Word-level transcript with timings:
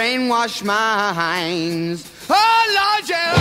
brainwash 0.00 0.64
minds. 0.64 2.00
Oh 2.30 2.62
Lord, 2.78 3.04
yeah. 3.10 3.36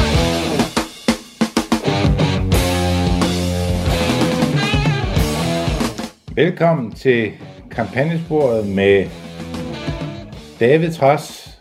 Velkommen 6.35 6.91
til 6.91 7.31
kampagnesporet 7.71 8.67
med 8.67 9.05
David 10.59 10.91
Tras, 10.91 11.57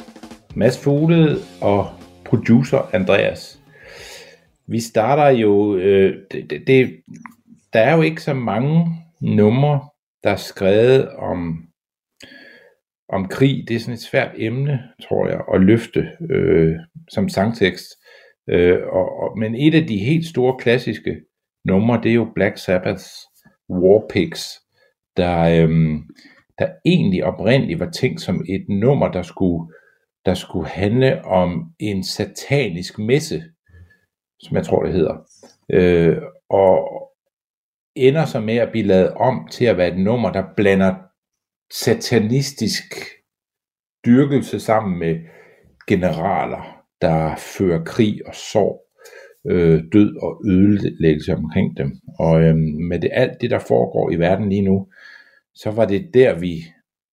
Mads 0.54 0.78
Fuglede 0.78 1.38
og 1.60 1.90
producer 2.24 2.90
Andreas. 2.92 3.60
Vi 4.66 4.80
starter 4.80 5.28
jo, 5.28 5.76
øh, 5.76 6.16
det, 6.32 6.50
det, 6.50 6.62
det, 6.66 7.00
der 7.72 7.80
er 7.80 7.96
jo 7.96 8.02
ikke 8.02 8.22
så 8.22 8.34
mange 8.34 9.02
numre, 9.20 9.80
der 10.24 10.30
er 10.30 10.36
skrevet 10.36 11.08
om, 11.08 11.67
om 13.08 13.28
krig. 13.28 13.64
Det 13.68 13.76
er 13.76 13.80
sådan 13.80 13.94
et 13.94 14.00
svært 14.00 14.30
emne, 14.36 14.82
tror 15.02 15.28
jeg, 15.28 15.40
at 15.54 15.60
løfte 15.60 16.08
øh, 16.30 16.76
som 17.10 17.28
sangtekst. 17.28 17.86
Øh, 18.48 18.78
og, 18.92 19.18
og, 19.18 19.38
men 19.38 19.54
et 19.54 19.74
af 19.74 19.86
de 19.86 19.98
helt 19.98 20.26
store 20.26 20.58
klassiske 20.58 21.20
numre, 21.64 22.00
det 22.02 22.10
er 22.10 22.14
jo 22.14 22.32
Black 22.34 22.58
Sabbaths 22.58 23.10
War 23.70 24.06
Pigs, 24.10 24.60
der, 25.16 25.38
øh, 25.40 25.96
der 26.58 26.68
egentlig 26.84 27.24
oprindeligt 27.24 27.80
var 27.80 27.90
tænkt 27.90 28.20
som 28.20 28.44
et 28.48 28.64
nummer, 28.68 29.08
der 29.08 29.22
skulle, 29.22 29.72
der 30.26 30.34
skulle 30.34 30.68
handle 30.68 31.24
om 31.24 31.72
en 31.78 32.04
satanisk 32.04 32.98
messe, 32.98 33.42
som 34.40 34.56
jeg 34.56 34.64
tror 34.64 34.82
det 34.82 34.92
hedder, 34.92 35.16
øh, 35.72 36.16
og 36.50 36.88
ender 37.96 38.24
så 38.24 38.40
med 38.40 38.56
at 38.56 38.70
blive 38.70 38.86
lavet 38.86 39.10
om 39.10 39.48
til 39.50 39.64
at 39.64 39.76
være 39.76 39.88
et 39.88 39.98
nummer, 39.98 40.32
der 40.32 40.44
blander 40.56 40.94
satanistisk 41.72 42.94
dyrkelse 44.06 44.60
sammen 44.60 44.98
med 44.98 45.16
generaler, 45.88 46.84
der 47.00 47.36
fører 47.36 47.84
krig 47.84 48.26
og 48.26 48.34
sorg, 48.34 48.84
øh, 49.50 49.82
død 49.92 50.16
og 50.22 50.42
ødelæggelse 50.46 51.34
omkring 51.34 51.76
dem. 51.76 51.92
Og 52.18 52.42
øh, 52.42 52.56
med 52.90 52.98
det, 53.00 53.10
alt 53.12 53.40
det, 53.40 53.50
der 53.50 53.58
foregår 53.58 54.10
i 54.10 54.16
verden 54.16 54.48
lige 54.48 54.62
nu, 54.62 54.86
så 55.54 55.70
var 55.70 55.84
det 55.84 56.10
der, 56.14 56.38
vi, 56.38 56.64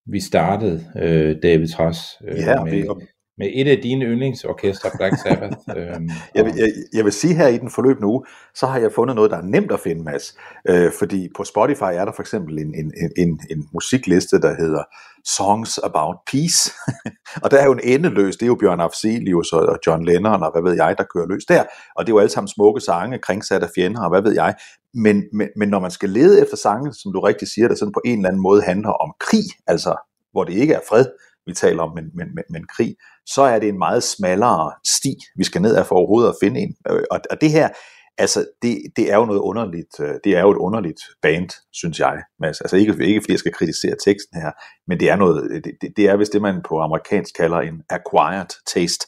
vi 0.06 0.20
startede, 0.20 0.86
øh, 1.02 1.36
David 1.44 1.68
Træs, 1.68 1.98
øh, 2.28 2.38
Ja, 2.38 2.64
med, 2.64 2.72
vi- 2.72 2.88
med 3.38 3.50
et 3.53 3.68
af 3.68 3.78
dine 3.84 4.06
yndlingsorkestre, 4.06 4.90
Black 4.97 5.16
Sabbath. 5.23 5.57
øh, 5.78 6.01
Jeg 6.35 6.46
vil, 6.46 6.53
jeg, 6.57 6.69
jeg 6.94 7.03
vil 7.06 7.13
sige 7.13 7.34
her 7.34 7.47
i 7.47 7.57
den 7.57 7.72
forløbende 7.72 8.07
uge, 8.07 8.25
så 8.56 8.66
har 8.66 8.79
jeg 8.79 8.91
fundet 8.91 9.16
noget, 9.16 9.31
der 9.31 9.38
er 9.38 9.41
nemt 9.41 9.72
at 9.72 9.79
finde, 9.79 10.03
Mads. 10.03 10.38
Øh, 10.69 10.91
fordi 11.00 11.29
på 11.38 11.44
Spotify 11.44 11.84
er 11.94 12.06
der 12.06 12.12
for 12.16 12.22
eksempel 12.23 12.59
en, 12.59 12.68
en, 12.75 12.91
en- 13.03 13.12
en, 13.18 13.40
en 13.51 13.69
musikliste, 13.73 14.41
der 14.41 14.56
hedder 14.56 14.84
Songs 15.25 15.79
About 15.84 16.16
Peace. 16.31 16.72
og 17.44 17.51
der 17.51 17.57
er 17.57 17.66
jo 17.66 17.72
en 17.72 17.79
endeløs, 17.84 18.35
det 18.35 18.44
er 18.44 18.47
jo 18.47 18.56
Bjørn 18.56 18.79
Afzelius 18.79 19.53
og 19.53 19.66
og 19.66 19.78
John 19.88 20.06
Lennon 20.06 20.44
og 20.44 20.52
hvad 20.52 20.62
ved 20.72 20.73
jeg, 20.84 20.96
der 20.97 21.03
kører 21.13 21.28
løs 21.28 21.46
der. 21.46 21.63
Og 21.96 22.06
det 22.06 22.12
er 22.12 22.16
jo 22.16 22.19
alle 22.19 22.29
sammen 22.31 22.47
smukke 22.47 22.81
sange, 22.81 23.19
kringsat 23.19 23.63
af 23.63 23.69
fjender 23.75 24.02
og 24.03 24.09
hvad 24.09 24.22
ved 24.22 24.34
jeg. 24.34 24.56
Men, 24.94 25.23
men, 25.34 25.50
men 25.57 25.69
når 25.69 25.79
man 25.79 25.91
skal 25.91 26.09
lede 26.09 26.41
efter 26.41 26.57
sange, 26.57 26.94
som 26.94 27.13
du 27.13 27.19
rigtig 27.19 27.47
siger, 27.47 27.67
der 27.67 27.75
sådan 27.75 27.94
på 27.94 28.02
en 28.06 28.17
eller 28.17 28.29
anden 28.29 28.41
måde 28.41 28.62
handler 28.62 28.90
om 28.90 29.13
krig, 29.19 29.44
altså 29.67 29.96
hvor 30.31 30.44
det 30.44 30.53
ikke 30.53 30.73
er 30.73 30.79
fred, 30.90 31.06
vi 31.46 31.54
taler 31.54 31.84
om, 31.84 31.96
men, 31.96 32.06
men, 32.14 32.28
men, 32.36 32.44
men 32.50 32.68
krig, 32.76 32.96
så 33.26 33.42
er 33.42 33.60
det 33.60 33.70
en 33.70 33.78
meget 33.78 34.04
smallere 34.04 34.72
sti, 34.98 35.16
vi 35.38 35.44
skal 35.44 35.62
ned 35.62 35.76
af 35.76 35.86
for 35.86 35.96
overhovedet 35.96 36.30
at 36.30 36.36
finde 36.44 36.60
en. 36.60 36.76
Øh, 36.90 37.04
og, 37.12 37.20
og 37.32 37.42
det 37.42 37.52
her, 37.52 37.70
altså, 38.18 38.46
det, 38.62 38.78
det 38.96 39.12
er 39.12 39.18
jo 39.18 39.26
noget 39.26 39.40
underligt, 39.40 40.00
øh, 40.00 40.16
det 40.24 40.38
er 40.38 40.42
jo 40.42 40.52
et 40.52 40.58
underligt 40.58 41.02
band, 41.22 41.50
synes 41.74 42.00
jeg, 42.00 42.24
Mads. 42.40 42.62
Altså 42.62 42.76
ikke, 42.78 43.06
ikke 43.06 43.22
fordi 43.22 43.32
jeg 43.32 43.40
skal 43.40 43.54
kritisere 43.54 43.96
teksten 44.06 44.42
her, 44.42 44.52
men 44.88 45.00
det 45.00 45.10
er 45.10 45.16
noget, 45.16 45.64
det, 45.64 45.72
det, 45.82 45.94
det 45.98 46.06
er 46.10 46.18
vist 46.18 46.34
det, 46.34 46.42
man 46.42 46.62
på 46.70 46.80
amerikansk 46.80 47.36
kalder 47.36 47.60
en 47.60 47.82
acquired 47.90 48.52
taste. 48.74 49.08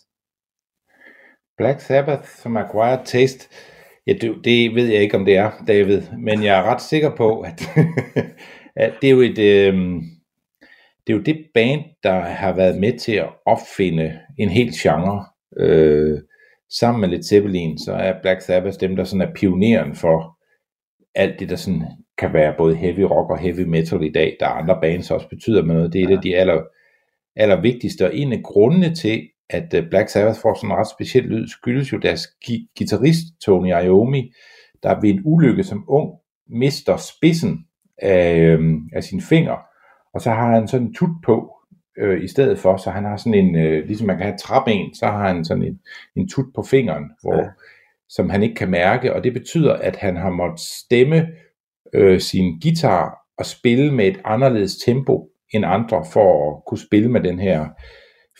Black 1.57 1.81
Sabbath 1.81 2.27
som 2.41 2.57
acquired 2.57 3.05
taste, 3.05 3.47
ja, 4.07 4.13
det, 4.13 4.35
det 4.43 4.75
ved 4.75 4.85
jeg 4.85 5.01
ikke, 5.01 5.17
om 5.17 5.25
det 5.25 5.37
er, 5.37 5.51
David, 5.67 6.01
men 6.17 6.43
jeg 6.43 6.59
er 6.59 6.63
ret 6.63 6.81
sikker 6.81 7.15
på, 7.15 7.41
at, 7.41 7.61
at 8.85 8.93
det 9.01 9.07
er 9.07 9.11
jo 9.11 9.21
et, 9.21 9.39
øh, 9.39 10.01
det 11.07 11.13
er 11.13 11.17
jo 11.17 11.23
det 11.23 11.45
band, 11.53 11.81
der 12.03 12.19
har 12.19 12.55
været 12.55 12.79
med 12.79 12.99
til 12.99 13.11
at 13.11 13.29
opfinde 13.45 14.19
en 14.39 14.49
hel 14.49 14.71
genre. 14.81 15.25
Øh, 15.59 16.19
sammen 16.79 17.01
med 17.01 17.09
Led 17.09 17.23
Zeppelin, 17.23 17.77
så 17.77 17.93
er 17.93 18.21
Black 18.21 18.41
Sabbath 18.41 18.79
dem, 18.79 18.95
der 18.95 19.03
sådan 19.03 19.27
er 19.27 19.33
pioneren 19.35 19.95
for 19.95 20.37
alt 21.15 21.39
det, 21.39 21.49
der 21.49 21.55
sådan 21.55 21.83
kan 22.17 22.33
være 22.33 22.55
både 22.57 22.75
heavy 22.75 22.99
rock 22.99 23.31
og 23.31 23.37
heavy 23.37 23.59
metal 23.59 24.03
i 24.03 24.11
dag. 24.11 24.37
Der 24.39 24.45
er 24.45 24.51
andre 24.51 24.77
bands, 24.81 25.11
også 25.11 25.29
betyder 25.29 25.63
med 25.63 25.75
noget. 25.75 25.93
Det 25.93 26.01
er 26.01 26.07
et 26.07 26.15
af 26.15 26.21
de 26.21 26.35
aller, 26.35 26.61
aller 27.35 27.61
vigtigste, 27.61 28.05
og 28.05 28.15
en 28.15 28.33
af 28.33 28.43
grundene 28.43 28.95
til, 28.95 29.29
at 29.49 29.73
øh, 29.73 29.89
Black 29.89 30.09
Sabbath 30.09 30.39
får 30.41 30.53
sådan 30.53 30.71
en 30.71 30.77
ret 30.77 30.89
speciel 30.89 31.23
lyd, 31.23 31.47
skyldes 31.47 31.93
jo 31.93 31.97
deres 31.97 32.27
guitarist 32.77 33.25
Tony 33.41 33.67
Iommi, 33.67 34.31
der 34.83 35.01
ved 35.01 35.09
en 35.09 35.21
ulykke 35.25 35.63
som 35.63 35.85
ung 35.87 36.11
mister 36.49 36.97
spidsen 36.97 37.65
af, 37.97 38.39
øhm, 38.39 38.89
af 38.93 39.03
sin 39.03 39.21
finger, 39.21 39.66
og 40.17 40.21
så 40.21 40.29
har 40.31 40.51
han 40.53 40.67
sådan 40.67 40.87
en 40.87 40.93
tut 40.93 41.09
på 41.25 41.51
øh, 41.97 42.23
i 42.23 42.27
stedet 42.27 42.59
for, 42.59 42.77
så 42.77 42.89
han 42.89 43.03
har 43.03 43.17
sådan 43.17 43.33
en, 43.33 43.55
øh, 43.55 43.85
ligesom 43.87 44.07
man 44.07 44.17
kan 44.17 44.25
have 44.25 44.37
træben, 44.37 44.95
så 44.95 45.05
har 45.05 45.27
han 45.27 45.45
sådan 45.45 45.63
en, 45.63 45.79
en 46.15 46.27
tut 46.29 46.45
på 46.55 46.61
fingeren, 46.63 47.03
hvor, 47.21 47.35
Ja. 47.43 47.49
som 48.09 48.29
han 48.29 48.43
ikke 48.43 48.55
kan 48.55 48.69
mærke, 48.71 49.13
og 49.13 49.23
det 49.23 49.33
betyder, 49.33 49.73
at 49.73 49.95
han 49.95 50.15
har 50.17 50.29
måttet 50.29 50.59
stemme 50.59 51.27
øh, 51.93 52.19
sin 52.19 52.59
guitar 52.63 53.17
og 53.37 53.45
spille 53.45 53.93
med 53.93 54.07
et 54.07 54.19
anderledes 54.25 54.75
tempo 54.85 55.29
end 55.53 55.65
andre, 55.65 56.05
for 56.13 56.51
at 56.51 56.63
kunne 56.67 56.79
spille 56.87 57.11
med 57.11 57.21
den 57.21 57.39
her 57.39 57.65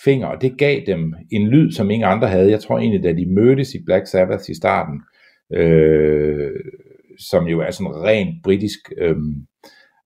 finger, 0.04 0.28
og 0.28 0.42
det 0.42 0.58
gav 0.58 0.82
dem 0.88 1.14
en 1.32 1.48
lyd, 1.48 1.72
som 1.72 1.90
ingen 1.92 2.10
andre 2.10 2.28
havde. 2.28 2.52
Jeg 2.52 2.60
tror 2.60 2.78
egentlig, 2.80 3.04
da 3.04 3.14
de 3.14 3.34
mødtes 3.36 3.74
i 3.74 3.84
Black 3.86 4.08
Sabbath 4.08 4.44
i 4.50 4.54
starten, 4.54 5.02
øh, 5.54 6.52
som 7.20 7.48
jo 7.48 7.60
er 7.60 7.72
sådan 7.72 7.92
en 7.92 8.04
ren 8.04 8.28
britisk 8.44 8.80
øh, 8.98 9.16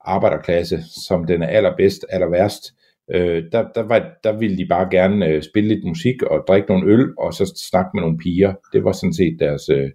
arbejderklasse, 0.06 0.80
som 1.07 1.25
den 1.25 1.44
er 1.44 1.48
allerbedst, 1.48 2.06
aller 2.09 2.30
værst, 2.30 2.63
øh, 3.13 3.44
der, 3.51 3.68
der, 3.75 3.83
var, 3.83 4.09
der 4.24 4.38
ville 4.38 4.57
de 4.57 4.65
bare 4.69 4.88
gerne 4.92 5.27
øh, 5.27 5.44
spille 5.44 5.69
lidt 5.69 5.86
musik 5.86 6.24
og 6.24 6.44
drikke 6.48 6.69
nogle 6.69 6.92
øl, 6.94 7.13
og 7.18 7.33
så 7.33 7.53
snakke 7.69 7.89
med 7.94 8.01
nogle 8.01 8.18
piger. 8.18 8.53
Det 8.74 8.83
var 8.83 8.92
sådan 8.92 9.13
set 9.13 9.38
deres, 9.39 9.69
øh, 9.69 9.89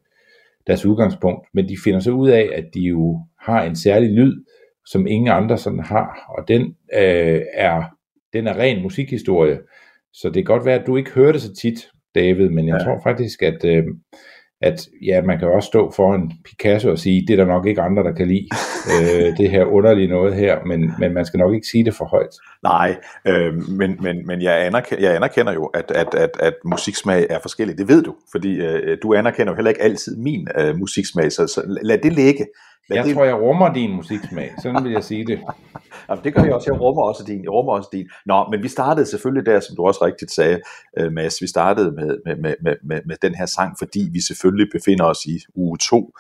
deres 0.67 0.87
udgangspunkt. 0.87 1.49
Men 1.55 1.69
de 1.69 1.77
finder 1.85 2.01
så 2.01 2.11
ud 2.11 2.29
af, 2.29 2.51
at 2.55 2.65
de 2.75 2.81
jo 2.81 3.21
har 3.41 3.63
en 3.63 3.77
særlig 3.77 4.11
lyd, 4.11 4.45
som 4.87 5.07
ingen 5.07 5.29
andre 5.29 5.59
sådan 5.59 5.85
har, 5.85 6.35
og 6.39 6.49
den 6.49 6.63
øh, 6.95 7.43
er 7.55 7.97
den 8.33 8.47
er 8.47 8.59
ren 8.59 8.83
musikhistorie. 8.83 9.59
Så 10.13 10.29
det 10.29 10.35
kan 10.35 10.55
godt 10.55 10.67
være, 10.67 10.81
at 10.81 10.87
du 10.87 10.97
ikke 10.97 11.11
hører 11.11 11.33
det 11.33 11.43
så 11.43 11.55
tit, 11.55 11.89
David, 12.15 12.49
men 12.49 12.69
jeg 12.69 12.77
ja. 12.81 12.85
tror 12.85 13.01
faktisk, 13.03 13.43
at, 13.43 13.65
øh, 13.65 13.85
at 14.63 14.89
ja, 15.03 15.23
man 15.23 15.39
kan 15.39 15.49
også 15.49 15.67
stå 15.67 15.91
foran 15.91 16.33
Picasso 16.45 16.91
og 16.91 16.99
sige, 16.99 17.27
det 17.27 17.33
er 17.33 17.37
der 17.37 17.53
nok 17.53 17.67
ikke 17.67 17.81
andre, 17.81 18.03
der 18.03 18.13
kan 18.13 18.29
lide, 18.29 18.49
øh, 18.93 19.37
det 19.37 19.51
her 19.51 19.65
underlige 19.65 20.09
noget 20.09 20.35
her, 20.35 20.65
men, 20.65 20.93
men 20.99 21.15
man 21.15 21.27
skal 21.27 21.39
nok 21.39 21.55
ikke 21.55 21.67
sige 21.67 21.85
det 21.85 21.95
for 21.95 22.05
højt. 22.05 22.35
Nej, 22.63 22.97
øh, 23.27 23.69
men, 23.71 23.97
men, 24.01 24.27
men 24.27 24.43
jeg, 24.43 24.67
anerkender, 24.67 25.05
jeg 25.05 25.17
anerkender 25.17 25.53
jo, 25.53 25.65
at, 25.65 25.91
at, 25.91 26.15
at, 26.15 26.31
at 26.41 26.55
musiksmag 26.65 27.27
er 27.31 27.39
forskellig, 27.43 27.79
det 27.79 27.89
ved 27.89 28.03
du, 28.03 28.15
fordi 28.33 28.57
øh, 28.57 28.99
du 29.03 29.15
anerkender 29.15 29.53
jo 29.53 29.57
heller 29.57 29.71
ikke 29.71 29.83
altid 29.83 30.17
min 30.17 30.49
øh, 30.59 30.77
musiksmag, 30.77 31.33
så, 31.33 31.47
så 31.47 31.79
lad 31.83 31.99
det 31.99 32.13
ligge. 32.13 32.47
Lad 32.89 32.99
jeg 32.99 33.05
det... 33.05 33.15
tror, 33.15 33.25
jeg 33.25 33.35
rummer 33.35 33.73
din 33.73 33.93
musiksmag, 33.93 34.53
sådan 34.63 34.85
vil 34.85 34.93
jeg 34.93 35.05
sige 35.05 35.27
det. 35.27 35.41
Jamen, 36.09 36.25
det 36.25 36.35
gør 36.35 36.43
jeg 36.43 36.55
også, 36.55 36.71
jeg 36.73 36.81
rummer 36.81 37.03
også 37.03 37.25
din, 37.27 37.43
jeg 37.43 37.51
rummer 37.51 37.73
også 37.73 37.89
din. 37.93 38.09
Nå, 38.27 38.47
men 38.51 38.63
vi 38.63 38.69
startede 38.69 39.07
selvfølgelig 39.07 39.47
der, 39.47 39.61
som 39.61 39.77
du 39.77 39.87
også 39.87 40.05
rigtigt 40.05 40.31
sagde, 40.31 40.61
øh, 40.99 41.13
Mads, 41.13 41.43
vi 41.43 41.47
startede 41.47 41.93
med, 41.93 42.19
med, 42.27 42.37
med, 42.37 42.77
med, 42.83 43.01
med, 43.07 43.17
den 43.23 43.35
her 43.35 43.47
sang, 43.47 43.75
fordi 43.79 44.09
vi 44.13 44.21
selvfølgelig 44.21 44.69
befinder 44.73 45.05
os 45.05 45.25
i 45.27 45.39
uge 45.55 45.79
2 45.79 46.13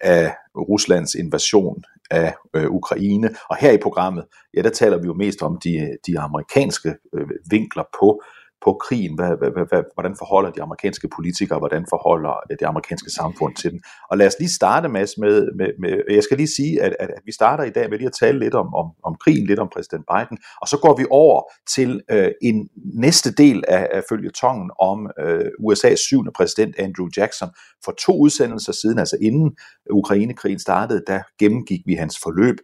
af 0.00 0.34
Ruslands 0.56 1.14
invasion 1.14 1.82
af 2.10 2.34
øh, 2.54 2.70
Ukraine. 2.70 3.30
Og 3.50 3.56
her 3.56 3.72
i 3.72 3.78
programmet, 3.82 4.24
ja, 4.56 4.62
der 4.62 4.70
taler 4.70 4.98
vi 4.98 5.06
jo 5.06 5.14
mest 5.14 5.42
om 5.42 5.58
de, 5.64 5.96
de 6.06 6.18
amerikanske 6.18 6.94
øh, 7.14 7.28
vinkler 7.50 7.84
på 8.00 8.22
på 8.64 8.78
krigen, 8.84 9.14
hvad, 9.14 9.32
hvad, 9.38 9.66
hvad, 9.68 9.82
hvordan 9.94 10.16
forholder 10.18 10.50
de 10.50 10.62
amerikanske 10.62 11.08
politikere, 11.16 11.58
hvordan 11.58 11.86
forholder 11.90 12.34
det 12.50 12.66
amerikanske 12.66 13.10
samfund 13.10 13.56
til 13.56 13.70
den. 13.72 13.80
Og 14.10 14.18
lad 14.18 14.26
os 14.26 14.36
lige 14.38 14.52
starte 14.52 14.88
med, 14.88 15.06
med, 15.18 15.48
med, 15.56 15.70
med 15.78 16.02
jeg 16.10 16.22
skal 16.22 16.36
lige 16.36 16.54
sige, 16.56 16.82
at, 16.82 16.96
at, 17.00 17.10
at 17.10 17.22
vi 17.24 17.32
starter 17.32 17.64
i 17.64 17.70
dag 17.70 17.90
med 17.90 17.98
lige 17.98 18.06
at 18.06 18.18
tale 18.20 18.38
lidt 18.38 18.54
om, 18.54 18.74
om, 18.74 18.86
om 19.04 19.16
krigen, 19.24 19.46
lidt 19.46 19.58
om 19.58 19.68
præsident 19.74 20.04
Biden, 20.12 20.38
og 20.62 20.68
så 20.68 20.78
går 20.82 20.96
vi 20.96 21.04
over 21.10 21.42
til 21.74 22.02
øh, 22.10 22.30
en 22.42 22.68
næste 22.94 23.32
del 23.32 23.64
af, 23.68 23.88
af 23.92 24.02
følgetongen 24.08 24.70
om 24.80 25.10
øh, 25.20 25.46
USA's 25.60 25.96
syvende 25.96 26.32
præsident 26.36 26.74
Andrew 26.78 27.08
Jackson. 27.16 27.48
For 27.84 27.92
to 27.92 28.12
udsendelser 28.18 28.72
siden, 28.72 28.98
altså 28.98 29.16
inden 29.22 29.56
Ukrainekrigen 29.90 30.58
startede, 30.58 31.02
der 31.06 31.22
gennemgik 31.38 31.80
vi 31.86 31.94
hans 31.94 32.18
forløb 32.22 32.56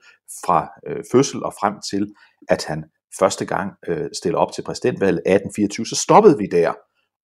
fra 0.47 0.69
øh, 0.87 1.05
fødsel 1.13 1.43
og 1.43 1.53
frem 1.61 1.75
til, 1.91 2.13
at 2.49 2.65
han 2.65 2.85
første 3.19 3.45
gang 3.45 3.73
øh, 3.89 4.09
stiller 4.13 4.39
op 4.39 4.53
til 4.53 4.63
præsidentvalget 4.63 5.19
1824, 5.19 5.87
så 5.87 5.97
stoppede 5.97 6.39
vi 6.39 6.47
der. 6.47 6.73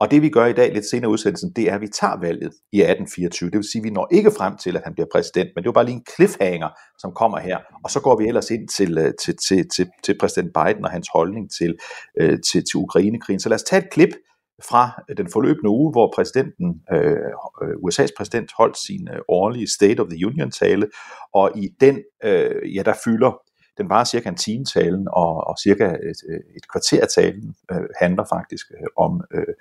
Og 0.01 0.11
det 0.11 0.23
vi 0.23 0.29
gør 0.29 0.47
i 0.47 0.53
dag, 0.53 0.73
lidt 0.73 0.91
senere 0.91 1.11
udsendelsen, 1.11 1.53
det 1.57 1.71
er, 1.71 1.75
at 1.75 1.81
vi 1.81 1.89
tager 1.89 2.21
valget 2.21 2.53
i 2.73 2.81
1824. 2.81 3.51
Det 3.51 3.57
vil 3.57 3.71
sige, 3.73 3.81
at 3.81 3.85
vi 3.85 3.91
når 3.91 4.09
ikke 4.11 4.31
frem 4.31 4.57
til, 4.57 4.77
at 4.77 4.83
han 4.85 4.95
bliver 4.95 5.07
præsident, 5.13 5.51
men 5.55 5.65
det 5.65 5.69
er 5.69 5.73
bare 5.73 5.85
lige 5.85 5.97
en 5.97 6.07
cliffhanger, 6.15 6.69
som 6.99 7.13
kommer 7.13 7.39
her. 7.39 7.59
Og 7.85 7.91
så 7.91 8.01
går 8.01 8.19
vi 8.19 8.27
ellers 8.27 8.51
ind 8.51 8.69
til, 8.69 8.99
øh, 8.99 9.13
til, 9.25 9.35
til, 9.49 9.69
til, 9.77 9.87
til 10.05 10.17
præsident 10.21 10.51
Biden 10.55 10.85
og 10.85 10.91
hans 10.91 11.09
holdning 11.13 11.51
til, 11.59 11.75
øh, 12.21 12.39
til, 12.53 12.61
til 12.69 12.77
Ukrainekrigen. 12.77 13.41
Så 13.41 13.49
lad 13.49 13.55
os 13.55 13.63
tage 13.63 13.83
et 13.83 13.91
klip 13.91 14.15
fra 14.69 15.03
øh, 15.09 15.17
den 15.17 15.29
forløbende 15.33 15.71
uge, 15.71 15.93
hvor 15.93 16.13
præsidenten, 16.17 16.69
øh, 16.93 17.31
øh 17.63 17.75
USA's 17.87 18.15
præsident 18.17 18.51
holdt 18.59 18.79
sin 18.87 19.09
årlige 19.29 19.69
State 19.77 20.01
of 20.01 20.09
the 20.11 20.27
Union 20.27 20.51
tale, 20.51 20.87
og 21.35 21.51
i 21.57 21.69
den, 21.81 21.99
øh, 22.25 22.77
ja, 22.77 22.83
der 22.83 22.95
fylder 23.05 23.33
den 23.81 23.88
var 23.91 24.05
cirka 24.05 24.29
en 24.29 24.37
time 24.37 24.65
talen, 24.65 25.09
og, 25.12 25.32
og 25.49 25.55
cirka 25.59 25.85
et, 25.85 26.21
øh, 26.31 26.41
et 26.56 26.65
kvarter 26.73 27.06
talen 27.06 27.55
øh, 27.73 27.87
handler 28.00 28.25
faktisk 28.35 28.67
øh, 28.71 28.87
om 28.97 29.21
øh, 29.35 29.55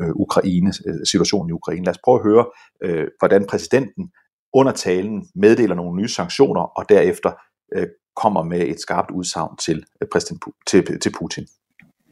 øh 0.00 0.10
Ukraine, 0.14 0.72
øh, 0.86 1.06
situationen 1.06 1.48
i 1.50 1.52
Ukraine. 1.52 1.84
Lad 1.84 1.94
os 1.94 2.02
prøve 2.04 2.18
at 2.18 2.24
høre, 2.24 2.46
øh, 2.84 3.06
hvordan 3.18 3.46
præsidenten 3.46 4.12
under 4.52 4.72
talen 4.72 5.28
meddeler 5.34 5.74
nogle 5.74 6.00
nye 6.00 6.08
sanktioner, 6.08 6.62
og 6.78 6.88
derefter 6.88 7.30
øh, 7.74 7.86
kommer 8.16 8.42
med 8.42 8.60
et 8.60 8.80
skarpt 8.80 9.10
udsagn 9.10 9.56
til, 9.56 9.84
øh, 10.02 10.08
præsident, 10.12 10.44
til, 10.66 11.00
til 11.00 11.12
Putin. 11.18 11.46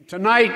Tonight, 0.08 0.52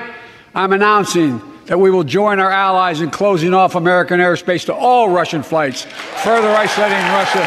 I'm 0.55 0.73
announcing 0.73 1.41
that 1.67 1.79
we 1.79 1.89
will 1.91 2.07
join 2.19 2.39
our 2.39 2.51
allies 2.51 3.01
in 3.01 3.09
closing 3.11 3.53
off 3.53 3.75
American 3.75 4.19
airspace 4.19 4.65
to 4.65 4.73
all 4.73 5.05
Russian 5.19 5.43
flights, 5.43 5.85
further 6.27 6.51
isolating 6.63 7.05
Russia 7.19 7.45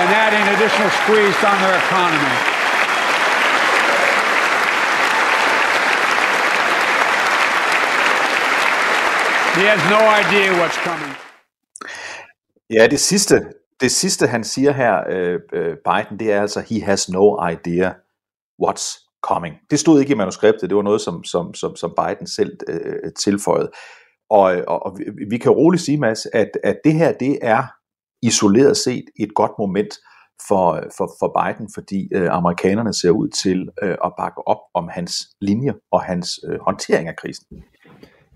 and 0.00 0.08
adding 0.24 0.44
additional 0.54 0.90
squeeze 1.02 1.38
on 1.44 1.58
their 1.64 1.76
economy. 1.84 2.51
He 9.58 9.64
has 9.72 9.82
no 9.96 10.02
idea 10.22 10.48
what's 10.60 10.78
coming. 10.88 11.14
Ja, 12.70 12.86
det 12.86 13.00
sidste, 13.00 13.34
det 13.80 13.90
sidste 13.90 14.26
han 14.26 14.44
siger 14.44 14.72
her, 14.72 15.04
øh, 15.08 15.40
øh, 15.52 15.76
Biden, 15.84 16.18
det 16.18 16.32
er 16.32 16.40
altså, 16.40 16.60
he 16.60 16.82
has 16.82 17.08
no 17.08 17.48
idea 17.48 17.92
what's 18.64 19.18
coming. 19.22 19.54
Det 19.70 19.80
stod 19.80 20.00
ikke 20.00 20.12
i 20.12 20.16
manuskriptet, 20.16 20.70
det 20.70 20.76
var 20.76 20.82
noget, 20.82 21.00
som, 21.00 21.24
som, 21.24 21.54
som, 21.54 21.76
som 21.76 21.94
Biden 22.00 22.26
selv 22.26 22.58
øh, 22.68 23.12
tilføjede. 23.18 23.70
Og, 24.30 24.62
og, 24.68 24.86
og 24.86 24.98
vi, 24.98 25.04
vi 25.30 25.38
kan 25.38 25.52
roligt 25.52 25.82
sige, 25.82 25.98
Mads, 25.98 26.26
at, 26.32 26.50
at 26.64 26.76
det 26.84 26.94
her, 26.94 27.12
det 27.12 27.38
er 27.42 27.62
isoleret 28.22 28.76
set 28.76 29.04
et 29.20 29.34
godt 29.34 29.52
moment 29.58 29.94
for, 30.48 30.82
for, 30.96 31.10
for 31.20 31.40
Biden, 31.40 31.70
fordi 31.74 32.08
øh, 32.14 32.28
amerikanerne 32.30 32.94
ser 32.94 33.10
ud 33.10 33.28
til 33.28 33.68
øh, 33.82 33.96
at 34.04 34.12
bakke 34.18 34.48
op 34.48 34.62
om 34.74 34.88
hans 34.88 35.12
linje 35.40 35.74
og 35.92 36.02
hans 36.02 36.40
øh, 36.48 36.58
håndtering 36.60 37.08
af 37.08 37.16
krisen. 37.16 37.64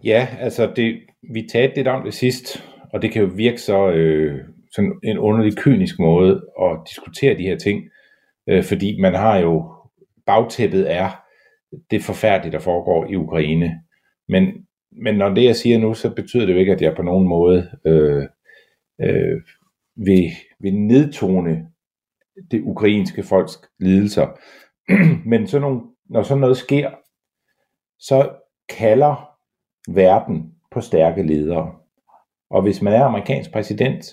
Ja, 0.06 0.29
altså 0.41 0.73
det, 0.76 1.00
vi 1.32 1.49
talte 1.53 1.76
lidt 1.76 1.88
om 1.88 2.05
det 2.05 2.14
sidst, 2.14 2.64
og 2.93 3.03
det 3.03 3.12
kan 3.12 3.23
jo 3.23 3.31
virke 3.37 3.58
så 3.58 3.91
øh, 3.91 4.44
sådan 4.73 5.00
en 5.03 5.19
underlig 5.19 5.56
kynisk 5.56 5.99
måde 5.99 6.43
at 6.62 6.79
diskutere 6.88 7.38
de 7.38 7.43
her 7.43 7.58
ting, 7.58 7.82
øh, 8.49 8.64
fordi 8.64 9.00
man 9.00 9.14
har 9.14 9.38
jo, 9.38 9.73
bagtæppet 10.26 10.93
er 10.93 11.11
det 11.91 12.03
forfærdelige, 12.03 12.53
der 12.53 12.58
foregår 12.58 13.06
i 13.06 13.17
Ukraine. 13.17 13.81
Men, 14.29 14.67
men 15.03 15.14
når 15.14 15.29
det 15.29 15.44
jeg 15.44 15.56
siger 15.56 15.79
nu, 15.79 15.94
så 15.94 16.14
betyder 16.14 16.47
det 16.47 16.52
jo 16.52 16.59
ikke, 16.59 16.73
at 16.73 16.82
jeg 16.82 16.97
på 16.97 17.02
nogen 17.02 17.29
måde 17.29 17.70
øh, 17.87 18.26
øh, 19.00 19.40
vil, 19.97 20.31
vil 20.61 20.75
nedtone 20.75 21.66
det 22.50 22.62
ukrainske 22.62 23.23
folks 23.23 23.61
lidelser. 23.81 24.26
men 25.31 25.47
så 25.47 25.59
nogle, 25.59 25.81
når 26.11 26.23
sådan 26.23 26.40
noget 26.40 26.57
sker, 26.57 26.90
så 27.99 28.31
kalder 28.69 29.25
verden 29.87 30.52
på 30.73 30.81
stærke 30.81 31.23
ledere. 31.23 31.73
Og 32.50 32.62
hvis 32.62 32.83
man 32.83 32.93
er 32.93 33.05
amerikansk 33.05 33.52
præsident, 33.52 34.05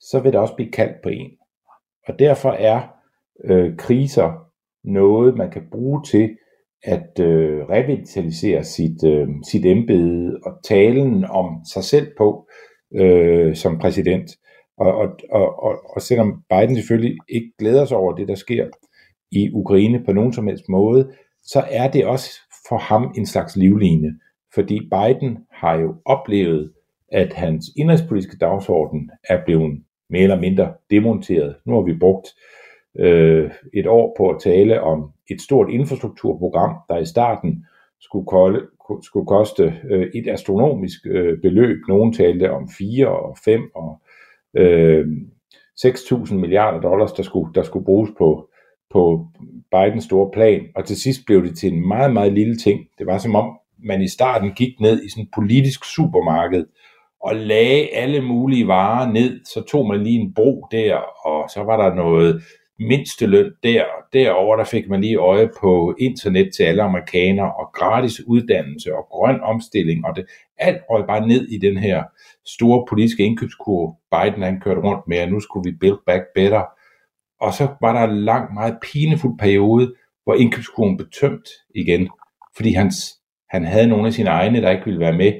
så 0.00 0.20
vil 0.20 0.32
der 0.32 0.38
også 0.38 0.54
blive 0.54 0.72
kaldt 0.72 1.02
på 1.02 1.08
en. 1.08 1.30
Og 2.08 2.18
derfor 2.18 2.50
er 2.50 2.80
øh, 3.44 3.76
kriser 3.76 4.32
noget, 4.84 5.36
man 5.36 5.50
kan 5.50 5.62
bruge 5.70 6.02
til 6.04 6.36
at 6.82 7.20
øh, 7.20 7.68
revitalisere 7.68 8.64
sit, 8.64 9.04
øh, 9.04 9.28
sit 9.50 9.66
embede 9.66 10.40
og 10.44 10.52
talen 10.64 11.24
om 11.24 11.60
sig 11.72 11.84
selv 11.84 12.06
på 12.18 12.48
øh, 12.94 13.56
som 13.56 13.78
præsident. 13.78 14.30
Og, 14.78 14.94
og, 14.94 15.08
og, 15.30 15.62
og, 15.62 15.78
og 15.94 16.02
selvom 16.02 16.42
Biden 16.50 16.76
selvfølgelig 16.76 17.16
ikke 17.28 17.52
glæder 17.58 17.84
sig 17.84 17.96
over 17.96 18.14
det, 18.14 18.28
der 18.28 18.34
sker 18.34 18.66
i 19.32 19.50
Ukraine 19.52 20.04
på 20.04 20.12
nogen 20.12 20.32
som 20.32 20.46
helst 20.46 20.68
måde, 20.68 21.12
så 21.42 21.64
er 21.70 21.90
det 21.90 22.06
også 22.06 22.30
for 22.68 22.78
ham 22.78 23.12
en 23.16 23.26
slags 23.26 23.56
livline 23.56 24.20
fordi 24.56 24.80
Biden 24.80 25.38
har 25.52 25.74
jo 25.78 25.94
oplevet, 26.04 26.72
at 27.12 27.32
hans 27.32 27.64
indrigspolitiske 27.76 28.36
dagsorden 28.36 29.10
er 29.28 29.44
blevet 29.44 29.82
mere 30.10 30.22
eller 30.22 30.40
mindre 30.40 30.72
demonteret. 30.90 31.56
Nu 31.64 31.74
har 31.74 31.82
vi 31.82 31.98
brugt 31.98 32.28
øh, 32.98 33.50
et 33.74 33.86
år 33.86 34.14
på 34.18 34.28
at 34.28 34.40
tale 34.40 34.80
om 34.80 35.10
et 35.30 35.40
stort 35.40 35.70
infrastrukturprogram, 35.70 36.76
der 36.88 36.98
i 36.98 37.06
starten 37.06 37.66
skulle, 38.00 38.26
kolde, 38.26 38.66
skulle 39.02 39.26
koste 39.26 39.74
øh, 39.90 40.10
et 40.14 40.28
astronomisk 40.28 41.06
øh, 41.06 41.40
beløb. 41.40 41.78
Nogen 41.88 42.12
talte 42.12 42.50
om 42.50 42.68
4 42.78 43.08
og 43.08 43.36
5 43.44 43.60
og 43.74 44.00
øh, 44.56 45.06
6.000 45.80 46.34
milliarder 46.34 46.80
dollars, 46.80 47.12
der 47.12 47.22
skulle, 47.22 47.54
der 47.54 47.62
skulle 47.62 47.84
bruges 47.84 48.10
på, 48.18 48.48
på 48.90 49.26
Bidens 49.70 50.04
store 50.04 50.30
plan. 50.32 50.62
Og 50.76 50.84
til 50.84 51.00
sidst 51.00 51.20
blev 51.26 51.42
det 51.42 51.58
til 51.58 51.72
en 51.72 51.88
meget, 51.88 52.12
meget 52.12 52.32
lille 52.32 52.56
ting. 52.56 52.80
Det 52.98 53.06
var 53.06 53.18
som 53.18 53.34
om 53.34 53.58
man 53.84 54.02
i 54.02 54.08
starten 54.08 54.52
gik 54.52 54.80
ned 54.80 55.04
i 55.04 55.08
sådan 55.08 55.24
et 55.24 55.30
politisk 55.34 55.84
supermarked 55.84 56.64
og 57.20 57.36
lagde 57.36 57.88
alle 57.94 58.20
mulige 58.20 58.66
varer 58.66 59.12
ned, 59.12 59.40
så 59.44 59.60
tog 59.60 59.88
man 59.88 60.02
lige 60.02 60.20
en 60.20 60.34
bro 60.34 60.66
der, 60.70 60.96
og 61.26 61.50
så 61.50 61.62
var 61.62 61.76
der 61.76 61.94
noget 61.94 62.42
mindsteløn 62.78 63.52
der. 63.62 63.82
og 63.82 64.02
Derover 64.12 64.56
der 64.56 64.64
fik 64.64 64.88
man 64.88 65.00
lige 65.00 65.16
øje 65.16 65.50
på 65.60 65.94
internet 65.98 66.50
til 66.56 66.62
alle 66.62 66.82
amerikanere, 66.82 67.52
og 67.54 67.70
gratis 67.72 68.26
uddannelse, 68.26 68.94
og 68.94 69.06
grøn 69.10 69.40
omstilling, 69.40 70.06
og 70.06 70.16
det, 70.16 70.26
alt 70.58 70.82
røg 70.90 71.06
bare 71.06 71.26
ned 71.28 71.48
i 71.48 71.58
den 71.58 71.76
her 71.76 72.04
store 72.46 72.86
politiske 72.88 73.22
indkøbskurve, 73.24 73.94
Biden 74.10 74.42
han 74.42 74.60
kørte 74.60 74.80
rundt 74.80 75.08
med, 75.08 75.16
at 75.16 75.32
nu 75.32 75.40
skulle 75.40 75.70
vi 75.70 75.76
build 75.80 75.98
back 76.06 76.22
better. 76.34 76.64
Og 77.40 77.52
så 77.52 77.68
var 77.80 77.92
der 77.92 78.12
en 78.12 78.20
lang, 78.20 78.54
meget 78.54 78.78
pinefuld 78.92 79.38
periode, 79.38 79.94
hvor 80.24 80.34
indkøbskurven 80.34 80.96
blev 80.96 81.08
tømt 81.20 81.48
igen, 81.74 82.08
fordi 82.56 82.72
hans, 82.72 82.96
han 83.50 83.64
havde 83.64 83.86
nogle 83.86 84.06
af 84.06 84.12
sine 84.12 84.30
egne, 84.30 84.62
der 84.62 84.70
ikke 84.70 84.84
ville 84.84 85.00
være 85.00 85.16
med, 85.16 85.32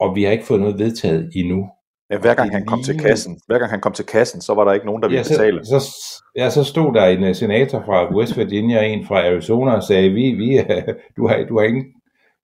og 0.00 0.16
vi 0.16 0.22
har 0.24 0.30
ikke 0.30 0.44
fået 0.44 0.60
noget 0.60 0.78
vedtaget 0.78 1.30
endnu. 1.34 1.68
Ja, 2.10 2.18
hver 2.18 2.34
gang 2.34 2.50
han 2.50 2.66
kom 2.66 2.82
til 2.82 2.98
kassen, 2.98 3.40
hver 3.46 3.58
gang 3.58 3.70
han 3.70 3.80
kom 3.80 3.92
til 3.92 4.06
kassen, 4.06 4.40
så 4.40 4.54
var 4.54 4.64
der 4.64 4.72
ikke 4.72 4.86
nogen, 4.86 5.02
der 5.02 5.08
ville 5.08 5.18
ja, 5.18 5.22
så, 5.22 5.34
betale. 5.34 5.64
Så, 5.64 5.94
ja, 6.36 6.50
så 6.50 6.64
stod 6.64 6.94
der 6.94 7.06
en 7.06 7.24
uh, 7.24 7.34
senator 7.34 7.82
fra 7.86 8.16
West 8.16 8.38
Virginia, 8.38 8.82
en 8.82 9.06
fra 9.06 9.26
Arizona, 9.26 9.72
og 9.72 9.82
sagde, 9.82 10.10
vi, 10.10 10.30
vi, 10.30 10.58
uh, 10.60 10.94
du, 11.16 11.26
har, 11.26 11.44
du 11.48 11.58
har 11.58 11.64
ingen, 11.64 11.84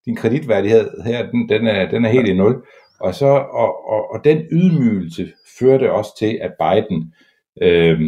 din 0.06 0.16
kreditværdighed 0.16 1.02
her, 1.04 1.30
den, 1.30 1.48
den, 1.48 1.66
er, 1.66 1.90
den 1.90 2.04
er 2.04 2.08
helt 2.08 2.28
i 2.28 2.34
nul. 2.34 2.62
Og, 3.00 3.14
så, 3.14 3.26
og, 3.26 3.88
og, 3.88 4.10
og 4.10 4.24
den 4.24 4.38
ydmygelse 4.52 5.32
førte 5.58 5.92
også 5.92 6.18
til, 6.18 6.38
at 6.42 6.52
Biden 6.60 7.14
øh, 7.62 8.00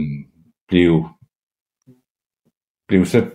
blev, 0.69 1.05
blev 2.89 3.05
så, 3.05 3.27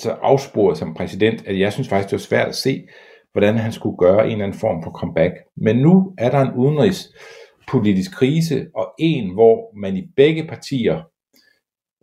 så 0.00 0.10
afsporet 0.10 0.78
som 0.78 0.94
præsident, 0.94 1.46
at 1.46 1.58
jeg 1.58 1.72
synes 1.72 1.88
faktisk, 1.88 2.10
det 2.10 2.16
var 2.16 2.18
svært 2.18 2.48
at 2.48 2.54
se, 2.54 2.88
hvordan 3.32 3.56
han 3.56 3.72
skulle 3.72 3.96
gøre 3.96 4.26
en 4.26 4.32
eller 4.32 4.44
anden 4.44 4.60
form 4.60 4.82
for 4.82 4.90
comeback. 4.90 5.34
Men 5.56 5.76
nu 5.76 6.14
er 6.18 6.30
der 6.30 6.40
en 6.40 6.54
udenrigspolitisk 6.54 8.12
krise, 8.12 8.66
og 8.74 8.94
en, 8.98 9.32
hvor 9.34 9.76
man 9.76 9.96
i 9.96 10.08
begge 10.16 10.46
partier 10.46 11.02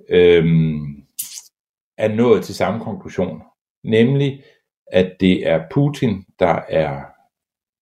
øhm, 0.09 1.05
er 1.97 2.07
nået 2.15 2.43
til 2.43 2.55
samme 2.55 2.83
konklusion, 2.83 3.41
nemlig 3.83 4.43
at 4.91 5.15
det 5.19 5.47
er 5.47 5.63
Putin, 5.71 6.23
der 6.39 6.59
er 6.69 7.01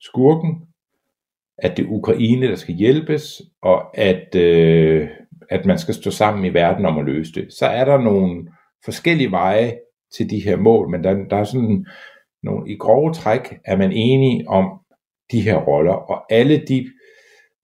skurken, 0.02 0.68
at 1.58 1.78
det 1.78 1.86
er 1.86 1.90
Ukraine, 1.90 2.48
der 2.48 2.56
skal 2.56 2.76
hjælpes, 2.76 3.42
og 3.62 3.98
at, 3.98 4.36
øh, 4.36 5.10
at 5.50 5.66
man 5.66 5.80
skal 5.80 5.94
stå 5.94 6.12
sammen 6.12 6.46
i 6.46 6.54
verden 6.54 6.86
om 6.86 6.98
at 6.98 7.06
løse 7.06 7.32
det. 7.32 7.54
Så 7.54 7.66
er 7.66 7.86
der 7.86 7.98
nogle 7.98 8.48
forskellige 8.86 9.32
veje 9.32 9.80
til 10.18 10.30
de 10.30 10.44
her 10.44 10.56
mål, 10.56 10.90
men 10.90 11.04
der, 11.04 11.14
der 11.14 11.38
er 11.38 11.44
sådan 11.44 11.86
nogle, 12.44 12.72
i 12.72 12.78
grove 12.78 13.14
træk 13.14 13.60
er 13.66 13.78
man 13.78 13.92
enige 13.92 14.50
om 14.50 14.80
de 15.32 15.42
her 15.42 15.58
roller, 15.58 15.94
og 15.94 16.34
alle 16.34 16.66
de 16.68 16.90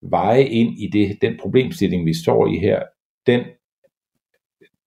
veje 0.02 0.44
ind 0.44 0.80
i 0.80 0.90
det, 0.94 1.18
den 1.22 1.38
problemstilling, 1.40 2.06
vi 2.06 2.14
står 2.14 2.48
i 2.48 2.58
her, 2.58 2.84
den, 3.28 3.46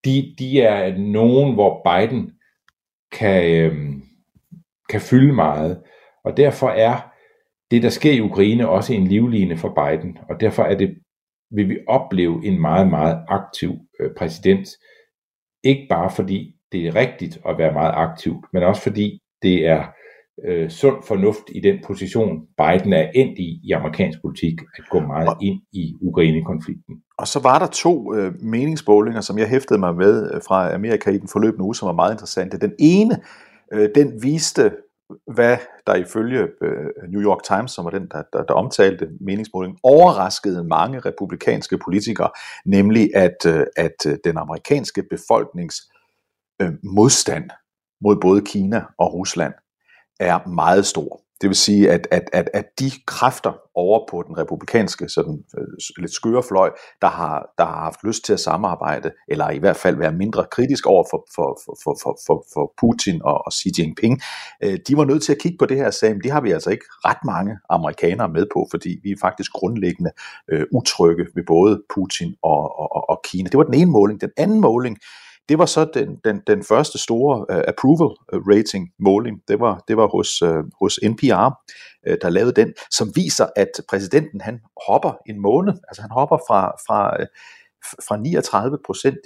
de, 0.05 0.35
de 0.39 0.61
er 0.61 0.99
nogen, 0.99 1.55
hvor 1.55 1.83
Biden 1.85 2.33
kan, 3.13 3.57
øh, 3.57 3.75
kan 4.89 5.01
fylde 5.01 5.33
meget, 5.33 5.83
og 6.25 6.37
derfor 6.37 6.69
er 6.69 7.13
det, 7.71 7.83
der 7.83 7.89
sker 7.89 8.13
i 8.13 8.21
Ukraine, 8.21 8.69
også 8.69 8.95
en 8.95 9.07
livline 9.07 9.57
for 9.57 9.69
Biden, 9.69 10.19
og 10.29 10.41
derfor 10.41 10.63
er 10.63 10.75
det, 10.75 10.99
vil 11.51 11.69
vi 11.69 11.79
opleve 11.89 12.47
en 12.47 12.61
meget, 12.61 12.89
meget 12.89 13.25
aktiv 13.29 13.73
øh, 14.01 14.11
præsident, 14.17 14.69
ikke 15.65 15.87
bare 15.91 16.11
fordi 16.11 16.57
det 16.73 16.87
er 16.87 16.95
rigtigt 16.95 17.39
at 17.49 17.59
være 17.59 17.73
meget 17.73 17.93
aktiv, 17.97 18.35
men 18.53 18.63
også 18.63 18.83
fordi 18.83 19.19
det 19.43 19.67
er 19.67 19.85
øh, 20.49 20.71
sund 20.71 20.97
fornuft 21.09 21.45
i 21.55 21.61
den 21.61 21.79
position, 21.87 22.41
Biden 22.59 22.93
er 22.93 23.11
endt 23.15 23.39
i 23.39 23.61
i 23.65 23.73
amerikansk 23.73 24.19
politik, 24.23 24.61
at 24.79 24.85
gå 24.91 25.01
meget 25.01 25.29
og, 25.29 25.37
ind 25.43 25.61
i 25.73 25.95
Ukraine-konflikten. 26.01 26.95
Og 27.19 27.29
så 27.29 27.41
var 27.43 27.59
der 27.59 27.67
to 27.67 28.15
øh, 28.15 28.33
meningsmålinger, 28.41 29.21
som 29.21 29.39
jeg 29.39 29.49
hæftede 29.49 29.79
mig 29.79 29.95
med 29.95 30.31
øh, 30.35 30.41
fra 30.49 30.75
Amerika 30.75 31.11
i 31.11 31.19
den 31.19 31.29
forløbende 31.29 31.65
uge, 31.65 31.75
som 31.75 31.87
var 31.87 31.93
meget 31.93 32.13
interessante. 32.13 32.59
Den 32.59 32.73
ene, 32.79 33.17
øh, 33.73 33.89
den 33.95 34.23
viste, 34.23 34.73
hvad 35.35 35.57
der 35.87 35.95
ifølge 35.95 36.41
øh, 36.63 37.11
New 37.13 37.23
York 37.23 37.43
Times, 37.43 37.71
som 37.71 37.85
var 37.85 37.91
den, 37.91 38.09
der, 38.11 38.23
der, 38.33 38.43
der 38.45 38.55
omtalte 38.55 39.09
meningsmålingen, 39.21 39.79
overraskede 39.83 40.65
mange 40.65 40.99
republikanske 40.99 41.79
politikere, 41.79 42.31
nemlig 42.67 43.11
at, 43.15 43.37
øh, 43.47 43.67
at 43.77 44.07
øh, 44.07 44.17
den 44.25 44.37
amerikanske 44.39 45.03
befolknings 45.11 45.77
øh, 46.63 46.73
modstand 46.85 47.51
mod 48.05 48.17
både 48.21 48.41
Kina 48.41 48.85
og 48.99 49.15
Rusland 49.15 49.55
er 50.21 50.49
meget 50.49 50.87
stor. 50.87 51.23
Det 51.41 51.49
vil 51.49 51.57
sige, 51.57 51.91
at, 51.91 52.09
at, 52.11 52.23
at, 52.33 52.51
at 52.55 52.65
de 52.79 52.91
kræfter 53.07 53.53
over 53.75 54.01
på 54.11 54.25
den 54.27 54.39
republikanske 54.39 55.09
sådan, 55.09 55.45
øh, 55.59 55.67
lidt 55.99 56.13
skøre 56.13 56.43
fløj, 56.43 56.71
der 57.01 57.09
har, 57.09 57.53
der 57.59 57.65
har 57.65 57.81
haft 57.81 58.05
lyst 58.05 58.25
til 58.25 58.33
at 58.33 58.41
samarbejde, 58.41 59.11
eller 59.29 59.51
i 59.51 59.59
hvert 59.59 59.77
fald 59.77 59.97
være 59.97 60.13
mindre 60.13 60.47
kritisk 60.51 60.87
over 60.87 61.05
for, 61.11 61.27
for, 61.35 61.61
for, 61.65 61.97
for, 62.03 62.19
for, 62.27 62.45
for 62.55 62.73
Putin 62.81 63.21
og, 63.25 63.47
og 63.47 63.53
Xi 63.53 63.71
Jinping, 63.79 64.21
øh, 64.65 64.79
de 64.89 64.97
var 64.97 65.05
nødt 65.05 65.23
til 65.23 65.33
at 65.33 65.39
kigge 65.39 65.59
på 65.59 65.67
det 65.67 65.77
her 65.77 65.87
og 65.87 65.95
sagde, 65.95 66.21
de 66.25 66.31
har 66.31 66.41
vi 66.41 66.51
altså 66.51 66.71
ikke 66.71 66.85
ret 66.89 67.23
mange 67.25 67.59
amerikanere 67.71 68.29
med 68.29 68.47
på, 68.55 68.67
fordi 68.71 68.99
vi 69.03 69.11
er 69.11 69.17
faktisk 69.21 69.53
grundlæggende 69.53 70.11
øh, 70.53 70.67
utrygge 70.73 71.27
ved 71.35 71.45
både 71.47 71.83
Putin 71.95 72.35
og, 72.43 72.79
og, 72.81 73.11
og 73.11 73.21
Kina. 73.25 73.49
Det 73.49 73.59
var 73.59 73.65
den 73.65 73.75
ene 73.75 73.91
måling. 73.91 74.21
Den 74.21 74.31
anden 74.37 74.61
måling, 74.61 74.99
det 75.49 75.59
var 75.59 75.67
så 75.67 75.91
den, 75.95 76.17
den, 76.25 76.41
den 76.47 76.65
første 76.65 76.99
store 76.99 77.47
uh, 77.53 77.63
approval 77.69 78.17
øh, 78.33 78.41
rating 78.41 78.89
måling. 78.99 79.41
Det 79.49 79.61
var, 79.61 79.85
det 79.89 79.97
var 79.97 80.07
hos, 80.07 80.43
uh, 80.43 80.65
hos 80.81 81.01
NPR, 81.03 81.47
uh, 82.09 82.17
der 82.23 82.31
lavede 82.31 82.53
den, 82.53 82.73
som 82.91 83.13
viser, 83.15 83.47
at 83.57 83.71
præsidenten 83.89 84.41
han 84.41 84.61
hopper 84.89 85.13
en 85.27 85.41
måned. 85.41 85.75
Altså 85.89 86.03
han 86.03 86.11
hopper 86.11 86.39
fra, 86.49 86.61
fra 86.87 87.17
uh, 87.21 87.27
fra 88.09 88.17
39 88.17 88.79
procent, 88.87 89.17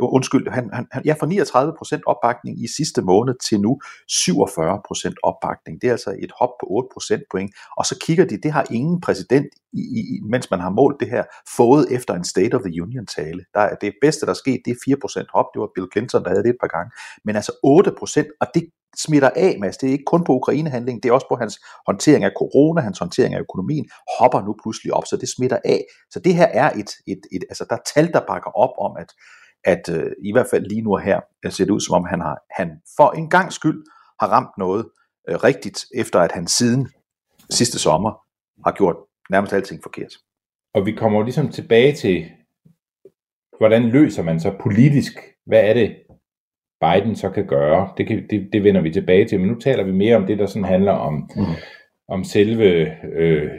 undskyld, 0.00 0.48
han, 0.48 0.70
han, 0.72 1.02
ja, 1.04 1.14
fra 1.20 1.26
39 1.26 1.74
procent 1.78 2.02
opbakning 2.06 2.64
i 2.64 2.66
sidste 2.76 3.02
måned 3.02 3.34
til 3.48 3.60
nu 3.60 3.80
47 4.08 4.80
procent 4.86 5.16
opbakning. 5.22 5.80
Det 5.80 5.86
er 5.88 5.92
altså 5.92 6.16
et 6.18 6.32
hop 6.38 6.50
på 6.60 6.66
8 6.70 6.88
procent 6.92 7.22
point. 7.30 7.50
Og 7.76 7.86
så 7.86 7.98
kigger 8.04 8.24
de, 8.24 8.36
det 8.42 8.52
har 8.52 8.66
ingen 8.70 9.00
præsident, 9.00 9.46
i, 9.72 9.80
i, 9.80 10.20
mens 10.22 10.50
man 10.50 10.60
har 10.60 10.70
målt 10.70 11.00
det 11.00 11.10
her, 11.10 11.24
fået 11.56 11.92
efter 11.92 12.14
en 12.14 12.24
State 12.24 12.54
of 12.54 12.62
the 12.62 12.82
Union 12.82 13.06
tale. 13.06 13.44
Der 13.54 13.60
er 13.60 13.74
det 13.74 13.94
bedste, 14.00 14.26
der 14.26 14.32
er 14.32 14.40
sket, 14.44 14.60
det 14.64 14.70
er 14.70 14.76
4 14.84 14.96
procent 15.00 15.28
hop. 15.34 15.46
Det 15.54 15.60
var 15.60 15.70
Bill 15.74 15.88
Clinton, 15.92 16.24
der 16.24 16.28
havde 16.28 16.42
det 16.42 16.50
et 16.50 16.60
par 16.60 16.72
gange. 16.76 16.90
Men 17.24 17.36
altså 17.36 17.52
8 17.62 17.92
procent, 17.98 18.28
og 18.40 18.46
det 18.54 18.70
smitter 19.04 19.30
af, 19.36 19.56
Mads. 19.60 19.76
Det 19.76 19.86
er 19.86 19.92
ikke 19.92 20.04
kun 20.04 20.24
på 20.24 20.32
Ukraine-handlingen, 20.32 21.02
det 21.02 21.08
er 21.08 21.12
også 21.12 21.26
på 21.28 21.36
hans 21.36 21.58
håndtering 21.86 22.24
af 22.24 22.30
corona, 22.36 22.80
hans 22.80 22.98
håndtering 22.98 23.34
af 23.34 23.40
økonomien, 23.40 23.88
hopper 24.18 24.40
nu 24.40 24.54
pludselig 24.62 24.92
op, 24.94 25.06
så 25.06 25.16
det 25.16 25.28
smitter 25.28 25.58
af. 25.64 25.84
Så 26.10 26.20
det 26.20 26.34
her 26.34 26.46
er 26.46 26.70
et, 26.70 26.90
et, 27.06 27.20
et 27.32 27.44
altså 27.48 27.66
der 27.70 27.76
er 27.76 27.84
tal, 27.94 28.12
der 28.12 28.20
bakker 28.28 28.50
op 28.50 28.74
om, 28.78 28.96
at, 28.96 29.10
at 29.64 29.88
øh, 29.96 30.12
i 30.24 30.32
hvert 30.32 30.46
fald 30.50 30.66
lige 30.66 30.82
nu 30.82 30.96
her, 30.96 31.20
øh, 31.44 31.52
ser 31.52 31.64
det 31.64 31.72
ud 31.72 31.80
som 31.80 31.94
om, 31.94 32.04
han, 32.04 32.20
har, 32.20 32.38
han 32.50 32.68
for 32.96 33.10
en 33.10 33.30
gang 33.30 33.52
skyld 33.52 33.84
har 34.20 34.28
ramt 34.28 34.58
noget 34.58 34.86
øh, 35.28 35.36
rigtigt, 35.36 35.84
efter 35.94 36.20
at 36.20 36.32
han 36.32 36.46
siden 36.46 36.88
sidste 37.50 37.78
sommer 37.78 38.12
har 38.64 38.72
gjort 38.72 38.96
nærmest 39.30 39.52
alting 39.52 39.82
forkert. 39.82 40.12
Og 40.74 40.86
vi 40.86 40.92
kommer 40.92 41.22
ligesom 41.22 41.48
tilbage 41.48 41.92
til, 41.94 42.30
hvordan 43.58 43.82
løser 43.82 44.22
man 44.22 44.40
så 44.40 44.54
politisk, 44.60 45.12
hvad 45.46 45.60
er 45.60 45.74
det, 45.74 45.96
Biden 46.80 47.16
så 47.16 47.30
kan 47.30 47.46
gøre. 47.46 47.90
Det, 47.96 48.06
kan, 48.06 48.26
det, 48.30 48.48
det 48.52 48.64
vender 48.64 48.80
vi 48.80 48.90
tilbage 48.90 49.24
til, 49.28 49.40
men 49.40 49.48
nu 49.48 49.58
taler 49.58 49.82
vi 49.82 49.92
mere 49.92 50.16
om 50.16 50.26
det, 50.26 50.38
der 50.38 50.46
sådan 50.46 50.64
handler 50.64 50.92
om, 50.92 51.30
mm. 51.36 51.42
om 52.08 52.24
selve 52.24 52.96
øh, 53.12 53.50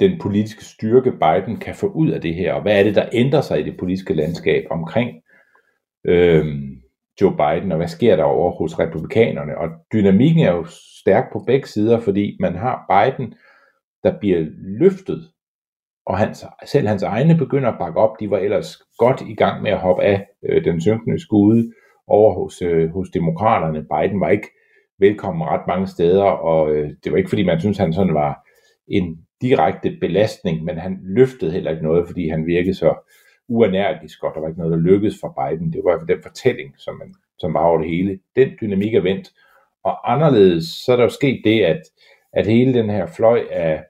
den 0.00 0.18
politiske 0.18 0.64
styrke, 0.64 1.12
Biden 1.12 1.56
kan 1.56 1.74
få 1.74 1.86
ud 1.86 2.10
af 2.10 2.20
det 2.20 2.34
her, 2.34 2.52
og 2.52 2.62
hvad 2.62 2.78
er 2.78 2.82
det, 2.84 2.94
der 2.94 3.08
ændrer 3.12 3.40
sig 3.40 3.60
i 3.60 3.62
det 3.62 3.76
politiske 3.78 4.14
landskab 4.14 4.66
omkring 4.70 5.22
øh, 6.04 6.46
Joe 7.20 7.36
Biden, 7.36 7.72
og 7.72 7.78
hvad 7.78 7.88
sker 7.88 8.16
der 8.16 8.24
over 8.24 8.50
hos 8.50 8.78
republikanerne. 8.78 9.58
Og 9.58 9.68
dynamikken 9.92 10.42
er 10.42 10.52
jo 10.52 10.64
stærk 11.00 11.32
på 11.32 11.44
begge 11.46 11.68
sider, 11.68 12.00
fordi 12.00 12.36
man 12.40 12.54
har 12.54 12.84
Biden, 12.90 13.34
der 14.02 14.18
bliver 14.18 14.46
løftet 14.78 15.30
og 16.06 16.18
hans, 16.18 16.44
selv 16.64 16.88
hans 16.88 17.02
egne 17.02 17.36
begynder 17.36 17.70
at 17.70 17.78
bakke 17.78 18.00
op. 18.00 18.20
De 18.20 18.30
var 18.30 18.38
ellers 18.38 18.76
godt 18.98 19.20
i 19.20 19.34
gang 19.34 19.62
med 19.62 19.70
at 19.70 19.78
hoppe 19.78 20.02
af 20.02 20.26
øh, 20.48 20.64
den 20.64 20.80
synkende 20.80 21.20
skude 21.20 21.72
over 22.06 22.34
hos, 22.34 22.62
øh, 22.62 22.90
hos 22.90 23.08
demokraterne. 23.10 23.86
Biden 23.92 24.20
var 24.20 24.28
ikke 24.28 24.48
velkommen 24.98 25.48
ret 25.48 25.66
mange 25.66 25.86
steder, 25.86 26.24
og 26.24 26.74
øh, 26.74 26.90
det 27.04 27.12
var 27.12 27.18
ikke 27.18 27.28
fordi 27.28 27.42
man 27.42 27.60
synes 27.60 27.78
han 27.78 27.92
sådan 27.92 28.14
var 28.14 28.48
en 28.88 29.18
direkte 29.40 29.96
belastning, 30.00 30.64
men 30.64 30.78
han 30.78 30.98
løftede 31.02 31.52
heller 31.52 31.70
ikke 31.70 31.82
noget, 31.82 32.06
fordi 32.06 32.28
han 32.28 32.46
virkede 32.46 32.74
så 32.74 32.94
uenergisk, 33.48 34.24
og 34.24 34.32
der 34.34 34.40
var 34.40 34.48
ikke 34.48 34.60
noget, 34.60 34.72
der 34.72 34.90
lykkedes 34.90 35.16
for 35.20 35.38
Biden. 35.38 35.72
Det 35.72 35.80
var 35.84 35.90
i 35.90 35.92
hvert 35.92 36.00
fald 36.00 36.16
den 36.16 36.22
fortælling, 36.22 36.74
som, 36.78 36.94
man, 36.94 37.14
som 37.38 37.54
var 37.54 37.64
over 37.64 37.78
det 37.78 37.90
hele. 37.90 38.18
Den 38.36 38.48
dynamik 38.60 38.94
er 38.94 39.00
vendt. 39.00 39.28
Og 39.84 40.12
anderledes, 40.12 40.64
så 40.64 40.92
er 40.92 40.96
der 40.96 41.02
jo 41.02 41.08
sket 41.08 41.40
det, 41.44 41.60
at, 41.60 41.82
at 42.32 42.46
hele 42.46 42.74
den 42.74 42.90
her 42.90 43.06
fløj 43.06 43.40
af 43.50 43.84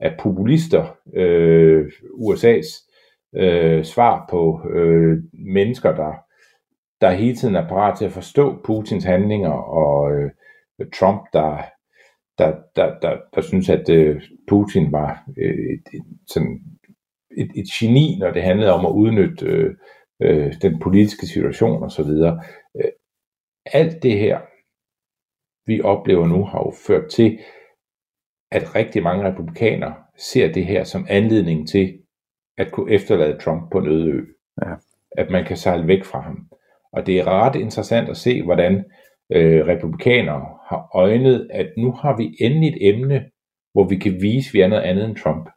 af 0.00 0.16
populister, 0.18 0.96
øh, 1.14 1.86
USA's 2.02 2.90
øh, 3.36 3.84
svar 3.84 4.26
på 4.30 4.68
øh, 4.70 5.18
mennesker, 5.32 5.94
der, 5.94 6.12
der 7.00 7.10
hele 7.10 7.36
tiden 7.36 7.56
er 7.56 7.68
parat 7.68 7.98
til 7.98 8.04
at 8.04 8.12
forstå 8.12 8.62
Putins 8.64 9.04
handlinger, 9.04 9.50
og 9.52 10.12
øh, 10.12 10.30
Trump, 10.94 11.20
der, 11.32 11.62
der, 12.38 12.56
der, 12.76 12.98
der, 13.02 13.18
der 13.34 13.40
synes, 13.40 13.68
at 13.68 13.88
øh, 13.88 14.22
Putin 14.48 14.92
var 14.92 15.24
øh, 15.38 15.54
et, 15.74 15.94
et, 15.94 16.04
sådan 16.26 16.60
et, 17.36 17.50
et 17.56 17.66
geni, 17.78 18.16
når 18.18 18.30
det 18.30 18.42
handlede 18.42 18.72
om 18.72 18.86
at 18.86 18.90
udnytte 18.90 19.46
øh, 19.46 19.74
øh, 20.22 20.52
den 20.62 20.78
politiske 20.80 21.26
situation 21.26 21.82
osv. 21.82 22.10
Øh, 22.76 22.90
alt 23.66 24.02
det 24.02 24.18
her, 24.18 24.40
vi 25.66 25.80
oplever 25.80 26.26
nu, 26.26 26.44
har 26.44 26.58
jo 26.58 26.72
ført 26.86 27.10
til, 27.10 27.38
at 28.54 28.74
rigtig 28.74 29.02
mange 29.02 29.24
republikanere 29.24 29.94
ser 30.18 30.52
det 30.52 30.66
her 30.66 30.84
som 30.84 31.06
anledning 31.08 31.68
til 31.68 31.98
at 32.58 32.72
kunne 32.72 32.92
efterlade 32.92 33.38
Trump 33.38 33.70
på 33.72 33.78
en 33.78 33.88
øde 33.88 34.10
ø. 34.10 34.20
Ja. 34.62 34.72
At 35.18 35.30
man 35.30 35.44
kan 35.44 35.56
sejle 35.56 35.86
væk 35.86 36.04
fra 36.04 36.20
ham. 36.20 36.48
Og 36.92 37.06
det 37.06 37.18
er 37.18 37.24
ret 37.24 37.56
interessant 37.56 38.08
at 38.08 38.16
se, 38.16 38.42
hvordan 38.42 38.84
øh, 39.32 39.66
republikanere 39.66 40.46
har 40.68 40.90
øjnet, 40.94 41.48
at 41.50 41.66
nu 41.78 41.92
har 41.92 42.16
vi 42.16 42.36
endelig 42.40 42.68
et 42.68 42.94
emne, 42.94 43.24
hvor 43.72 43.84
vi 43.84 43.96
kan 43.96 44.12
vise, 44.20 44.48
at 44.48 44.54
vi 44.54 44.60
er 44.60 44.68
noget 44.68 44.82
andet 44.82 45.04
end 45.04 45.16
Trump. 45.16 45.48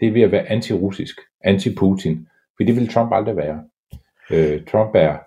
Det 0.00 0.08
er 0.08 0.12
ved 0.12 0.22
at 0.22 0.32
være 0.32 0.50
anti-russisk, 0.50 1.20
anti-Putin, 1.44 2.28
for 2.56 2.64
det 2.64 2.76
vil 2.76 2.88
Trump 2.88 3.12
aldrig 3.12 3.36
være. 3.36 3.62
Øh, 4.30 4.64
Trump 4.64 4.90
er 4.94 5.18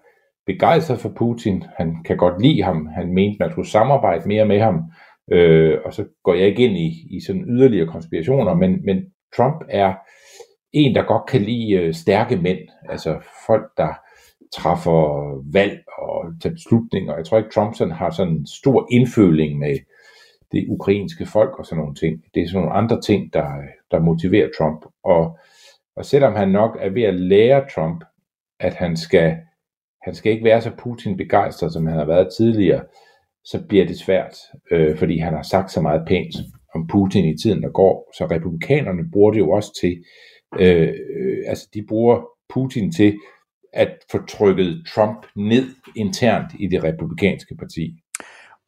begejstret 0.45 0.99
for 0.99 1.09
Putin, 1.09 1.63
han 1.77 2.03
kan 2.05 2.17
godt 2.17 2.41
lide 2.41 2.63
ham, 2.63 2.85
han 2.85 3.13
mente, 3.13 3.37
man 3.39 3.51
skulle 3.51 3.69
samarbejde 3.69 4.27
mere 4.27 4.45
med 4.45 4.59
ham, 4.59 4.83
øh, 5.31 5.77
og 5.85 5.93
så 5.93 6.05
går 6.23 6.33
jeg 6.33 6.47
ikke 6.47 6.63
ind 6.63 6.77
i, 6.77 7.17
i 7.17 7.19
sådan 7.19 7.45
yderligere 7.47 7.87
konspirationer, 7.87 8.53
men, 8.53 8.85
men 8.85 9.05
Trump 9.37 9.63
er 9.69 9.93
en, 10.73 10.95
der 10.95 11.03
godt 11.03 11.25
kan 11.29 11.41
lide 11.41 11.73
øh, 11.73 11.93
stærke 11.93 12.37
mænd, 12.37 12.59
altså 12.89 13.19
folk, 13.47 13.71
der 13.77 13.93
træffer 14.53 15.01
valg 15.53 15.83
og 15.97 16.33
tager 16.41 16.53
beslutninger. 16.53 17.15
Jeg 17.15 17.25
tror 17.25 17.37
ikke, 17.37 17.49
Trump 17.49 17.75
sådan 17.75 17.93
har 17.93 18.09
sådan 18.09 18.33
en 18.33 18.47
stor 18.47 18.87
indføling 18.91 19.59
med 19.59 19.77
det 20.51 20.65
ukrainske 20.67 21.25
folk 21.25 21.59
og 21.59 21.65
sådan 21.65 21.79
nogle 21.79 21.95
ting. 21.95 22.23
Det 22.33 22.43
er 22.43 22.47
sådan 22.47 22.61
nogle 22.61 22.77
andre 22.77 23.01
ting, 23.01 23.33
der, 23.33 23.47
der 23.91 23.99
motiverer 23.99 24.49
Trump. 24.57 24.85
Og, 25.03 25.37
og 25.95 26.05
selvom 26.05 26.35
han 26.35 26.49
nok 26.49 26.77
er 26.79 26.89
ved 26.89 27.03
at 27.03 27.13
lære 27.13 27.65
Trump, 27.75 28.03
at 28.59 28.73
han 28.73 28.97
skal, 28.97 29.37
han 30.01 30.15
skal 30.15 30.31
ikke 30.31 30.45
være 30.45 30.61
så 30.61 30.71
Putin 30.77 31.17
begejstret, 31.17 31.73
som 31.73 31.87
han 31.87 31.97
har 31.97 32.05
været 32.05 32.33
tidligere, 32.37 32.83
så 33.45 33.63
bliver 33.69 33.85
det 33.85 33.99
svært, 33.99 34.37
øh, 34.71 34.97
fordi 34.97 35.17
han 35.17 35.33
har 35.33 35.41
sagt 35.41 35.71
så 35.71 35.81
meget 35.81 36.03
pænt 36.07 36.35
om 36.75 36.87
Putin 36.87 37.25
i 37.25 37.37
tiden, 37.37 37.63
der 37.63 37.69
går. 37.69 38.11
Så 38.17 38.25
republikanerne 38.25 39.11
bruger 39.11 39.31
det 39.31 39.39
jo 39.39 39.51
også 39.51 39.79
til, 39.81 40.03
øh, 40.59 40.93
øh 41.17 41.37
altså 41.47 41.67
de 41.73 41.85
bruger 41.87 42.21
Putin 42.53 42.91
til 42.91 43.17
at 43.73 43.97
få 44.11 44.25
trykket 44.25 44.83
Trump 44.95 45.25
ned 45.35 45.65
internt 45.95 46.51
i 46.59 46.67
det 46.67 46.83
republikanske 46.83 47.55
parti. 47.59 47.95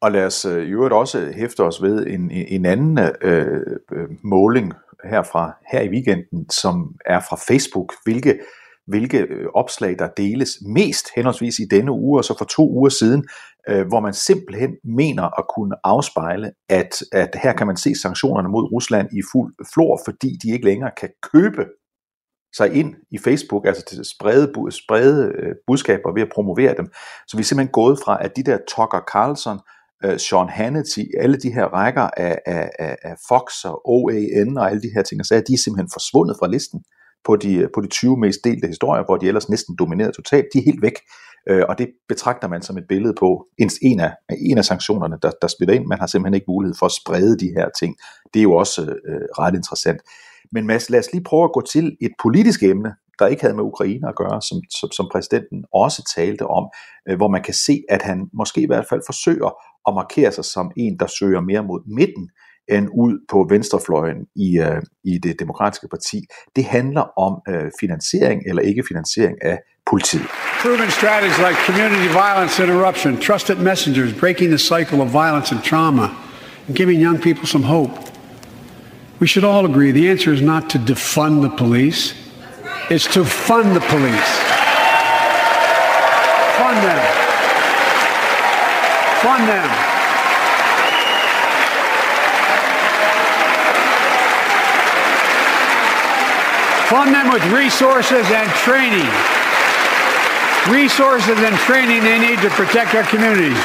Og 0.00 0.12
lad 0.12 0.26
os 0.26 0.44
øh, 0.44 0.66
i 0.66 0.70
øvrigt 0.70 0.94
også 0.94 1.32
hæfte 1.36 1.60
os 1.60 1.82
ved 1.82 2.06
en, 2.06 2.30
en 2.30 2.66
anden 2.66 2.98
øh, 3.22 3.60
øh, 3.92 4.08
måling 4.22 4.72
herfra 5.04 5.52
her 5.72 5.80
i 5.80 5.88
weekenden, 5.88 6.50
som 6.50 6.94
er 7.06 7.20
fra 7.20 7.36
Facebook, 7.48 7.92
hvilke 8.04 8.38
hvilke 8.86 9.18
øh, 9.18 9.46
opslag 9.54 9.98
der 9.98 10.08
deles 10.16 10.58
mest 10.66 11.06
henholdsvis 11.16 11.58
i 11.58 11.64
denne 11.70 11.92
uge 11.92 12.20
og 12.20 12.24
så 12.24 12.34
for 12.38 12.44
to 12.44 12.70
uger 12.70 12.88
siden, 12.88 13.24
øh, 13.68 13.86
hvor 13.86 14.00
man 14.00 14.14
simpelthen 14.14 14.76
mener 14.84 15.38
at 15.38 15.44
kunne 15.56 15.76
afspejle, 15.84 16.52
at, 16.68 17.02
at 17.12 17.36
her 17.42 17.52
kan 17.52 17.66
man 17.66 17.76
se 17.76 17.94
sanktionerne 17.94 18.48
mod 18.48 18.72
Rusland 18.72 19.08
i 19.12 19.22
fuld 19.32 19.54
flor, 19.74 20.00
fordi 20.04 20.38
de 20.42 20.52
ikke 20.52 20.64
længere 20.64 20.90
kan 21.00 21.08
købe 21.32 21.64
sig 22.56 22.74
ind 22.74 22.94
i 23.10 23.18
Facebook, 23.18 23.66
altså 23.66 23.84
til 23.84 24.04
sprede, 24.04 24.52
sprede 24.70 25.32
øh, 25.38 25.54
budskaber 25.66 26.14
ved 26.14 26.22
at 26.22 26.32
promovere 26.34 26.74
dem. 26.76 26.86
Så 27.28 27.36
vi 27.36 27.40
er 27.40 27.44
simpelthen 27.44 27.72
gået 27.72 27.98
fra, 28.04 28.24
at 28.24 28.36
de 28.36 28.42
der 28.42 28.58
Tucker 28.68 29.02
Carlson, 29.12 29.58
øh, 30.04 30.18
Sean 30.18 30.48
Hannity, 30.48 31.04
alle 31.18 31.36
de 31.36 31.52
her 31.52 31.64
rækker 31.64 32.08
af, 32.16 32.38
af, 32.46 32.96
af 33.02 33.16
Fox 33.28 33.64
og 33.64 33.88
OAN 33.88 34.58
og 34.58 34.70
alle 34.70 34.82
de 34.82 34.94
her 34.94 35.02
ting, 35.02 35.26
så 35.26 35.34
er 35.34 35.40
de 35.40 35.62
simpelthen 35.62 35.90
forsvundet 35.92 36.36
fra 36.40 36.48
listen 36.48 36.80
på 37.26 37.36
de, 37.36 37.54
øh, 37.54 37.68
på 37.74 37.80
de 37.80 37.88
20 37.88 38.16
mest 38.16 38.40
delte 38.44 38.66
historier, 38.66 39.04
hvor 39.04 39.16
de 39.16 39.28
ellers 39.28 39.48
næsten 39.48 39.76
dominerede 39.78 40.12
totalt, 40.12 40.46
de 40.52 40.58
er 40.58 40.62
helt 40.62 40.82
væk. 40.82 40.94
Øh, 41.48 41.64
og 41.68 41.78
det 41.78 41.88
betragter 42.08 42.48
man 42.48 42.62
som 42.62 42.78
et 42.78 42.84
billede 42.88 43.14
på 43.18 43.46
en 43.58 44.00
af, 44.00 44.12
en 44.38 44.58
af 44.58 44.64
sanktionerne, 44.64 45.16
der, 45.22 45.30
der 45.42 45.48
spiller 45.48 45.74
ind. 45.74 45.86
Man 45.86 45.98
har 45.98 46.06
simpelthen 46.06 46.34
ikke 46.34 46.44
mulighed 46.48 46.74
for 46.78 46.86
at 46.86 46.92
sprede 46.92 47.38
de 47.38 47.52
her 47.56 47.68
ting. 47.80 47.96
Det 48.34 48.40
er 48.40 48.42
jo 48.42 48.52
også 48.52 48.82
øh, 48.82 49.14
øh, 49.14 49.20
ret 49.38 49.54
interessant. 49.54 50.00
Men 50.52 50.66
Mads, 50.66 50.90
lad 50.90 50.98
os 50.98 51.12
lige 51.12 51.24
prøve 51.24 51.44
at 51.44 51.52
gå 51.52 51.60
til 51.60 51.96
et 52.00 52.12
politisk 52.22 52.62
emne, 52.62 52.94
der 53.18 53.26
ikke 53.26 53.42
havde 53.42 53.54
med 53.54 53.64
Ukraine 53.64 54.08
at 54.08 54.16
gøre, 54.16 54.42
som, 54.42 54.58
som, 54.70 54.90
som 54.90 55.08
præsidenten 55.12 55.64
også 55.74 56.12
talte 56.16 56.46
om, 56.46 56.64
øh, 57.08 57.16
hvor 57.16 57.28
man 57.28 57.42
kan 57.42 57.54
se, 57.54 57.82
at 57.88 58.02
han 58.02 58.28
måske 58.32 58.60
i 58.60 58.66
hvert 58.66 58.86
fald 58.88 59.02
forsøger 59.06 59.50
at 59.88 59.94
markere 59.94 60.32
sig 60.32 60.44
som 60.44 60.70
en, 60.76 60.98
der 60.98 61.06
søger 61.06 61.40
mere 61.40 61.64
mod 61.64 61.80
midten, 61.86 62.30
end 62.68 62.88
ud 62.94 63.18
på 63.28 63.46
venstrefløjen 63.50 64.26
i, 64.36 64.60
uh, 64.60 64.82
i 65.04 65.18
det 65.18 65.38
demokratiske 65.38 65.88
parti. 65.88 66.26
Det 66.56 66.64
handler 66.64 67.18
om 67.18 67.32
uh, 67.48 67.70
finansiering 67.80 68.42
eller 68.46 68.62
ikke 68.62 68.84
finansiering 68.88 69.36
af 69.42 69.58
politiet. 69.86 70.26
Proven 70.62 70.90
strategies 70.90 71.38
like 71.38 71.58
community 71.66 72.08
violence 72.08 72.62
interruption, 72.62 73.16
trusted 73.16 73.56
messengers, 73.56 74.12
breaking 74.20 74.48
the 74.50 74.58
cycle 74.58 75.00
of 75.00 75.08
violence 75.12 75.54
and 75.54 75.62
trauma, 75.62 76.08
and 76.66 76.76
giving 76.76 77.02
young 77.02 77.18
people 77.20 77.46
some 77.46 77.64
hope. 77.64 77.92
We 79.20 79.26
should 79.26 79.44
all 79.44 79.64
agree 79.70 79.92
the 79.92 80.10
answer 80.10 80.32
is 80.32 80.42
not 80.42 80.70
to 80.70 80.78
defund 80.78 81.42
the 81.42 81.56
police, 81.56 82.14
it's 82.90 83.06
to 83.14 83.24
fund 83.24 83.76
the 83.76 83.84
police. 83.94 84.32
Fund 86.58 86.78
them. 86.86 87.02
Fund 89.22 89.48
them. 89.48 89.93
Fund 96.92 97.14
them 97.14 97.28
with 97.34 97.44
resources 97.62 98.26
and 98.40 98.48
training. 98.66 99.08
Resources 100.80 101.38
and 101.48 101.56
training 101.68 102.00
they 102.08 102.18
need 102.26 102.38
to 102.46 102.50
protect 102.60 102.90
our 102.94 103.06
communities. 103.12 103.60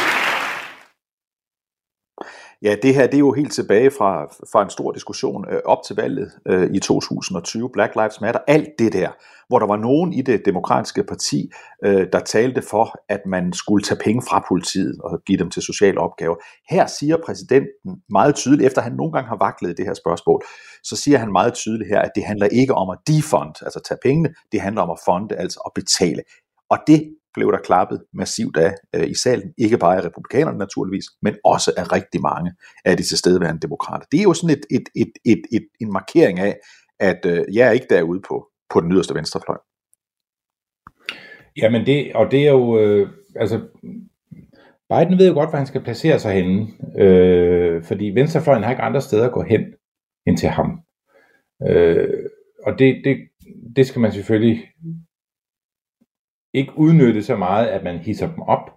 Ja, 2.61 2.75
det 2.83 2.95
her 2.95 3.05
det 3.07 3.13
er 3.13 3.19
jo 3.19 3.31
helt 3.31 3.53
tilbage 3.53 3.91
fra, 3.91 4.25
fra 4.51 4.63
en 4.63 4.69
stor 4.69 4.91
diskussion 4.91 5.45
øh, 5.49 5.59
op 5.65 5.77
til 5.87 5.95
valget 5.95 6.31
øh, 6.45 6.69
i 6.73 6.79
2020, 6.79 7.69
Black 7.69 7.95
Lives 7.95 8.21
Matter, 8.21 8.41
alt 8.47 8.69
det 8.79 8.93
der, 8.93 9.09
hvor 9.49 9.59
der 9.59 9.67
var 9.67 9.77
nogen 9.77 10.13
i 10.13 10.21
det 10.21 10.45
demokratiske 10.45 11.03
parti, 11.03 11.51
øh, 11.85 12.07
der 12.13 12.19
talte 12.19 12.61
for, 12.61 12.95
at 13.09 13.21
man 13.25 13.53
skulle 13.53 13.83
tage 13.83 14.01
penge 14.03 14.21
fra 14.29 14.45
politiet 14.49 15.01
og 15.03 15.23
give 15.25 15.37
dem 15.37 15.49
til 15.49 15.61
sociale 15.61 15.99
opgaver. 15.99 16.35
Her 16.69 16.87
siger 16.87 17.17
præsidenten 17.25 17.91
meget 18.09 18.35
tydeligt, 18.35 18.67
efter 18.67 18.81
han 18.81 18.93
nogle 18.93 19.13
gange 19.13 19.27
har 19.27 19.37
vaklet 19.37 19.77
det 19.77 19.85
her 19.85 19.93
spørgsmål, 19.93 20.43
så 20.83 20.95
siger 20.95 21.17
han 21.17 21.31
meget 21.31 21.53
tydeligt 21.53 21.89
her, 21.89 22.01
at 22.01 22.11
det 22.15 22.23
handler 22.23 22.47
ikke 22.47 22.73
om 22.73 22.89
at 22.89 22.97
defund, 23.07 23.53
altså 23.61 23.79
tage 23.87 23.99
pengene, 24.03 24.33
det 24.51 24.61
handler 24.61 24.81
om 24.81 24.89
at 24.89 24.99
fonde, 25.05 25.35
altså 25.35 25.59
at 25.65 25.71
betale. 25.75 26.21
Og 26.69 26.77
det 26.87 27.15
blev 27.33 27.51
der 27.51 27.57
klappet 27.57 28.03
massivt 28.13 28.57
af 28.57 28.73
øh, 28.95 29.09
i 29.09 29.15
salen, 29.15 29.53
ikke 29.57 29.77
bare 29.77 29.97
af 29.97 30.05
republikanerne 30.05 30.57
naturligvis, 30.57 31.05
men 31.21 31.35
også 31.43 31.73
af 31.77 31.91
rigtig 31.91 32.21
mange 32.21 32.51
af 32.85 32.97
de 32.97 33.03
tilstedeværende 33.03 33.61
demokrater. 33.61 34.05
Det 34.11 34.19
er 34.19 34.23
jo 34.23 34.33
sådan 34.33 34.57
et, 34.57 34.65
et, 34.71 34.89
et, 34.95 35.11
et, 35.25 35.41
et, 35.51 35.67
en 35.81 35.93
markering 35.93 36.39
af, 36.39 36.57
at 36.99 37.25
øh, 37.25 37.45
jeg 37.53 37.67
er 37.67 37.71
ikke 37.71 37.87
derude 37.89 38.21
på, 38.27 38.48
på 38.73 38.81
den 38.81 38.91
yderste 38.91 39.15
venstrefløj. 39.15 39.57
Jamen 41.57 41.85
det, 41.85 42.15
og 42.15 42.31
det 42.31 42.47
er 42.47 42.51
jo, 42.51 42.79
øh, 42.79 43.09
altså, 43.35 43.59
Biden 44.89 45.17
ved 45.19 45.27
jo 45.27 45.33
godt, 45.33 45.49
hvor 45.49 45.57
han 45.57 45.67
skal 45.67 45.83
placere 45.83 46.19
sig 46.19 46.33
henne, 46.33 46.67
øh, 46.97 47.83
fordi 47.83 48.05
venstrefløjen 48.05 48.63
har 48.63 48.71
ikke 48.71 48.83
andre 48.83 49.01
steder 49.01 49.25
at 49.27 49.33
gå 49.33 49.41
hen 49.41 49.73
end 50.25 50.37
til 50.37 50.49
ham. 50.49 50.81
Øh, 51.67 52.29
og 52.65 52.79
det, 52.79 53.01
det, 53.03 53.17
det 53.75 53.87
skal 53.87 54.01
man 54.01 54.11
selvfølgelig 54.11 54.65
ikke 56.53 56.71
udnytte 56.77 57.23
så 57.23 57.35
meget, 57.35 57.67
at 57.67 57.83
man 57.83 57.99
hisser 57.99 58.27
dem 58.27 58.41
op, 58.41 58.71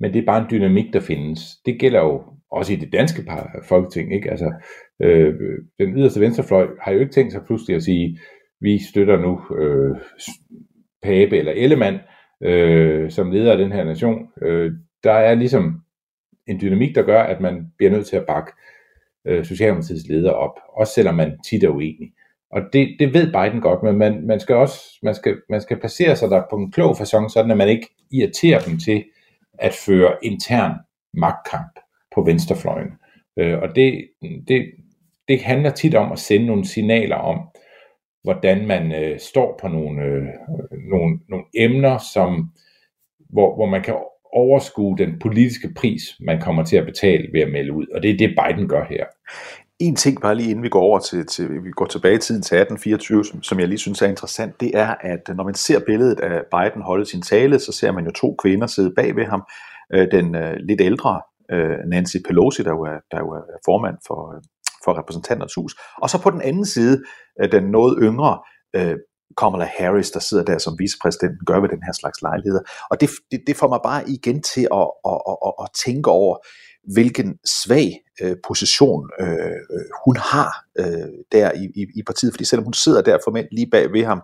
men 0.00 0.12
det 0.12 0.20
er 0.22 0.26
bare 0.26 0.42
en 0.42 0.50
dynamik, 0.50 0.92
der 0.92 1.00
findes. 1.00 1.40
Det 1.66 1.80
gælder 1.80 2.00
jo 2.00 2.22
også 2.50 2.72
i 2.72 2.76
det 2.76 2.92
danske 2.92 3.22
folketing. 3.68 4.14
Ikke? 4.14 4.30
Altså, 4.30 4.52
øh, 5.02 5.34
den 5.78 5.96
yderste 5.98 6.20
venstrefløj 6.20 6.66
har 6.80 6.92
jo 6.92 7.00
ikke 7.00 7.12
tænkt 7.12 7.32
sig 7.32 7.42
pludselig 7.46 7.76
at 7.76 7.82
sige, 7.82 8.18
vi 8.64 8.78
støtter 8.78 9.18
nu 9.18 9.56
øh, 9.56 9.96
Pape 11.02 11.38
eller 11.38 11.52
Ellemann 11.52 11.98
øh, 12.40 13.10
som 13.10 13.30
leder 13.30 13.52
af 13.52 13.58
den 13.58 13.72
her 13.72 13.84
nation. 13.84 14.28
Øh, 14.42 14.72
der 15.04 15.12
er 15.12 15.34
ligesom 15.34 15.80
en 16.46 16.60
dynamik, 16.60 16.94
der 16.94 17.02
gør, 17.02 17.22
at 17.22 17.40
man 17.40 17.66
bliver 17.76 17.90
nødt 17.92 18.06
til 18.06 18.16
at 18.16 18.26
bakke 18.26 18.52
øh, 19.26 19.44
Socialdemokratiets 19.44 20.08
leder 20.08 20.30
op, 20.30 20.60
også 20.68 20.92
selvom 20.92 21.14
man 21.14 21.38
tit 21.46 21.64
er 21.64 21.68
uenig. 21.68 22.12
Og 22.50 22.62
det, 22.72 22.96
det 22.98 23.14
ved 23.14 23.26
Biden 23.26 23.60
godt, 23.60 23.82
men 23.82 23.98
man, 23.98 24.26
man 24.26 24.40
skal 24.40 24.56
også 24.56 24.98
man 25.02 25.14
skal, 25.14 25.36
man 25.50 25.60
skal 25.60 25.80
placere 25.80 26.16
sig 26.16 26.30
der 26.30 26.42
på 26.50 26.56
en 26.56 26.72
klog 26.72 26.96
façon, 26.96 27.28
sådan 27.28 27.50
at 27.50 27.56
man 27.56 27.68
ikke 27.68 27.88
irriterer 28.12 28.60
dem 28.60 28.78
til 28.78 29.04
at 29.58 29.74
føre 29.86 30.16
intern 30.22 30.72
magtkamp 31.14 31.80
på 32.14 32.22
venstrefløjen. 32.22 32.90
Øh, 33.38 33.58
og 33.58 33.76
det, 33.76 34.08
det, 34.48 34.66
det 35.28 35.42
handler 35.42 35.70
tit 35.70 35.94
om 35.94 36.12
at 36.12 36.18
sende 36.18 36.46
nogle 36.46 36.66
signaler 36.66 37.16
om, 37.16 37.48
hvordan 38.24 38.66
man 38.66 38.92
øh, 38.92 39.20
står 39.20 39.58
på 39.60 39.68
nogle, 39.68 40.02
øh, 40.02 40.26
nogle, 40.90 41.18
nogle 41.28 41.44
emner, 41.54 41.98
som, 41.98 42.50
hvor, 43.30 43.54
hvor 43.54 43.66
man 43.66 43.82
kan 43.82 43.94
overskue 44.32 44.98
den 44.98 45.18
politiske 45.18 45.68
pris, 45.76 46.02
man 46.20 46.40
kommer 46.40 46.64
til 46.64 46.76
at 46.76 46.86
betale 46.86 47.28
ved 47.32 47.40
at 47.40 47.52
melde 47.52 47.72
ud. 47.72 47.86
Og 47.94 48.02
det 48.02 48.10
er 48.10 48.16
det, 48.16 48.36
Biden 48.38 48.68
gør 48.68 48.84
her. 48.84 49.04
en 49.78 49.96
ting 49.96 50.20
bare 50.20 50.34
lige 50.34 50.50
inden 50.50 50.62
vi 50.62 50.68
går 50.68 50.80
over 50.80 50.98
til, 50.98 51.26
til 51.26 51.64
vi 51.64 51.70
går 51.70 51.86
tilbage 51.86 52.14
i 52.14 52.18
tiden 52.18 52.42
til 52.42 52.56
1824, 52.56 53.24
som, 53.24 53.42
som 53.42 53.60
jeg 53.60 53.68
lige 53.68 53.78
synes 53.78 54.02
er 54.02 54.06
interessant, 54.06 54.60
det 54.60 54.70
er, 54.74 54.94
at 55.00 55.36
når 55.36 55.44
man 55.44 55.54
ser 55.54 55.80
billedet 55.86 56.20
af 56.20 56.42
Biden 56.50 56.82
holde 56.82 57.06
sin 57.06 57.22
tale, 57.22 57.58
så 57.58 57.72
ser 57.72 57.92
man 57.92 58.04
jo 58.04 58.10
to 58.10 58.34
kvinder 58.42 58.66
sidde 58.66 58.92
bag 58.96 59.16
ved 59.16 59.24
ham. 59.24 59.42
Øh, 59.94 60.08
den 60.10 60.34
øh, 60.34 60.56
lidt 60.56 60.80
ældre 60.80 61.20
øh, 61.50 61.78
Nancy 61.86 62.16
Pelosi, 62.26 62.62
der 62.62 62.70
jo 62.70 62.82
er, 62.82 62.98
der 63.10 63.18
jo 63.18 63.30
er 63.30 63.42
formand 63.64 63.96
for, 64.06 64.36
øh, 64.36 64.42
for 64.84 64.98
repræsentanternes 64.98 65.54
hus. 65.54 65.76
Og 66.02 66.10
så 66.10 66.18
på 66.18 66.30
den 66.30 66.42
anden 66.42 66.66
side, 66.66 67.02
øh, 67.42 67.52
den 67.52 67.64
noget 67.64 67.98
yngre 68.02 68.38
øh, 68.76 68.96
Kamala 69.38 69.68
Harris, 69.78 70.10
der 70.10 70.20
sidder 70.20 70.44
der 70.44 70.58
som 70.58 70.78
vicepræsidenten, 70.78 71.46
gør 71.46 71.60
ved 71.60 71.68
den 71.68 71.82
her 71.86 71.92
slags 71.92 72.22
lejligheder. 72.22 72.62
Og 72.90 73.00
det, 73.00 73.10
det, 73.30 73.40
det 73.46 73.56
får 73.56 73.68
mig 73.68 73.80
bare 73.84 74.08
igen 74.08 74.42
til 74.42 74.68
at, 74.80 74.88
at, 75.10 75.18
at, 75.30 75.36
at, 75.46 75.52
at 75.62 75.68
tænke 75.84 76.10
over, 76.10 76.36
hvilken 76.92 77.38
svag 77.46 77.88
øh, 78.22 78.36
position 78.48 79.10
øh, 79.20 79.58
øh 79.74 79.88
hun 80.04 80.16
har 80.16 80.50
øh, 80.78 81.08
der 81.32 81.52
i, 81.52 81.64
i, 81.80 81.82
i 81.98 82.02
partiet, 82.06 82.32
fordi 82.32 82.44
selvom 82.44 82.64
hun 82.64 82.72
sidder 82.72 83.02
der 83.02 83.18
formelt 83.24 83.48
lige 83.52 83.70
bag 83.70 83.92
ved 83.92 84.04
ham, 84.04 84.20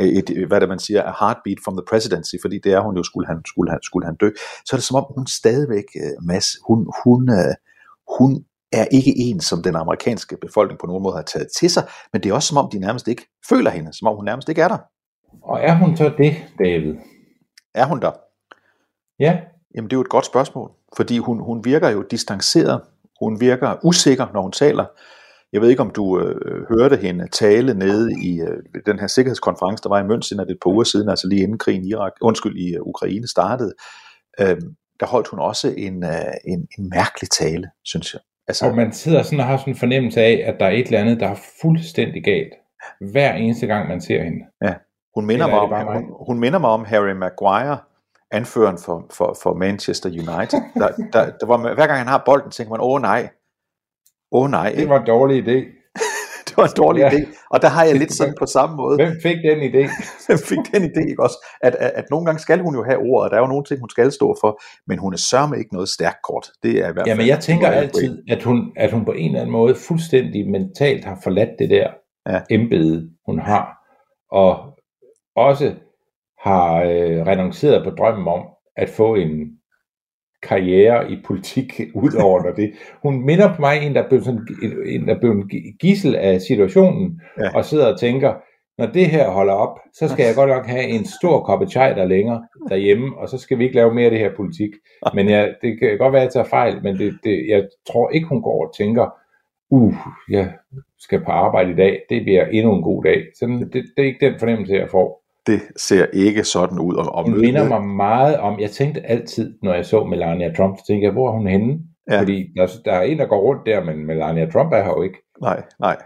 øh, 0.00 0.06
et, 0.06 0.46
hvad 0.48 0.60
det 0.60 0.68
man 0.68 0.78
siger, 0.78 1.02
a 1.02 1.14
heartbeat 1.20 1.58
from 1.64 1.76
the 1.76 1.86
presidency, 1.90 2.34
fordi 2.42 2.58
det 2.64 2.72
er 2.72 2.80
hun 2.80 2.96
jo, 2.96 3.02
skulle 3.02 3.26
han, 3.26 3.38
skulle 3.44 3.70
han, 3.70 3.82
skulle 3.82 4.06
han 4.06 4.16
dø, 4.16 4.30
så 4.64 4.70
er 4.72 4.78
det 4.78 4.84
som 4.84 4.96
om 4.96 5.06
hun 5.16 5.26
stadigvæk, 5.26 5.88
Mads, 6.22 6.48
hun, 6.66 6.78
hun, 7.04 7.30
hun 8.18 8.44
er 8.80 8.86
ikke 8.90 9.12
en, 9.18 9.40
som 9.40 9.62
den 9.62 9.76
amerikanske 9.76 10.36
befolkning 10.36 10.80
på 10.80 10.86
nogen 10.86 11.02
måde 11.02 11.16
har 11.16 11.22
taget 11.22 11.48
til 11.58 11.70
sig, 11.70 11.88
men 12.12 12.22
det 12.22 12.30
er 12.30 12.34
også 12.34 12.48
som 12.48 12.56
om, 12.56 12.70
de 12.70 12.78
nærmest 12.78 13.08
ikke 13.08 13.26
føler 13.48 13.70
hende, 13.70 13.92
som 13.92 14.08
om 14.08 14.16
hun 14.16 14.24
nærmest 14.24 14.48
ikke 14.48 14.62
er 14.62 14.68
der. 14.68 14.78
Og 15.42 15.60
er 15.60 15.74
hun 15.74 15.96
så 15.96 16.12
det, 16.18 16.36
David? 16.58 16.94
Er 17.74 17.86
hun 17.86 18.00
der? 18.00 18.12
Ja. 19.18 19.38
Jamen 19.74 19.90
det 19.90 19.92
er 19.92 19.98
jo 19.98 20.02
et 20.02 20.08
godt 20.08 20.26
spørgsmål, 20.26 20.70
fordi 20.96 21.18
hun, 21.18 21.40
hun 21.40 21.64
virker 21.64 21.88
jo 21.90 22.02
distanceret, 22.02 22.80
hun 23.20 23.40
virker 23.40 23.76
usikker, 23.84 24.26
når 24.32 24.42
hun 24.42 24.52
taler. 24.52 24.84
Jeg 25.52 25.60
ved 25.60 25.68
ikke, 25.68 25.82
om 25.82 25.90
du 25.90 26.20
øh, 26.20 26.66
hørte 26.68 26.96
hende 26.96 27.28
tale 27.28 27.74
nede 27.74 28.12
i 28.22 28.40
øh, 28.40 28.62
den 28.86 28.98
her 28.98 29.06
sikkerhedskonference, 29.06 29.82
der 29.82 29.88
var 29.88 30.00
i 30.00 30.06
München 30.06 30.50
et 30.50 30.58
par 30.62 30.70
uger 30.70 30.84
siden, 30.84 31.08
altså 31.08 31.28
lige 31.28 31.42
inden 31.42 31.58
krigen 31.58 31.84
i 31.84 31.88
Irak, 31.88 32.12
undskyld, 32.20 32.56
i 32.56 32.78
uh, 32.78 32.86
Ukraine 32.86 33.28
startede. 33.28 33.72
Øh, 34.40 34.56
der 35.00 35.06
holdt 35.06 35.28
hun 35.28 35.40
også 35.40 35.74
en, 35.76 36.04
øh, 36.04 36.34
en, 36.44 36.66
en 36.78 36.88
mærkelig 36.90 37.30
tale, 37.30 37.70
synes 37.84 38.14
jeg. 38.14 38.20
Altså, 38.48 38.66
og 38.66 38.76
man 38.76 38.92
sidder 38.92 39.22
sådan 39.22 39.40
og 39.40 39.46
har 39.46 39.56
sådan 39.56 39.72
en 39.72 39.78
fornemmelse 39.78 40.20
af, 40.20 40.44
at 40.46 40.60
der 40.60 40.66
er 40.66 40.70
et 40.70 40.86
eller 40.86 41.00
andet, 41.00 41.20
der 41.20 41.28
er 41.28 41.36
fuldstændig 41.62 42.24
galt. 42.24 42.52
Hver 43.00 43.32
eneste 43.32 43.66
gang, 43.66 43.88
man 43.88 44.00
ser 44.00 44.22
hende. 44.22 44.38
Ja. 44.62 44.74
Hun 45.14 45.26
minder, 45.26 45.46
mig 45.46 45.58
om, 45.58 45.86
hun, 45.92 46.14
hun 46.26 46.40
minder 46.40 46.58
mig 46.58 46.70
om 46.70 46.84
Harry 46.84 47.10
Maguire, 47.10 47.78
anføreren 48.30 48.78
for, 48.78 49.06
for, 49.10 49.36
for 49.42 49.54
Manchester 49.54 50.08
United. 50.08 50.60
Der, 50.80 50.88
der, 51.12 51.30
der 51.40 51.46
var, 51.46 51.74
hver 51.74 51.86
gang 51.86 51.98
han 51.98 52.06
har 52.06 52.22
bolden, 52.26 52.50
tænker 52.50 52.70
man, 52.70 52.80
åh 52.82 53.00
nej, 53.00 53.28
åh 54.32 54.50
nej. 54.50 54.72
Det 54.76 54.88
var 54.88 55.00
en 55.00 55.06
dårlig 55.06 55.48
idé. 55.48 55.85
Det 56.56 56.62
var 56.62 56.68
en 56.68 56.82
dårlig 56.84 57.00
ja. 57.00 57.08
idé. 57.10 57.20
Og 57.50 57.62
der 57.62 57.68
har 57.68 57.84
jeg 57.84 57.94
lidt 57.94 58.12
sådan 58.18 58.34
på 58.38 58.46
samme 58.46 58.76
måde. 58.76 58.96
Hvem 58.96 59.14
fik 59.22 59.36
den 59.48 59.58
idé? 59.68 59.82
Hvem 60.26 60.38
fik 60.38 60.58
den 60.72 60.82
idé, 60.90 61.10
ikke 61.10 61.22
også? 61.22 61.38
At, 61.60 61.74
at, 61.74 61.92
at 61.94 62.04
nogle 62.10 62.26
gange 62.26 62.40
skal 62.40 62.60
hun 62.60 62.74
jo 62.74 62.84
have 62.84 62.98
ordet, 62.98 63.24
og 63.24 63.30
der 63.30 63.36
er 63.36 63.40
jo 63.40 63.46
nogle 63.46 63.64
ting, 63.64 63.80
hun 63.80 63.90
skal 63.90 64.12
stå 64.12 64.36
for, 64.40 64.60
men 64.86 64.98
hun 64.98 65.12
er 65.12 65.18
sørme 65.30 65.58
ikke 65.58 65.72
noget 65.72 65.88
stærkt 65.88 66.22
kort. 66.28 66.46
Det 66.62 66.70
er 66.70 66.88
i 66.88 66.92
hvert 66.92 66.96
fald... 66.96 67.06
Jamen 67.06 67.26
jeg 67.26 67.40
tænker 67.40 67.68
altid, 67.68 68.22
at 68.28 68.42
hun, 68.42 68.72
at 68.76 68.92
hun 68.92 69.04
på 69.04 69.12
en 69.12 69.26
eller 69.26 69.40
anden 69.40 69.52
måde 69.52 69.74
fuldstændig 69.74 70.50
mentalt 70.50 71.04
har 71.04 71.18
forladt 71.22 71.50
det 71.58 71.70
der 71.70 71.88
ja. 72.30 72.40
embede, 72.50 73.10
hun 73.26 73.38
har, 73.38 73.64
og 74.30 74.52
også 75.36 75.74
har 76.44 76.82
øh, 76.82 77.26
renonceret 77.26 77.84
på 77.84 77.90
drømmen 77.90 78.28
om 78.28 78.42
at 78.76 78.88
få 78.88 79.14
en 79.14 79.55
karriere 80.48 81.10
i 81.12 81.16
politik 81.24 81.80
udover 81.94 82.42
når 82.42 82.52
det. 82.52 82.72
Hun 83.02 83.26
minder 83.26 83.54
på 83.54 83.60
mig 83.60 83.82
en, 83.82 83.94
der 83.94 84.08
blev, 84.08 84.22
sådan, 84.22 84.46
en, 84.86 85.08
der 85.08 85.18
blev 85.18 85.30
en 85.30 85.50
gissel 85.80 86.16
af 86.16 86.40
situationen, 86.40 87.20
ja. 87.38 87.56
og 87.56 87.64
sidder 87.64 87.92
og 87.92 88.00
tænker, 88.00 88.34
når 88.78 88.86
det 88.86 89.06
her 89.06 89.30
holder 89.30 89.52
op, 89.52 89.78
så 89.92 90.08
skal 90.08 90.24
jeg 90.26 90.34
godt 90.34 90.50
nok 90.50 90.66
have 90.66 90.84
en 90.84 91.04
stor 91.04 91.40
kop 91.40 91.70
chai 91.70 91.94
der 91.94 92.04
længere 92.04 92.46
derhjemme, 92.68 93.18
og 93.18 93.28
så 93.28 93.38
skal 93.38 93.58
vi 93.58 93.64
ikke 93.64 93.76
lave 93.76 93.94
mere 93.94 94.04
af 94.04 94.10
det 94.10 94.20
her 94.20 94.36
politik. 94.36 94.70
Men 95.14 95.28
jeg, 95.28 95.54
det 95.62 95.78
kan 95.78 95.98
godt 95.98 96.12
være, 96.12 96.22
at 96.22 96.26
jeg 96.26 96.32
tager 96.32 96.46
fejl, 96.46 96.82
men 96.82 96.98
det, 96.98 97.18
det, 97.24 97.46
jeg 97.48 97.68
tror 97.86 98.10
ikke, 98.10 98.28
hun 98.28 98.42
går 98.42 98.66
og 98.66 98.74
tænker, 98.76 99.06
uh, 99.70 99.94
jeg 100.30 100.52
skal 100.98 101.24
på 101.24 101.30
arbejde 101.30 101.72
i 101.72 101.74
dag, 101.74 102.02
det 102.10 102.22
bliver 102.22 102.46
endnu 102.46 102.74
en 102.74 102.82
god 102.82 103.04
dag. 103.04 103.22
Så 103.34 103.46
det, 103.46 103.72
det 103.72 104.02
er 104.02 104.06
ikke 104.06 104.26
den 104.26 104.38
fornemmelse, 104.38 104.74
jeg 104.74 104.90
får 104.90 105.25
det 105.46 105.60
ser 105.76 106.06
ikke 106.12 106.44
sådan 106.44 106.78
ud. 106.78 106.94
Og, 106.94 107.14
og 107.14 107.24
hun 107.24 107.40
minder 107.40 107.68
mig 107.68 107.82
meget 107.82 108.36
om, 108.36 108.60
jeg 108.60 108.70
tænkte 108.70 109.00
altid, 109.06 109.54
når 109.62 109.74
jeg 109.74 109.86
så 109.86 110.04
Melania 110.04 110.54
Trump, 110.54 110.78
så 110.78 110.86
tænkte 110.86 111.04
jeg, 111.04 111.12
hvor 111.12 111.28
er 111.28 111.32
hun 111.32 111.46
henne? 111.46 111.78
Ja. 112.10 112.20
Fordi 112.20 112.52
der, 112.56 112.66
der 112.84 112.92
er 112.92 113.02
en, 113.02 113.18
der 113.18 113.26
går 113.26 113.40
rundt 113.40 113.66
der, 113.66 113.84
men 113.84 114.06
Melania 114.06 114.50
Trump 114.50 114.72
er 114.72 114.82
her 114.82 114.90
jo 114.90 115.02
ikke. 115.02 115.18
Nej, 115.40 115.62
nej, 115.80 115.96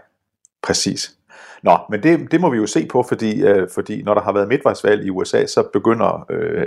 præcis. 0.63 1.17
Nå, 1.63 1.77
men 1.89 2.03
det, 2.03 2.31
det 2.31 2.41
må 2.41 2.49
vi 2.49 2.57
jo 2.57 2.67
se 2.67 2.85
på, 2.85 3.03
fordi, 3.03 3.43
øh, 3.43 3.67
fordi 3.73 4.03
når 4.03 4.13
der 4.13 4.21
har 4.21 4.33
været 4.33 4.47
midtvejsvalg 4.47 5.05
i 5.05 5.09
USA, 5.09 5.45
så 5.45 5.69
begynder 5.73 6.25
øh, 6.29 6.65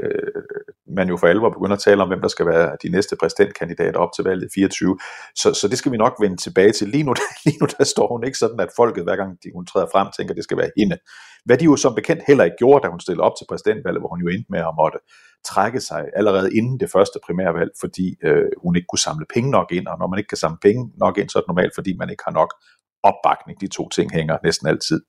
man 0.96 1.08
jo 1.08 1.16
for 1.16 1.26
alvor 1.26 1.50
begynder 1.50 1.76
at 1.76 1.82
tale 1.82 2.02
om, 2.02 2.08
hvem 2.08 2.20
der 2.20 2.28
skal 2.28 2.46
være 2.46 2.76
de 2.82 2.88
næste 2.88 3.16
præsidentkandidater 3.20 3.98
op 3.98 4.12
til 4.16 4.24
valget 4.24 4.48
24. 4.54 4.98
Så, 5.34 5.54
så 5.54 5.68
det 5.68 5.78
skal 5.78 5.92
vi 5.92 5.96
nok 5.96 6.14
vende 6.20 6.36
tilbage 6.36 6.72
til. 6.72 6.88
Lige 6.88 7.02
nu, 7.02 7.14
lige 7.44 7.58
nu 7.60 7.66
der 7.78 7.84
står 7.84 8.08
hun 8.12 8.24
ikke 8.24 8.38
sådan, 8.38 8.60
at 8.60 8.68
folket, 8.76 9.04
hver 9.04 9.16
gang 9.16 9.38
de, 9.44 9.50
hun 9.54 9.66
træder 9.66 9.86
frem, 9.92 10.06
tænker, 10.16 10.32
at 10.32 10.36
det 10.36 10.44
skal 10.44 10.58
være 10.58 10.70
hende. 10.76 10.96
Hvad 11.44 11.58
de 11.58 11.64
jo 11.64 11.76
som 11.76 11.94
bekendt 11.94 12.22
heller 12.26 12.44
ikke 12.44 12.56
gjorde, 12.56 12.82
da 12.82 12.88
hun 12.88 13.00
stillede 13.00 13.22
op 13.22 13.32
til 13.38 13.46
præsidentvalget, 13.48 14.00
hvor 14.00 14.08
hun 14.08 14.20
jo 14.20 14.28
endte 14.28 14.46
med 14.50 14.60
at 14.60 14.74
måtte 14.76 14.98
trække 15.44 15.80
sig 15.80 16.04
allerede 16.16 16.56
inden 16.56 16.80
det 16.80 16.90
første 16.90 17.18
primærvalg, 17.26 17.70
fordi 17.80 18.16
øh, 18.24 18.50
hun 18.62 18.76
ikke 18.76 18.86
kunne 18.90 19.06
samle 19.08 19.26
penge 19.34 19.50
nok 19.50 19.72
ind, 19.72 19.86
og 19.86 19.98
når 19.98 20.06
man 20.06 20.18
ikke 20.18 20.28
kan 20.28 20.38
samle 20.38 20.58
penge 20.62 20.92
nok 20.96 21.18
ind, 21.18 21.28
så 21.28 21.38
er 21.38 21.42
det 21.42 21.48
normalt, 21.48 21.74
fordi 21.74 21.96
man 21.98 22.10
ikke 22.10 22.22
har 22.26 22.32
nok 22.32 22.50
opbakning. 23.04 23.60
De 23.60 23.68
to 23.68 23.88
ting 23.88 24.12
hænger 24.12 24.38
næsten 24.44 24.68
altid 24.68 25.00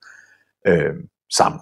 øh, 0.68 0.94
sammen. 1.34 1.60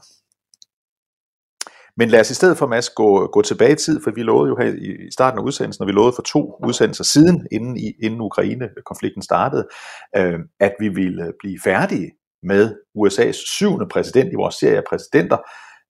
Men 1.98 2.10
lad 2.10 2.20
os 2.20 2.32
i 2.32 2.34
stedet 2.34 2.58
for, 2.58 2.68
Mads, 2.68 2.90
gå, 2.90 3.28
gå 3.28 3.42
tilbage 3.42 3.72
i 3.72 3.76
tid, 3.76 4.04
for 4.04 4.12
vi 4.12 4.24
lovede 4.24 4.50
jo 4.50 4.58
her 4.58 4.74
i 5.08 5.12
starten 5.12 5.40
af 5.40 5.44
udsendelsen, 5.44 5.82
og 5.82 5.88
vi 5.88 5.92
lovede 5.92 6.14
for 6.16 6.22
to 6.22 6.60
udsendelser 6.68 7.04
siden, 7.04 7.48
inden, 7.52 7.78
inden 8.04 8.22
Ukraine-konflikten 8.22 9.22
startede, 9.22 9.68
øh, 10.16 10.40
at 10.60 10.74
vi 10.80 10.90
ville 10.90 11.34
blive 11.40 11.60
færdige 11.64 12.12
med 12.44 12.76
USA's 12.98 13.56
syvende 13.58 13.88
præsident 13.88 14.32
i 14.32 14.36
vores 14.36 14.56
serie 14.56 14.78
af 14.78 14.84
præsidenter. 14.90 15.38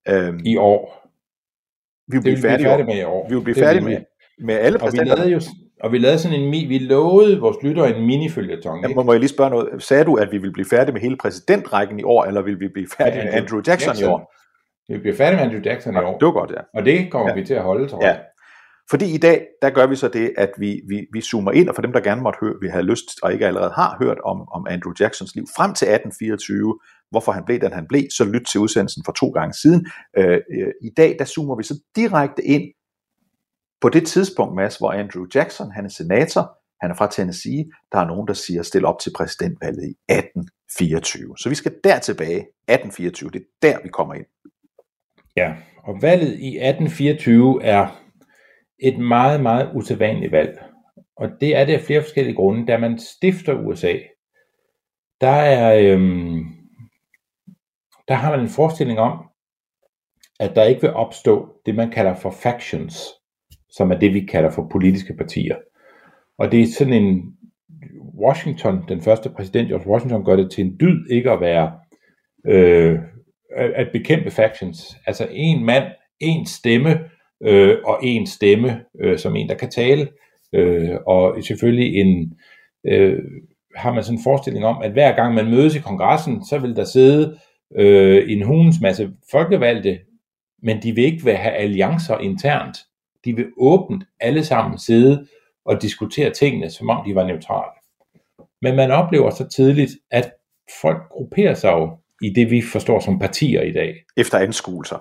Øh, 0.08 0.34
I 0.44 0.56
år. 0.56 1.10
Vi 2.08 2.16
vil 2.16 2.22
blive 2.22 2.38
færdige, 2.38 2.66
færdige 2.66 2.86
med 2.86 2.98
i 2.98 3.04
år. 3.04 3.28
Vi 3.28 3.34
vil 3.34 3.44
blive 3.44 3.54
færdige 3.54 3.84
med, 3.84 3.98
med 4.38 4.54
alle 4.54 4.78
præsidenter. 4.78 5.12
Og 5.12 5.18
vi 5.18 5.22
lavede 5.22 5.34
jo 5.34 5.40
og 5.80 5.92
vi 5.92 5.98
lavede 5.98 6.18
sådan 6.18 6.40
en, 6.40 6.52
vi 6.68 6.78
lovede 6.78 7.40
vores 7.40 7.56
lyttere 7.62 7.96
en 7.96 8.06
mini-følgetong. 8.06 8.88
Ja, 8.88 9.02
må 9.02 9.12
jeg 9.12 9.20
lige 9.20 9.28
spørge 9.28 9.50
noget? 9.50 9.82
Sagde 9.82 10.04
du, 10.04 10.14
at 10.14 10.32
vi 10.32 10.38
vil 10.38 10.52
blive 10.52 10.66
færdige 10.66 10.92
med 10.92 11.00
hele 11.00 11.16
præsidentrækken 11.16 12.00
i 12.00 12.02
år, 12.02 12.24
eller 12.24 12.42
vil 12.42 12.60
vi 12.60 12.68
blive 12.68 12.86
færdige 12.98 13.18
ja, 13.18 13.24
med 13.24 13.32
Andrew 13.32 13.60
Jackson, 13.66 13.88
Jackson 13.88 14.10
i 14.10 14.12
år? 14.12 14.34
Vi 14.88 14.98
bliver 14.98 15.16
færdige 15.16 15.36
med 15.36 15.44
Andrew 15.44 15.62
Jackson 15.64 15.94
ja, 15.94 16.00
i 16.00 16.04
år. 16.04 16.18
Det 16.18 16.26
var 16.26 16.32
godt, 16.32 16.50
ja. 16.50 16.78
Og 16.78 16.84
det 16.84 17.10
kommer 17.10 17.28
ja. 17.28 17.34
vi 17.34 17.46
til 17.46 17.54
at 17.54 17.62
holde, 17.62 17.88
tror 17.88 18.02
jeg. 18.02 18.14
Ja. 18.14 18.22
Fordi 18.90 19.14
i 19.14 19.18
dag, 19.18 19.46
der 19.62 19.70
gør 19.70 19.86
vi 19.86 19.96
så 19.96 20.08
det, 20.08 20.32
at 20.36 20.50
vi, 20.58 20.80
vi, 20.88 21.06
vi 21.12 21.20
zoomer 21.20 21.52
ind, 21.52 21.68
og 21.68 21.74
for 21.74 21.82
dem, 21.82 21.92
der 21.92 22.00
gerne 22.00 22.22
måtte 22.22 22.38
høre, 22.40 22.54
vi 22.60 22.68
har 22.68 22.82
lyst, 22.82 23.08
og 23.22 23.32
ikke 23.32 23.46
allerede 23.46 23.72
har 23.74 23.96
hørt 24.00 24.18
om, 24.24 24.48
om 24.52 24.66
Andrew 24.70 24.92
Jacksons 25.00 25.34
liv 25.34 25.46
frem 25.56 25.74
til 25.74 25.86
1824, 25.86 26.78
hvorfor 27.10 27.32
han 27.32 27.44
blev 27.44 27.60
den 27.60 27.72
han 27.72 27.86
blev, 27.88 28.04
så 28.16 28.24
lyt 28.24 28.46
til 28.50 28.60
udsendelsen 28.60 29.02
for 29.04 29.12
to 29.12 29.28
gange 29.28 29.54
siden. 29.54 29.86
Øh, 30.18 30.38
øh, 30.54 30.72
I 30.82 30.90
dag, 30.96 31.16
der 31.18 31.24
zoomer 31.24 31.56
vi 31.56 31.62
så 31.62 31.74
direkte 31.96 32.44
ind 32.44 32.64
på 33.80 33.88
det 33.88 34.06
tidspunkt, 34.06 34.54
Mads, 34.54 34.76
hvor 34.76 34.92
Andrew 34.92 35.26
Jackson, 35.34 35.70
han 35.70 35.84
er 35.84 35.88
senator, 35.88 36.58
han 36.80 36.90
er 36.90 36.94
fra 36.94 37.10
Tennessee, 37.10 37.64
der 37.92 37.98
er 37.98 38.06
nogen, 38.06 38.28
der 38.28 38.34
siger, 38.34 38.62
stil 38.62 38.84
op 38.84 38.98
til 38.98 39.12
præsidentvalget 39.16 39.84
i 39.84 39.94
1824. 40.08 41.38
Så 41.38 41.48
vi 41.48 41.54
skal 41.54 41.74
der 41.84 41.98
tilbage, 41.98 42.38
1824, 42.38 43.30
det 43.30 43.40
er 43.40 43.46
der, 43.62 43.78
vi 43.82 43.88
kommer 43.88 44.14
ind. 44.14 44.26
Ja, 45.36 45.54
og 45.84 46.02
valget 46.02 46.38
i 46.40 46.48
1824 46.48 47.64
er 47.64 48.00
et 48.78 48.98
meget, 48.98 49.40
meget 49.40 49.70
usædvanligt 49.74 50.32
valg. 50.32 50.62
Og 51.16 51.28
det 51.40 51.56
er 51.56 51.64
det 51.64 51.72
af 51.72 51.80
flere 51.80 52.02
forskellige 52.02 52.36
grunde. 52.36 52.66
Da 52.66 52.78
man 52.78 52.98
stifter 52.98 53.54
USA, 53.54 53.94
der 55.20 55.28
er 55.28 55.94
øhm, 55.94 56.44
der 58.08 58.14
har 58.14 58.30
man 58.30 58.40
en 58.40 58.48
forestilling 58.48 58.98
om, 58.98 59.30
at 60.40 60.56
der 60.56 60.62
ikke 60.62 60.80
vil 60.80 60.94
opstå 60.94 61.48
det, 61.66 61.74
man 61.74 61.90
kalder 61.90 62.14
for 62.14 62.30
factions, 62.30 63.08
som 63.76 63.90
er 63.90 63.98
det, 63.98 64.14
vi 64.14 64.20
kalder 64.20 64.50
for 64.50 64.68
politiske 64.72 65.14
partier. 65.14 65.56
Og 66.38 66.52
det 66.52 66.60
er 66.60 66.66
sådan 66.66 66.92
en 66.92 67.34
Washington, 68.18 68.84
den 68.88 69.00
første 69.00 69.30
præsident 69.30 69.68
George 69.68 69.90
Washington, 69.90 70.24
gør 70.24 70.36
det 70.36 70.50
til 70.50 70.64
en 70.64 70.76
dyd 70.80 71.10
ikke 71.10 71.30
at 71.30 71.40
være 71.40 71.72
øh, 72.46 72.98
at 73.56 73.88
bekæmpe 73.92 74.30
factions. 74.30 74.96
Altså 75.06 75.28
en 75.30 75.64
mand, 75.64 75.84
en 76.20 76.46
stemme, 76.46 77.00
øh, 77.42 77.76
og 77.84 77.98
en 78.02 78.26
stemme 78.26 78.80
øh, 79.00 79.18
som 79.18 79.36
en, 79.36 79.48
der 79.48 79.54
kan 79.54 79.70
tale. 79.70 80.08
Øh, 80.52 80.96
og 81.06 81.36
selvfølgelig 81.42 81.96
en, 81.96 82.32
øh, 82.86 83.18
har 83.76 83.94
man 83.94 84.02
sådan 84.02 84.18
en 84.18 84.24
forestilling 84.24 84.64
om, 84.64 84.82
at 84.82 84.92
hver 84.92 85.16
gang 85.16 85.34
man 85.34 85.50
mødes 85.50 85.76
i 85.76 85.80
kongressen, 85.80 86.44
så 86.44 86.58
vil 86.58 86.76
der 86.76 86.84
sidde 86.84 87.38
øh, 87.76 88.32
en 88.32 88.42
hunds 88.42 88.80
masse 88.80 89.10
folkevalgte, 89.30 89.98
men 90.62 90.82
de 90.82 90.92
vil 90.92 91.04
ikke 91.04 91.36
have 91.36 91.54
alliancer 91.54 92.18
internt. 92.18 92.76
De 93.24 93.36
vil 93.36 93.46
åbent 93.56 94.04
alle 94.20 94.44
sammen 94.44 94.78
sidde 94.78 95.26
og 95.64 95.82
diskutere 95.82 96.30
tingene, 96.30 96.70
som 96.70 96.90
om 96.90 97.04
de 97.06 97.14
var 97.14 97.26
neutrale. 97.26 97.72
Men 98.62 98.76
man 98.76 98.90
oplever 98.90 99.30
så 99.30 99.48
tidligt, 99.48 99.90
at 100.10 100.32
folk 100.82 101.08
grupperer 101.10 101.54
sig 101.54 101.72
jo 101.72 101.98
i 102.22 102.30
det, 102.30 102.50
vi 102.50 102.62
forstår 102.72 103.00
som 103.00 103.18
partier 103.18 103.62
i 103.62 103.72
dag. 103.72 103.94
Efter 104.16 104.38
anskuelser. 104.38 104.96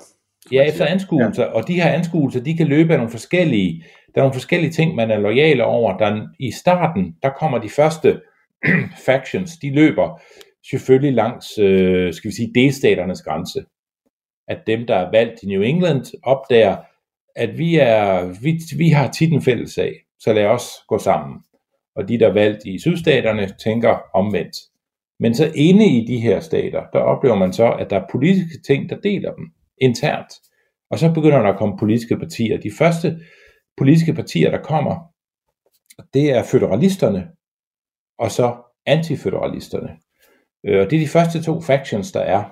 Ja, 0.51 0.63
efter 0.63 0.86
anskuelser, 0.86 1.43
ja. 1.43 1.49
og 1.49 1.67
de 1.67 1.73
her 1.73 1.89
anskuelser, 1.89 2.43
de 2.43 2.57
kan 2.57 2.67
løbe 2.67 2.93
af 2.93 2.99
nogle 2.99 3.12
forskellige, 3.12 3.83
der 4.15 4.21
er 4.21 4.23
nogle 4.23 4.33
forskellige 4.33 4.71
ting, 4.71 4.95
man 4.95 5.12
er 5.12 5.19
lojale 5.19 5.65
over. 5.65 5.97
Der 5.97 6.27
I 6.39 6.51
starten, 6.51 7.15
der 7.23 7.29
kommer 7.29 7.57
de 7.57 7.69
første 7.69 8.21
factions, 9.05 9.57
de 9.57 9.69
løber 9.69 10.21
selvfølgelig 10.69 11.13
langs, 11.13 11.57
øh, 11.57 12.13
skal 12.13 12.29
vi 12.29 12.36
sige, 12.36 12.51
delstaternes 12.55 13.21
grænse. 13.21 13.65
At 14.47 14.59
dem, 14.67 14.88
der 14.88 14.95
er 14.95 15.12
valgt 15.12 15.43
i 15.43 15.45
New 15.45 15.62
England, 15.62 16.05
opdager, 16.23 16.77
at 17.35 17.57
vi, 17.57 17.75
er, 17.75 18.25
vi, 18.41 18.59
vi 18.77 18.89
har 18.89 19.11
tit 19.11 19.33
en 19.33 19.41
fælles 19.41 19.71
sag, 19.71 19.93
så 20.19 20.33
lad 20.33 20.45
os 20.45 20.69
gå 20.87 20.97
sammen. 20.97 21.41
Og 21.95 22.07
de, 22.07 22.19
der 22.19 22.27
er 22.27 22.33
valgt 22.33 22.65
i 22.65 22.79
sydstaterne, 22.79 23.49
tænker 23.63 23.97
omvendt. 24.13 24.55
Men 25.19 25.35
så 25.35 25.51
inde 25.55 25.85
i 25.85 26.05
de 26.07 26.19
her 26.19 26.39
stater, 26.39 26.83
der 26.93 26.99
oplever 26.99 27.35
man 27.35 27.53
så, 27.53 27.71
at 27.71 27.89
der 27.89 27.99
er 27.99 28.07
politiske 28.11 28.61
ting, 28.67 28.89
der 28.89 28.99
deler 28.99 29.33
dem 29.33 29.45
internt. 29.81 30.33
Og 30.89 30.99
så 30.99 31.13
begynder 31.13 31.41
der 31.41 31.49
at 31.49 31.57
komme 31.57 31.77
politiske 31.77 32.17
partier. 32.17 32.57
De 32.57 32.71
første 32.77 33.19
politiske 33.77 34.13
partier, 34.13 34.51
der 34.51 34.61
kommer, 34.61 35.13
det 36.13 36.31
er 36.31 36.43
føderalisterne, 36.43 37.27
og 38.19 38.31
så 38.31 38.55
antiføderalisterne. 38.85 39.89
Øh, 40.65 40.79
og 40.81 40.91
det 40.91 40.95
er 40.95 41.01
de 41.01 41.07
første 41.07 41.43
to 41.43 41.61
factions, 41.61 42.11
der 42.11 42.19
er. 42.19 42.43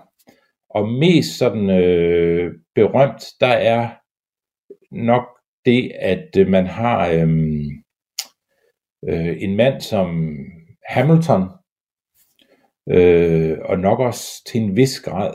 Og 0.69 0.89
mest 0.89 1.37
sådan 1.37 1.69
øh, 1.69 2.53
berømt, 2.75 3.23
der 3.39 3.47
er 3.47 3.89
nok 4.91 5.23
det, 5.65 5.91
at 5.99 6.37
øh, 6.37 6.47
man 6.47 6.67
har 6.67 7.09
øhm, 7.09 7.83
øh, 9.07 9.41
en 9.41 9.55
mand 9.55 9.81
som 9.81 10.37
Hamilton, 10.87 11.49
øh, 12.89 13.57
og 13.65 13.79
nok 13.79 13.99
også 13.99 14.43
til 14.45 14.61
en 14.61 14.75
vis 14.75 14.99
grad 14.99 15.33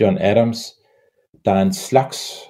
John 0.00 0.18
Adams, 0.18 0.72
der 1.44 1.52
er 1.52 1.62
en 1.62 1.72
slags, 1.72 2.42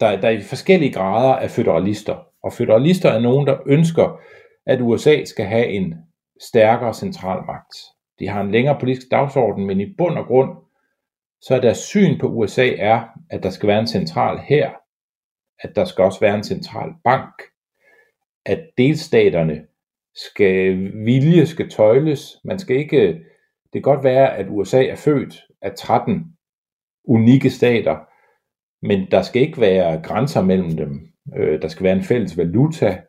der, 0.00 0.20
der 0.20 0.28
er 0.28 0.32
i 0.32 0.42
forskellige 0.42 0.92
grader 0.92 1.36
af 1.36 1.50
føderalister. 1.50 2.26
Og 2.42 2.52
føderalister 2.52 3.10
er 3.10 3.20
nogen, 3.20 3.46
der 3.46 3.58
ønsker, 3.66 4.20
at 4.66 4.80
USA 4.80 5.24
skal 5.24 5.46
have 5.46 5.66
en 5.68 5.94
stærkere 6.40 6.94
centralmagt. 6.94 7.74
De 8.18 8.28
har 8.28 8.40
en 8.40 8.50
længere 8.50 8.80
politisk 8.80 9.10
dagsorden, 9.10 9.66
men 9.66 9.80
i 9.80 9.94
bund 9.98 10.18
og 10.18 10.26
grund, 10.26 10.50
så 11.40 11.54
er 11.54 11.60
deres 11.60 11.78
syn 11.78 12.18
på 12.18 12.26
USA 12.26 12.70
er, 12.78 13.04
at 13.30 13.42
der 13.42 13.50
skal 13.50 13.66
være 13.66 13.80
en 13.80 13.86
central 13.86 14.38
her, 14.38 14.70
at 15.60 15.76
der 15.76 15.84
skal 15.84 16.04
også 16.04 16.20
være 16.20 16.34
en 16.34 16.44
central 16.44 16.90
bank, 17.04 17.42
at 18.46 18.70
delstaterne 18.78 19.66
skal 20.14 20.92
vilje, 21.04 21.46
skal 21.46 21.70
tøjles. 21.70 22.36
Man 22.44 22.58
skal 22.58 22.76
ikke, 22.76 23.06
det 23.72 23.72
kan 23.72 23.82
godt 23.82 24.04
være, 24.04 24.36
at 24.36 24.46
USA 24.48 24.84
er 24.84 24.96
født 24.96 25.44
af 25.62 25.72
13 25.76 26.36
unikke 27.04 27.50
stater, 27.50 27.98
men 28.86 29.10
der 29.10 29.22
skal 29.22 29.42
ikke 29.42 29.60
være 29.60 30.02
grænser 30.02 30.42
mellem 30.42 30.76
dem. 30.76 31.12
Øh, 31.36 31.62
der 31.62 31.68
skal 31.68 31.84
være 31.84 31.96
en 31.96 32.04
fælles 32.04 32.38
valuta, 32.38 33.02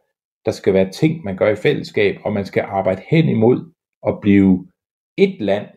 der 0.46 0.52
skal 0.52 0.74
være 0.74 0.92
ting, 0.92 1.24
man 1.24 1.38
gør 1.38 1.50
i 1.50 1.56
fællesskab, 1.56 2.16
og 2.26 2.34
man 2.34 2.46
skal 2.46 2.64
arbejde 2.68 3.02
hen 3.10 3.30
imod 3.30 3.72
at 4.08 4.20
blive 4.22 4.68
et 5.18 5.42
land, 5.42 5.68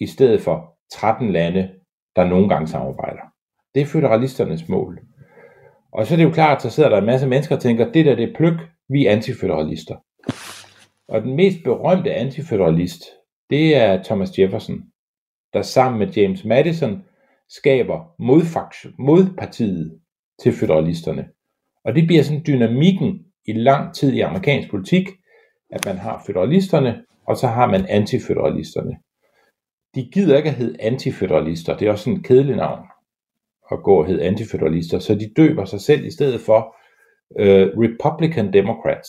i 0.00 0.06
stedet 0.06 0.40
for 0.40 0.78
13 0.92 1.32
lande, 1.32 1.74
der 2.16 2.24
nogle 2.24 2.48
gange 2.48 2.68
samarbejder. 2.68 3.22
Det 3.74 3.82
er 3.82 3.86
føderalisternes 3.86 4.68
mål. 4.68 5.00
Og 5.92 6.06
så 6.06 6.14
er 6.14 6.16
det 6.16 6.24
jo 6.24 6.30
klart, 6.30 6.56
at 6.56 6.62
så 6.62 6.70
sidder 6.70 6.88
der 6.88 6.98
en 6.98 7.06
masse 7.06 7.28
mennesker 7.28 7.56
og 7.56 7.62
tænker, 7.62 7.92
det 7.92 8.06
der 8.06 8.14
det 8.14 8.30
er 8.30 8.36
pløk, 8.36 8.54
vi 8.88 9.06
er 9.06 9.12
antifederalister. 9.12 9.96
Og 11.08 11.22
den 11.22 11.36
mest 11.36 11.58
berømte 11.64 12.14
antifederalist, 12.14 13.02
det 13.50 13.76
er 13.76 14.02
Thomas 14.02 14.38
Jefferson, 14.38 14.82
der 15.52 15.62
sammen 15.62 15.98
med 15.98 16.08
James 16.08 16.44
Madison 16.44 17.04
skaber 17.48 18.14
modpartiet 18.98 20.00
til 20.42 20.52
føderalisterne. 20.52 21.28
Og 21.84 21.94
det 21.94 22.06
bliver 22.06 22.22
sådan 22.22 22.44
dynamikken 22.46 23.24
i 23.46 23.52
lang 23.52 23.94
tid 23.94 24.12
i 24.12 24.20
amerikansk 24.20 24.70
politik, 24.70 25.08
at 25.70 25.86
man 25.86 25.96
har 25.96 26.22
føderalisterne, 26.26 27.04
og 27.26 27.36
så 27.36 27.46
har 27.46 27.66
man 27.66 27.86
antifederalisterne. 27.88 28.96
De 29.94 30.10
gider 30.12 30.36
ikke 30.36 30.48
at 30.48 30.54
hedde 30.54 30.82
antifederalister, 30.82 31.76
det 31.76 31.86
er 31.86 31.92
også 31.92 32.04
sådan 32.04 32.18
et 32.18 32.26
kedeligt 32.26 32.56
navn 32.56 32.86
at 33.72 33.82
gå 33.82 33.94
og 33.94 34.06
hedde 34.06 34.24
antifederalister, 34.24 34.98
så 34.98 35.14
de 35.14 35.32
døber 35.36 35.64
sig 35.64 35.80
selv 35.80 36.04
i 36.04 36.10
stedet 36.10 36.40
for 36.40 36.76
uh, 37.30 37.68
Republican 37.84 38.52
Democrats. 38.52 39.08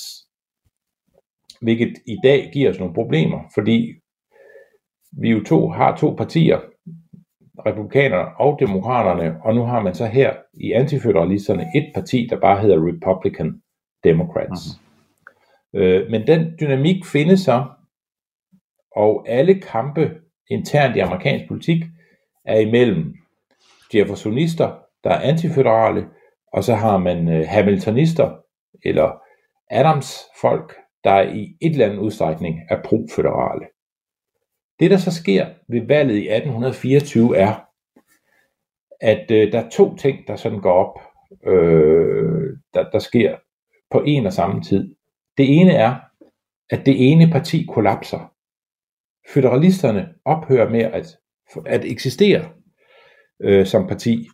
Hvilket 1.62 1.94
i 2.08 2.18
dag 2.24 2.50
giver 2.54 2.70
os 2.70 2.80
nogle 2.80 2.94
problemer, 2.94 3.40
fordi 3.54 3.94
vi 5.22 5.32
jo 5.32 5.44
to 5.44 5.70
har 5.70 5.98
to 5.98 6.16
partier, 6.16 6.60
republikanerne 7.66 8.40
og 8.40 8.58
demokraterne, 8.60 9.38
og 9.44 9.56
nu 9.56 9.62
har 9.62 9.82
man 9.82 9.96
så 9.96 10.06
her 10.06 10.34
i 10.54 10.72
antifederalisterne 10.72 11.66
et 11.76 11.92
parti, 11.94 12.28
der 12.30 12.40
bare 12.40 12.62
hedder 12.62 12.88
Republican 12.88 13.62
Democrats. 14.04 14.62
Mm-hmm. 15.74 15.82
Øh, 15.82 16.12
men 16.12 16.28
den 16.28 16.56
dynamik 16.60 17.06
findes 17.06 17.40
så, 17.40 17.66
og 18.96 19.26
alle 19.28 19.62
kampe 19.62 20.12
internt 20.50 20.96
i 20.96 21.00
amerikansk 21.00 21.48
politik 21.48 21.84
er 22.46 22.60
imellem 22.60 23.16
Jeffersonister, 23.96 24.80
der 25.04 25.10
er 25.10 25.22
antiføderale, 25.22 26.08
og 26.54 26.64
så 26.64 26.76
har 26.76 26.98
man 26.98 27.30
øh, 27.30 27.46
Hamiltonister, 27.48 28.38
eller 28.86 29.22
Adams 29.70 30.20
folk, 30.42 30.76
der 31.04 31.22
i 31.22 31.58
et 31.62 31.72
eller 31.72 31.86
andet 31.86 32.00
udstrækning 32.00 32.60
er 32.70 32.82
profederale. 32.84 33.66
Det, 34.80 34.92
der 34.92 34.98
så 34.98 35.12
sker 35.12 35.48
ved 35.70 35.88
valget 35.88 36.16
i 36.16 36.30
1824, 36.30 37.38
er, 37.38 37.56
at 39.02 39.32
øh, 39.32 39.52
der 39.52 39.62
er 39.62 39.70
to 39.70 39.96
ting, 39.96 40.28
der 40.28 40.36
sådan 40.36 40.62
går 40.62 40.72
op, 40.72 41.00
øh, 41.48 42.58
der, 42.74 42.90
der 42.90 43.00
sker 43.00 43.38
på 43.92 44.04
en 44.06 44.26
og 44.26 44.34
samme 44.34 44.62
tid. 44.62 44.96
Det 45.38 45.60
ene 45.60 45.72
er, 45.72 45.96
at 46.70 46.86
det 46.86 47.12
ene 47.12 47.32
parti 47.32 47.66
kollapser. 47.74 48.34
Føderalisterne 49.34 50.14
ophører 50.26 50.70
med 50.70 50.82
at, 50.82 51.18
at 51.66 51.86
eksistere 51.86 52.50
øh, 53.44 53.66
som 53.66 53.88
parti, 53.88 54.28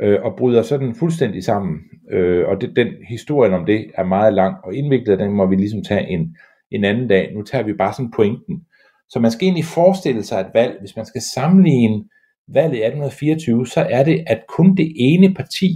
øh, 0.00 0.22
og 0.22 0.36
bryder 0.36 0.62
sådan 0.62 0.94
fuldstændig 0.94 1.44
sammen. 1.44 1.78
Øh, 2.10 2.48
og 2.48 2.60
det, 2.60 2.76
den 2.76 2.88
historien 3.08 3.54
om 3.54 3.66
det 3.66 3.90
er 3.94 4.04
meget 4.04 4.34
lang 4.34 4.56
og 4.64 4.74
indviklet, 4.74 5.18
den 5.18 5.32
må 5.32 5.46
vi 5.46 5.56
ligesom 5.56 5.82
tage 5.84 6.08
en, 6.08 6.36
en 6.70 6.84
anden 6.84 7.08
dag. 7.08 7.34
Nu 7.34 7.42
tager 7.42 7.64
vi 7.64 7.72
bare 7.72 7.92
sådan 7.92 8.12
pointen. 8.16 8.66
Så 9.08 9.20
man 9.20 9.30
skal 9.30 9.44
egentlig 9.44 9.64
forestille 9.64 10.22
sig 10.22 10.40
et 10.40 10.50
valg, 10.54 10.76
hvis 10.80 10.96
man 10.96 11.06
skal 11.06 11.20
sammenligne 11.20 12.04
valget 12.48 12.76
i 12.76 12.82
1824, 12.82 13.66
så 13.66 13.80
er 13.90 14.04
det, 14.04 14.24
at 14.26 14.44
kun 14.48 14.76
det 14.76 14.92
ene 14.96 15.34
parti 15.34 15.70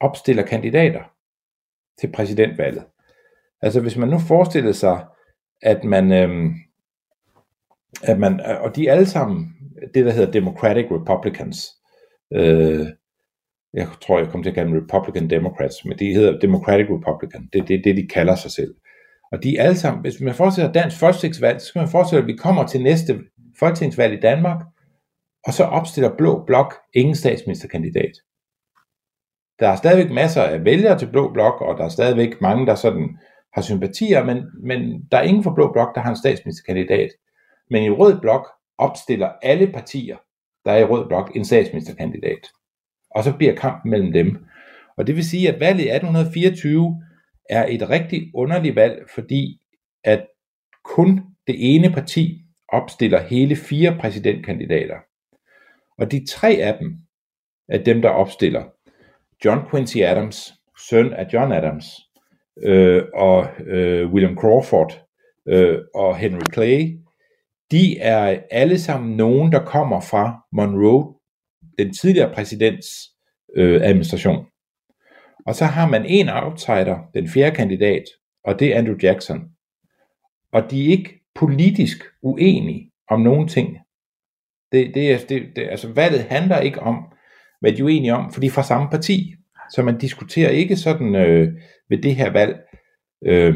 opstiller 0.00 0.42
kandidater 0.42 1.02
til 2.00 2.12
præsidentvalget. 2.12 2.84
Altså 3.62 3.80
hvis 3.80 3.96
man 3.96 4.08
nu 4.08 4.18
forestiller 4.18 4.72
sig, 4.72 5.04
at 5.62 5.84
man, 5.84 6.12
øhm, 6.12 6.54
at 8.02 8.18
man, 8.18 8.40
og 8.40 8.76
de 8.76 8.88
er 8.88 8.92
alle 8.92 9.06
sammen 9.06 9.48
det, 9.94 10.04
der 10.04 10.12
hedder 10.12 10.32
Democratic 10.32 10.86
Republicans. 10.90 11.81
Øh, 12.34 12.86
jeg 13.74 13.88
tror, 14.02 14.18
jeg 14.18 14.28
kommer 14.28 14.42
til 14.42 14.50
at 14.50 14.54
kalde 14.54 14.70
dem 14.72 14.82
Republican 14.82 15.30
Democrats, 15.30 15.84
men 15.84 15.98
de 15.98 16.14
hedder 16.14 16.38
Democratic 16.38 16.86
Republican. 16.90 17.48
Det 17.52 17.60
er 17.60 17.64
det, 17.64 17.84
det, 17.84 17.96
de 17.96 18.08
kalder 18.14 18.34
sig 18.34 18.50
selv. 18.50 18.74
Og 19.32 19.42
de 19.42 19.56
er 19.56 19.62
alle 19.62 19.78
sammen, 19.78 20.00
hvis 20.00 20.20
man 20.20 20.34
forestiller 20.34 20.72
dansk 20.72 20.98
folketingsvalg, 20.98 21.60
så 21.60 21.66
skal 21.66 21.78
man 21.78 21.88
forestille, 21.88 22.22
at 22.22 22.26
vi 22.26 22.36
kommer 22.36 22.66
til 22.66 22.82
næste 22.82 23.20
folketingsvalg 23.58 24.12
i 24.12 24.20
Danmark, 24.20 24.64
og 25.46 25.52
så 25.52 25.64
opstiller 25.64 26.16
Blå 26.16 26.44
Blok 26.46 26.74
ingen 26.94 27.14
statsministerkandidat. 27.14 28.12
Der 29.60 29.68
er 29.68 29.76
stadigvæk 29.76 30.10
masser 30.10 30.42
af 30.42 30.64
vælgere 30.64 30.98
til 30.98 31.10
Blå 31.10 31.32
Blok, 31.32 31.60
og 31.60 31.78
der 31.78 31.84
er 31.84 31.88
stadigvæk 31.88 32.40
mange, 32.40 32.66
der 32.66 32.74
sådan 32.74 33.18
har 33.54 33.62
sympatier, 33.62 34.24
men, 34.24 34.44
men 34.62 35.08
der 35.12 35.18
er 35.18 35.22
ingen 35.22 35.42
for 35.42 35.54
Blå 35.54 35.72
Blok, 35.72 35.94
der 35.94 36.00
har 36.00 36.10
en 36.10 36.16
statsministerkandidat. 36.16 37.10
Men 37.70 37.82
i 37.82 37.90
Rød 37.90 38.20
Blok 38.20 38.48
opstiller 38.78 39.28
alle 39.42 39.72
partier, 39.72 40.16
der 40.64 40.72
er 40.72 40.78
i 40.78 40.84
Rød 40.84 41.08
Blok, 41.08 41.36
en 41.36 41.44
statsministerkandidat. 41.44 42.48
Og 43.10 43.24
så 43.24 43.36
bliver 43.36 43.54
kampen 43.54 43.90
mellem 43.90 44.12
dem. 44.12 44.44
Og 44.96 45.06
det 45.06 45.16
vil 45.16 45.24
sige, 45.24 45.48
at 45.48 45.60
valget 45.60 45.84
i 45.84 45.88
1824 45.88 47.02
er 47.50 47.66
et 47.68 47.90
rigtig 47.90 48.30
underligt 48.34 48.76
valg, 48.76 49.02
fordi 49.14 49.60
at 50.04 50.26
kun 50.84 51.20
det 51.46 51.74
ene 51.74 51.92
parti 51.92 52.42
opstiller 52.68 53.20
hele 53.20 53.56
fire 53.56 53.96
præsidentkandidater. 54.00 54.96
Og 55.98 56.12
de 56.12 56.26
tre 56.26 56.50
af 56.50 56.78
dem, 56.78 56.98
er 57.68 57.78
dem 57.78 58.02
der 58.02 58.08
opstiller, 58.08 58.64
John 59.44 59.70
Quincy 59.70 59.96
Adams, 59.96 60.52
søn 60.88 61.12
af 61.12 61.26
John 61.32 61.52
Adams, 61.52 61.84
øh, 62.62 63.02
og 63.14 63.46
øh, 63.66 64.12
William 64.12 64.36
Crawford 64.36 65.06
øh, 65.48 65.78
og 65.94 66.16
Henry 66.16 66.52
Clay, 66.54 66.98
de 67.72 67.98
er 67.98 68.40
alle 68.50 68.78
sammen 68.78 69.16
nogen, 69.16 69.52
der 69.52 69.64
kommer 69.64 70.00
fra 70.00 70.40
Monroe, 70.52 71.14
den 71.78 71.94
tidligere 71.94 72.34
præsidents 72.34 72.88
øh, 73.56 73.80
administration. 73.82 74.46
Og 75.46 75.54
så 75.54 75.64
har 75.64 75.88
man 75.88 76.06
en 76.06 76.28
outsider, 76.28 76.98
den 77.14 77.28
fjerde 77.28 77.56
kandidat, 77.56 78.04
og 78.44 78.60
det 78.60 78.68
er 78.74 78.78
Andrew 78.78 78.96
Jackson. 79.02 79.40
og 80.52 80.70
de 80.70 80.86
er 80.86 80.90
ikke 80.90 81.20
politisk 81.34 82.04
uenige 82.22 82.90
om 83.10 83.20
nogen 83.20 83.48
ting. 83.48 83.78
Det, 84.72 84.94
det, 84.94 85.12
er, 85.12 85.18
det, 85.28 85.42
det, 85.56 85.68
altså 85.70 85.92
valget 85.92 86.22
handler 86.22 86.60
ikke 86.60 86.80
om, 86.80 86.96
hvad 87.60 87.72
de 87.72 87.78
er 87.78 87.84
uenige 87.84 88.14
om, 88.14 88.32
for 88.32 88.40
de 88.40 88.46
er 88.46 88.50
fra 88.50 88.62
samme 88.62 88.90
parti. 88.90 89.34
Så 89.70 89.82
man 89.82 89.98
diskuterer 89.98 90.50
ikke 90.50 90.76
sådan 90.76 91.14
øh, 91.14 91.52
ved 91.88 92.02
det 92.02 92.16
her 92.16 92.30
valg 92.30 92.60
øh, 93.26 93.54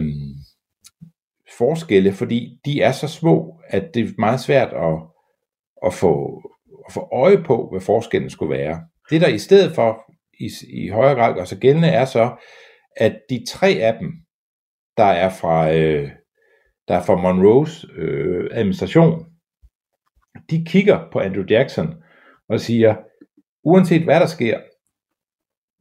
forskelle, 1.59 2.12
fordi 2.12 2.59
de 2.64 2.83
er 2.83 2.92
så 2.92 3.09
små, 3.09 3.61
at 3.69 3.95
det 3.95 4.03
er 4.03 4.12
meget 4.19 4.40
svært 4.40 4.73
at, 4.73 4.99
at, 5.87 5.95
få, 5.95 6.42
at 6.87 6.92
få 6.92 7.09
øje 7.12 7.42
på, 7.42 7.69
hvad 7.71 7.81
forskellen 7.81 8.31
skulle 8.31 8.59
være. 8.59 8.87
Det 9.11 9.21
der 9.21 9.29
i 9.29 9.38
stedet 9.38 9.75
for 9.75 10.12
i, 10.40 10.51
i 10.85 10.88
højere 10.88 11.14
grad 11.14 11.35
gør 11.35 11.45
sig 11.45 11.59
gældende, 11.59 11.88
er 11.88 12.05
så, 12.05 12.37
at 12.97 13.21
de 13.31 13.45
tre 13.49 13.69
af 13.69 13.99
dem, 14.01 14.12
der 14.97 15.05
er 15.05 15.31
fra, 15.31 15.73
øh, 15.73 16.11
der 16.88 16.95
er 16.95 17.03
fra 17.03 17.16
Monroes 17.16 17.85
øh, 17.97 18.51
administration, 18.53 19.27
de 20.51 20.64
kigger 20.64 21.11
på 21.12 21.21
Andrew 21.21 21.45
Jackson 21.51 21.95
og 22.49 22.61
siger, 22.61 22.97
uanset 23.64 24.05
hvad 24.05 24.21
der 24.21 24.27
sker, 24.27 24.61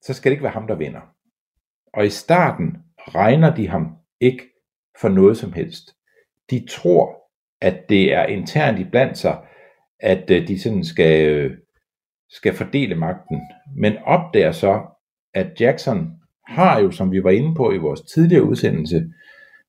så 0.02 0.14
skal 0.14 0.30
det 0.30 0.34
ikke 0.34 0.44
være 0.44 0.54
ham, 0.54 0.68
der 0.68 0.76
vinder. 0.76 1.02
Og 1.94 2.06
i 2.06 2.10
starten 2.10 2.78
regner 2.98 3.56
de 3.56 3.68
ham 3.68 3.96
ikke 4.22 4.55
for 5.02 5.10
noget 5.10 5.38
som 5.38 5.54
helst. 5.54 5.84
De 6.50 6.66
tror, 6.70 7.22
at 7.62 7.90
det 7.90 8.14
er 8.14 8.26
internt 8.26 8.80
i 8.80 8.84
blandt 8.84 9.18
sig, 9.18 9.42
at 10.00 10.32
øh, 10.32 10.48
de 10.48 10.60
sådan 10.60 10.84
skal, 10.84 11.30
øh, 11.30 11.58
skal 12.30 12.54
fordele 12.54 12.96
magten. 12.96 13.42
Men 13.78 13.98
opdager 13.98 14.52
så, 14.52 14.82
at 15.34 15.62
Jackson 15.62 16.12
har 16.48 16.80
jo, 16.80 16.92
som 16.92 17.12
vi 17.12 17.24
var 17.24 17.30
inde 17.30 17.56
på 17.56 17.72
i 17.72 17.78
vores 17.78 18.02
tidligere 18.02 18.44
udsendelse, 18.44 19.06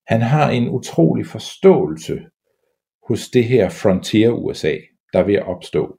han 0.06 0.22
har 0.22 0.50
en 0.50 0.68
utrolig 0.68 1.26
forståelse 1.26 2.26
hos 3.08 3.28
det 3.28 3.44
her 3.44 3.68
frontier 3.68 4.30
USA, 4.30 4.76
der 5.12 5.18
er 5.18 5.24
ved 5.24 5.34
at 5.34 5.46
opstå. 5.46 5.98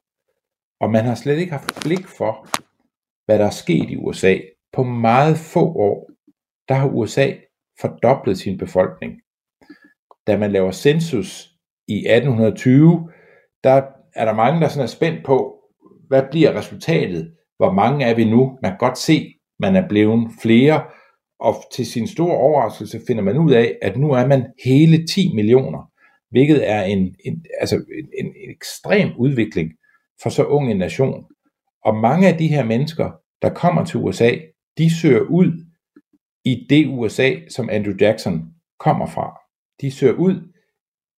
Og 0.79 0.91
man 0.91 1.05
har 1.05 1.15
slet 1.15 1.37
ikke 1.37 1.51
haft 1.51 1.79
blik 1.83 2.07
for, 2.07 2.47
hvad 3.25 3.39
der 3.39 3.45
er 3.45 3.49
sket 3.49 3.89
i 3.89 3.97
USA. 3.97 4.37
På 4.73 4.83
meget 4.83 5.37
få 5.37 5.65
år, 5.65 6.09
der 6.67 6.75
har 6.75 6.87
USA 6.89 7.33
fordoblet 7.81 8.37
sin 8.37 8.57
befolkning. 8.57 9.13
Da 10.27 10.37
man 10.37 10.51
laver 10.51 10.71
census 10.71 11.49
i 11.87 11.97
1820, 11.97 13.11
der 13.63 13.81
er 14.15 14.25
der 14.25 14.33
mange, 14.33 14.61
der 14.61 14.67
sådan 14.67 14.83
er 14.83 14.87
spændt 14.87 15.25
på, 15.25 15.57
hvad 16.07 16.23
bliver 16.31 16.55
resultatet? 16.55 17.33
Hvor 17.57 17.71
mange 17.71 18.05
er 18.05 18.15
vi 18.15 18.29
nu? 18.29 18.57
Man 18.61 18.71
kan 18.71 18.77
godt 18.77 18.97
se, 18.97 19.33
man 19.59 19.75
er 19.75 19.87
blevet 19.87 20.31
flere, 20.41 20.83
og 21.39 21.55
til 21.73 21.85
sin 21.85 22.07
store 22.07 22.37
overraskelse 22.37 23.01
finder 23.07 23.23
man 23.23 23.37
ud 23.37 23.51
af, 23.51 23.77
at 23.81 23.97
nu 23.97 24.11
er 24.11 24.27
man 24.27 24.45
hele 24.65 25.07
10 25.07 25.35
millioner, 25.35 25.91
hvilket 26.29 26.69
er 26.69 26.83
en, 26.83 27.15
en, 27.25 27.45
altså 27.59 27.75
en, 27.75 28.09
en, 28.19 28.25
en 28.25 28.51
ekstrem 28.51 29.09
udvikling 29.17 29.71
for 30.23 30.29
så 30.29 30.43
ung 30.43 30.71
en 30.71 30.77
nation. 30.77 31.25
Og 31.85 31.95
mange 31.95 32.27
af 32.27 32.37
de 32.37 32.47
her 32.47 32.63
mennesker, 32.63 33.11
der 33.41 33.49
kommer 33.49 33.85
til 33.85 33.99
USA, 33.99 34.31
de 34.77 34.99
søger 34.99 35.21
ud 35.21 35.66
i 36.47 36.65
det 36.69 36.87
USA, 36.87 37.31
som 37.49 37.69
Andrew 37.69 37.93
Jackson 38.01 38.41
kommer 38.79 39.05
fra. 39.05 39.39
De 39.81 39.91
søger 39.91 40.13
ud 40.13 40.53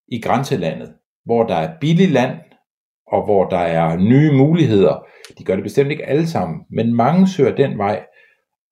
i 0.08 0.20
grænselandet, 0.20 0.94
hvor 1.24 1.46
der 1.46 1.54
er 1.54 1.78
billig 1.80 2.10
land, 2.10 2.38
og 3.06 3.24
hvor 3.24 3.48
der 3.48 3.58
er 3.58 3.96
nye 3.96 4.32
muligheder. 4.32 5.06
De 5.38 5.44
gør 5.44 5.54
det 5.54 5.62
bestemt 5.62 5.90
ikke 5.90 6.06
alle 6.06 6.28
sammen, 6.28 6.60
men 6.70 6.94
mange 6.94 7.28
søger 7.28 7.56
den 7.56 7.78
vej, 7.78 8.04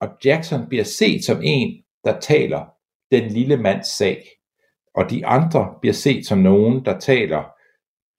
og 0.01 0.07
Jackson 0.25 0.69
bliver 0.69 0.83
set 0.83 1.23
som 1.25 1.41
en, 1.43 1.83
der 2.03 2.19
taler 2.19 2.65
den 3.11 3.31
lille 3.31 3.57
mands 3.57 3.97
sag, 3.97 4.23
og 4.95 5.09
de 5.09 5.25
andre 5.25 5.73
bliver 5.81 5.93
set 5.93 6.25
som 6.25 6.37
nogen, 6.37 6.85
der 6.85 6.99
taler 6.99 7.43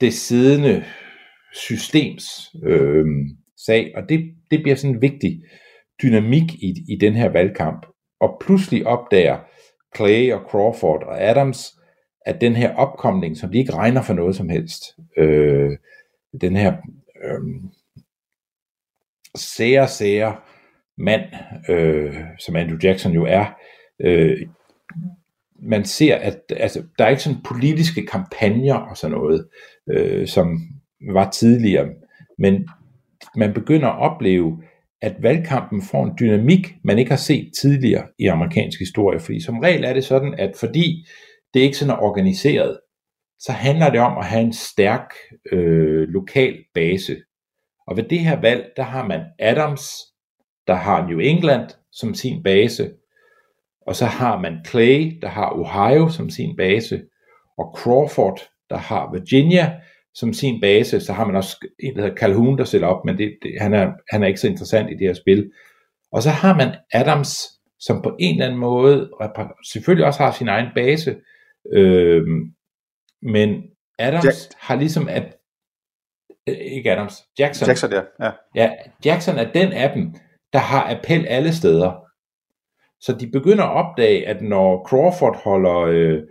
det 0.00 0.14
siddende 0.14 0.84
systems 1.54 2.24
øh, 2.64 3.04
sag, 3.66 3.92
og 3.96 4.08
det, 4.08 4.20
det 4.50 4.62
bliver 4.62 4.76
sådan 4.76 4.94
en 4.94 5.02
vigtig 5.02 5.42
dynamik 6.02 6.54
i, 6.54 6.74
i 6.88 6.96
den 7.00 7.14
her 7.14 7.28
valgkamp. 7.28 7.86
Og 8.20 8.36
pludselig 8.40 8.86
opdager 8.86 9.38
Clay 9.96 10.32
og 10.32 10.40
Crawford 10.50 11.02
og 11.02 11.22
Adams, 11.22 11.78
at 12.26 12.40
den 12.40 12.56
her 12.56 12.74
opkomling, 12.74 13.36
som 13.36 13.50
de 13.50 13.58
ikke 13.58 13.74
regner 13.74 14.02
for 14.02 14.14
noget 14.14 14.36
som 14.36 14.48
helst, 14.48 14.82
øh, 15.16 15.70
den 16.40 16.56
her 16.56 16.76
øh, 17.24 17.40
sære, 19.36 19.88
sære 19.88 20.36
mand, 20.98 21.22
øh, 21.68 22.16
som 22.38 22.56
Andrew 22.56 22.78
Jackson 22.82 23.12
jo 23.12 23.24
er, 23.24 23.44
øh, 24.00 24.48
man 25.62 25.84
ser, 25.84 26.16
at 26.16 26.40
altså, 26.56 26.82
der 26.98 27.04
er 27.04 27.08
ikke 27.08 27.22
sådan 27.22 27.42
politiske 27.44 28.06
kampagner 28.06 28.74
og 28.74 28.96
sådan 28.96 29.16
noget, 29.16 29.48
øh, 29.90 30.26
som 30.26 30.60
var 31.12 31.30
tidligere, 31.30 31.88
men 32.38 32.68
man 33.36 33.54
begynder 33.54 33.88
at 33.88 33.98
opleve, 33.98 34.62
at 35.02 35.22
valgkampen 35.22 35.82
får 35.82 36.04
en 36.04 36.16
dynamik, 36.20 36.74
man 36.84 36.98
ikke 36.98 37.10
har 37.10 37.16
set 37.16 37.52
tidligere 37.60 38.06
i 38.18 38.26
amerikansk 38.26 38.78
historie. 38.78 39.20
Fordi 39.20 39.40
som 39.40 39.58
regel 39.58 39.84
er 39.84 39.92
det 39.92 40.04
sådan, 40.04 40.34
at 40.38 40.56
fordi 40.56 41.06
det 41.54 41.60
ikke 41.60 41.76
sådan 41.76 41.94
er 41.94 42.02
organiseret, 42.02 42.78
så 43.38 43.52
handler 43.52 43.90
det 43.90 44.00
om 44.00 44.18
at 44.18 44.26
have 44.26 44.42
en 44.42 44.52
stærk 44.52 45.14
øh, 45.52 46.08
lokal 46.08 46.56
base. 46.74 47.16
Og 47.86 47.96
ved 47.96 48.04
det 48.04 48.18
her 48.18 48.40
valg, 48.40 48.72
der 48.76 48.82
har 48.82 49.06
man 49.06 49.20
Adams, 49.38 49.90
der 50.66 50.74
har 50.74 51.06
New 51.06 51.18
England 51.18 51.70
som 51.92 52.14
sin 52.14 52.42
base, 52.42 52.90
og 53.86 53.96
så 53.96 54.04
har 54.04 54.38
man 54.38 54.64
Clay, 54.66 55.18
der 55.22 55.28
har 55.28 55.50
Ohio 55.50 56.08
som 56.08 56.30
sin 56.30 56.56
base, 56.56 57.02
og 57.58 57.76
Crawford, 57.78 58.40
der 58.70 58.76
har 58.76 59.12
Virginia 59.12 59.80
som 60.14 60.32
sin 60.32 60.60
base. 60.60 61.00
Så 61.00 61.12
har 61.12 61.26
man 61.26 61.36
også 61.36 61.66
en, 61.78 61.94
der 61.96 62.02
hedder 62.02 62.16
Calhoun, 62.16 62.58
der 62.58 62.64
stiller 62.64 62.86
op, 62.86 63.04
men 63.04 63.18
det, 63.18 63.38
det, 63.42 63.52
han, 63.60 63.74
er, 63.74 63.92
han 64.10 64.22
er 64.22 64.26
ikke 64.26 64.40
så 64.40 64.48
interessant 64.48 64.90
i 64.90 64.94
det 64.94 65.06
her 65.06 65.14
spil. 65.14 65.50
Og 66.12 66.22
så 66.22 66.30
har 66.30 66.56
man 66.56 66.76
Adams, 66.92 67.48
som 67.80 68.02
på 68.02 68.16
en 68.20 68.34
eller 68.34 68.46
anden 68.46 68.60
måde 68.60 69.10
selvfølgelig 69.72 70.06
også 70.06 70.22
har 70.22 70.32
sin 70.32 70.48
egen 70.48 70.68
base, 70.74 71.16
øh, 71.72 72.22
men 73.22 73.62
Adams 73.98 74.24
Jack. 74.24 74.54
har 74.58 74.76
ligesom 74.76 75.08
at 75.08 75.36
øh, 76.48 76.56
ikke 76.56 76.92
Adams, 76.92 77.14
Jackson. 77.38 77.68
Jackson, 77.68 77.92
ja. 77.92 78.02
ja. 78.20 78.30
Ja, 78.54 78.70
Jackson 79.04 79.36
er 79.36 79.52
den 79.52 79.72
af 79.72 79.90
dem, 79.94 80.14
der 80.52 80.58
har 80.58 80.96
appel 80.96 81.26
alle 81.26 81.54
steder. 81.54 82.04
Så 83.00 83.16
de 83.20 83.30
begynder 83.30 83.64
at 83.64 83.84
opdage, 83.84 84.28
at 84.28 84.42
når 84.42 84.86
Crawford 84.88 85.42
holder 85.44 85.78
øh, 85.78 86.22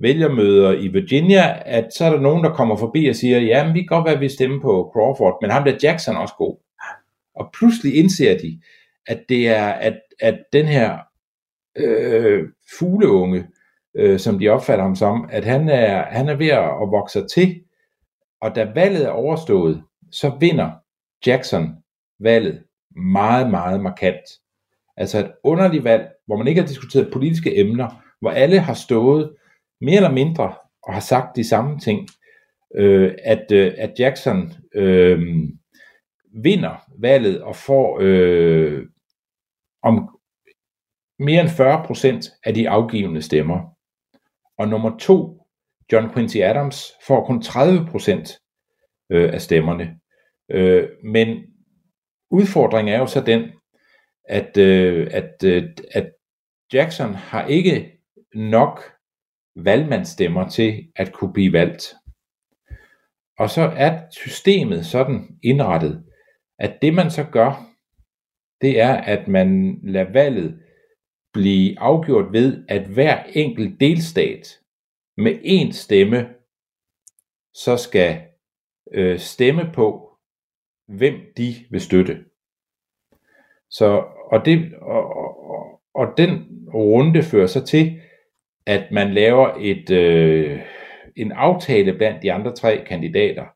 vælgermøder 0.00 0.72
i 0.72 0.88
Virginia, 0.88 1.62
at 1.66 1.94
så 1.94 2.04
er 2.04 2.10
der 2.10 2.20
nogen, 2.20 2.44
der 2.44 2.54
kommer 2.54 2.76
forbi 2.76 3.06
og 3.06 3.16
siger, 3.16 3.40
ja, 3.40 3.64
men 3.64 3.74
vi 3.74 3.78
kan 3.78 3.86
godt 3.86 4.04
være, 4.04 4.14
at 4.14 4.20
vi 4.20 4.28
stemmer 4.28 4.60
på 4.60 4.90
Crawford, 4.92 5.38
men 5.42 5.50
ham 5.50 5.64
der 5.64 5.78
Jackson 5.82 6.14
er 6.16 6.20
også 6.20 6.34
god. 6.38 6.56
Og 7.34 7.50
pludselig 7.58 7.96
indser 7.96 8.38
de, 8.38 8.60
at 9.06 9.24
det 9.28 9.48
er, 9.48 9.66
at, 9.66 10.00
at 10.20 10.38
den 10.52 10.66
her 10.66 10.98
øh, 11.76 12.48
fugleunge, 12.78 13.46
øh, 13.96 14.18
som 14.18 14.38
de 14.38 14.48
opfatter 14.48 14.84
ham 14.84 14.96
som, 14.96 15.28
at 15.32 15.44
han 15.44 15.68
er, 15.68 16.02
han 16.02 16.28
er 16.28 16.34
ved 16.36 16.48
at 16.48 16.90
vokse 16.90 17.12
sig 17.12 17.30
til, 17.30 17.60
og 18.40 18.54
da 18.54 18.72
valget 18.74 19.04
er 19.04 19.10
overstået, 19.10 19.82
så 20.12 20.32
vinder 20.40 20.70
Jackson 21.26 21.74
valget 22.20 22.62
meget, 23.12 23.50
meget 23.50 23.80
markant. 23.80 24.24
Altså 24.96 25.18
et 25.18 25.32
underligt 25.44 25.84
valg, 25.84 26.08
hvor 26.26 26.36
man 26.36 26.46
ikke 26.46 26.60
har 26.60 26.68
diskuteret 26.68 27.12
politiske 27.12 27.58
emner, 27.58 28.02
hvor 28.20 28.30
alle 28.30 28.58
har 28.58 28.74
stået 28.74 29.32
mere 29.80 29.96
eller 29.96 30.12
mindre 30.12 30.54
og 30.82 30.94
har 30.94 31.00
sagt 31.00 31.36
de 31.36 31.48
samme 31.48 31.78
ting, 31.78 32.08
øh, 32.74 33.14
at, 33.24 33.52
øh, 33.52 33.74
at 33.78 33.92
Jackson 33.98 34.52
øh, 34.74 35.48
vinder 36.34 36.90
valget 36.98 37.42
og 37.42 37.56
får 37.56 37.98
øh, 38.00 38.86
om 39.82 40.18
mere 41.18 41.40
end 41.40 41.48
40% 42.28 42.40
af 42.44 42.54
de 42.54 42.68
afgivende 42.68 43.22
stemmer. 43.22 43.76
Og 44.58 44.68
nummer 44.68 44.98
to, 44.98 45.42
John 45.92 46.12
Quincy 46.12 46.36
Adams, 46.36 46.92
får 47.06 47.26
kun 47.26 47.42
30% 47.42 49.08
øh, 49.10 49.32
af 49.32 49.42
stemmerne. 49.42 49.98
Øh, 50.50 50.88
men 51.04 51.44
udfordringen 52.30 52.94
er 52.94 52.98
jo 52.98 53.06
så 53.06 53.20
den, 53.20 53.50
at, 54.24 54.56
øh, 54.56 55.08
at, 55.10 55.44
øh, 55.44 55.64
at 55.94 56.10
Jackson 56.72 57.14
har 57.14 57.46
ikke 57.46 58.00
nok 58.34 58.97
valgmandsstemmer 59.64 60.48
til 60.48 60.92
at 60.96 61.12
kunne 61.12 61.32
blive 61.32 61.52
valgt. 61.52 61.94
Og 63.38 63.50
så 63.50 63.62
er 63.62 64.00
systemet 64.10 64.86
sådan 64.86 65.38
indrettet, 65.42 66.04
at 66.58 66.78
det 66.82 66.94
man 66.94 67.10
så 67.10 67.24
gør, 67.32 67.64
det 68.60 68.80
er, 68.80 68.94
at 68.94 69.28
man 69.28 69.80
lader 69.82 70.12
valget 70.12 70.62
blive 71.32 71.80
afgjort 71.80 72.32
ved, 72.32 72.64
at 72.68 72.86
hver 72.86 73.24
enkelt 73.24 73.80
delstat 73.80 74.60
med 75.16 75.32
én 75.32 75.72
stemme, 75.72 76.28
så 77.54 77.76
skal 77.76 78.22
øh, 78.92 79.18
stemme 79.18 79.70
på, 79.74 80.18
hvem 80.88 81.14
de 81.36 81.54
vil 81.70 81.80
støtte. 81.80 82.24
Så, 83.70 84.04
og, 84.32 84.44
det, 84.44 84.74
og, 84.74 85.16
og, 85.16 85.80
og 85.94 86.06
den 86.16 86.32
runde 86.74 87.22
fører 87.22 87.46
så 87.46 87.64
til, 87.64 88.00
at 88.68 88.92
man 88.92 89.14
laver 89.14 89.54
et, 89.60 89.90
øh, 89.90 90.60
en 91.16 91.32
aftale 91.32 91.92
blandt 91.92 92.22
de 92.22 92.32
andre 92.32 92.54
tre 92.54 92.84
kandidater, 92.88 93.46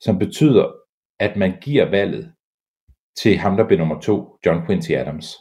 som 0.00 0.18
betyder, 0.18 0.72
at 1.18 1.36
man 1.36 1.60
giver 1.60 1.90
valget 1.90 2.32
til 3.16 3.36
ham, 3.36 3.56
der 3.56 3.66
bliver 3.66 3.78
nummer 3.78 4.00
to, 4.00 4.38
John 4.46 4.66
Quincy 4.66 4.90
Adams. 4.90 5.36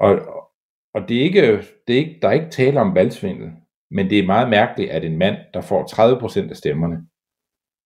Og, 0.00 0.18
og 0.94 1.08
det 1.08 1.16
er 1.16 1.22
ikke, 1.22 1.42
det 1.86 1.94
er 1.94 1.98
ikke, 1.98 2.18
der 2.22 2.28
er 2.28 2.32
ikke 2.32 2.50
tale 2.50 2.80
om 2.80 2.94
valgsvindel, 2.94 3.50
men 3.90 4.10
det 4.10 4.18
er 4.18 4.26
meget 4.26 4.50
mærkeligt, 4.50 4.90
at 4.90 5.04
en 5.04 5.18
mand, 5.18 5.36
der 5.54 5.60
får 5.60 5.82
30% 6.46 6.50
af 6.50 6.56
stemmerne, 6.56 7.06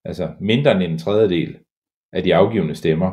altså 0.04 0.34
mindre 0.40 0.72
end 0.72 0.82
en 0.82 0.98
tredjedel 0.98 1.58
af 2.12 2.22
de 2.22 2.34
afgivende 2.34 2.74
stemmer, 2.74 3.12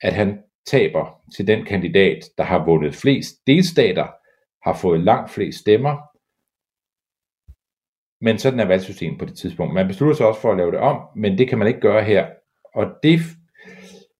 at 0.00 0.12
han 0.12 0.42
taber 0.66 1.22
til 1.36 1.46
den 1.46 1.64
kandidat, 1.64 2.18
der 2.38 2.44
har 2.44 2.64
vundet 2.64 2.94
flest 2.94 3.34
delstater, 3.46 4.06
har 4.62 4.72
fået 4.72 5.00
langt 5.00 5.30
flest 5.30 5.58
stemmer, 5.58 5.96
men 8.20 8.38
sådan 8.38 8.60
er 8.60 8.64
valgsystemet 8.64 9.18
på 9.18 9.24
det 9.24 9.36
tidspunkt. 9.38 9.74
Man 9.74 9.88
beslutter 9.88 10.16
sig 10.16 10.26
også 10.26 10.40
for 10.40 10.50
at 10.50 10.56
lave 10.56 10.70
det 10.70 10.78
om, 10.78 11.02
men 11.16 11.38
det 11.38 11.48
kan 11.48 11.58
man 11.58 11.68
ikke 11.68 11.80
gøre 11.80 12.04
her. 12.04 12.26
Og 12.74 12.86
det, 13.02 13.20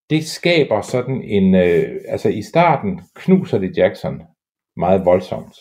det 0.09 0.27
skaber 0.27 0.81
sådan 0.81 1.21
en, 1.21 1.55
øh, 1.55 2.01
altså 2.07 2.29
i 2.29 2.41
starten 2.41 3.01
knuser 3.15 3.57
det 3.57 3.77
Jackson 3.77 4.21
meget 4.77 5.05
voldsomt, 5.05 5.55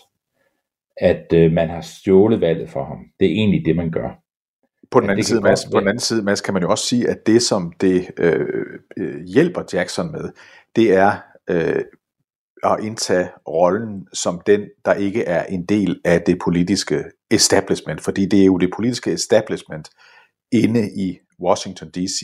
at 0.96 1.32
øh, 1.34 1.52
man 1.52 1.68
har 1.68 1.80
stjålet 1.80 2.40
valget 2.40 2.70
for 2.70 2.84
ham. 2.84 2.98
Det 3.20 3.26
er 3.26 3.32
egentlig 3.32 3.64
det, 3.64 3.76
man 3.76 3.90
gør. 3.90 4.10
På 4.90 5.00
den, 5.00 5.10
anden 5.10 5.24
side, 5.24 5.40
Mads, 5.40 5.64
på 5.72 5.80
den 5.80 5.88
anden 5.88 6.00
side, 6.00 6.22
Mads, 6.22 6.40
kan 6.40 6.54
man 6.54 6.62
jo 6.62 6.70
også 6.70 6.86
sige, 6.86 7.08
at 7.08 7.26
det, 7.26 7.42
som 7.42 7.72
det 7.80 8.10
øh, 8.18 8.64
øh, 8.96 9.24
hjælper 9.24 9.62
Jackson 9.72 10.12
med, 10.12 10.32
det 10.76 10.94
er 10.94 11.12
øh, 11.50 11.82
at 12.62 12.78
indtage 12.82 13.28
rollen 13.48 14.06
som 14.12 14.40
den, 14.46 14.60
der 14.84 14.94
ikke 14.94 15.24
er 15.24 15.44
en 15.44 15.64
del 15.64 16.00
af 16.04 16.22
det 16.22 16.38
politiske 16.44 17.04
establishment, 17.30 18.00
fordi 18.00 18.26
det 18.26 18.40
er 18.40 18.44
jo 18.44 18.58
det 18.58 18.70
politiske 18.76 19.12
establishment 19.12 19.88
inde 20.52 20.90
i 20.96 21.18
Washington 21.42 21.88
D.C., 21.88 22.20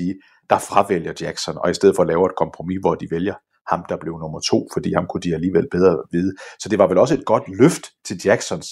der 0.50 0.58
fravælger 0.58 1.12
Jackson, 1.20 1.58
og 1.58 1.70
i 1.70 1.74
stedet 1.74 1.96
for 1.96 2.02
at 2.02 2.08
lave 2.08 2.26
et 2.26 2.36
kompromis, 2.36 2.78
hvor 2.80 2.94
de 2.94 3.06
vælger 3.10 3.34
ham, 3.70 3.84
der 3.88 3.96
blev 3.96 4.18
nummer 4.18 4.40
to, 4.40 4.68
fordi 4.72 4.92
ham 4.92 5.06
kunne 5.06 5.20
de 5.20 5.34
alligevel 5.34 5.68
bedre 5.70 6.02
vide. 6.12 6.32
Så 6.58 6.68
det 6.68 6.78
var 6.78 6.86
vel 6.86 6.98
også 6.98 7.14
et 7.14 7.24
godt 7.24 7.42
løft 7.60 7.84
til 8.04 8.20
Jacksons 8.24 8.66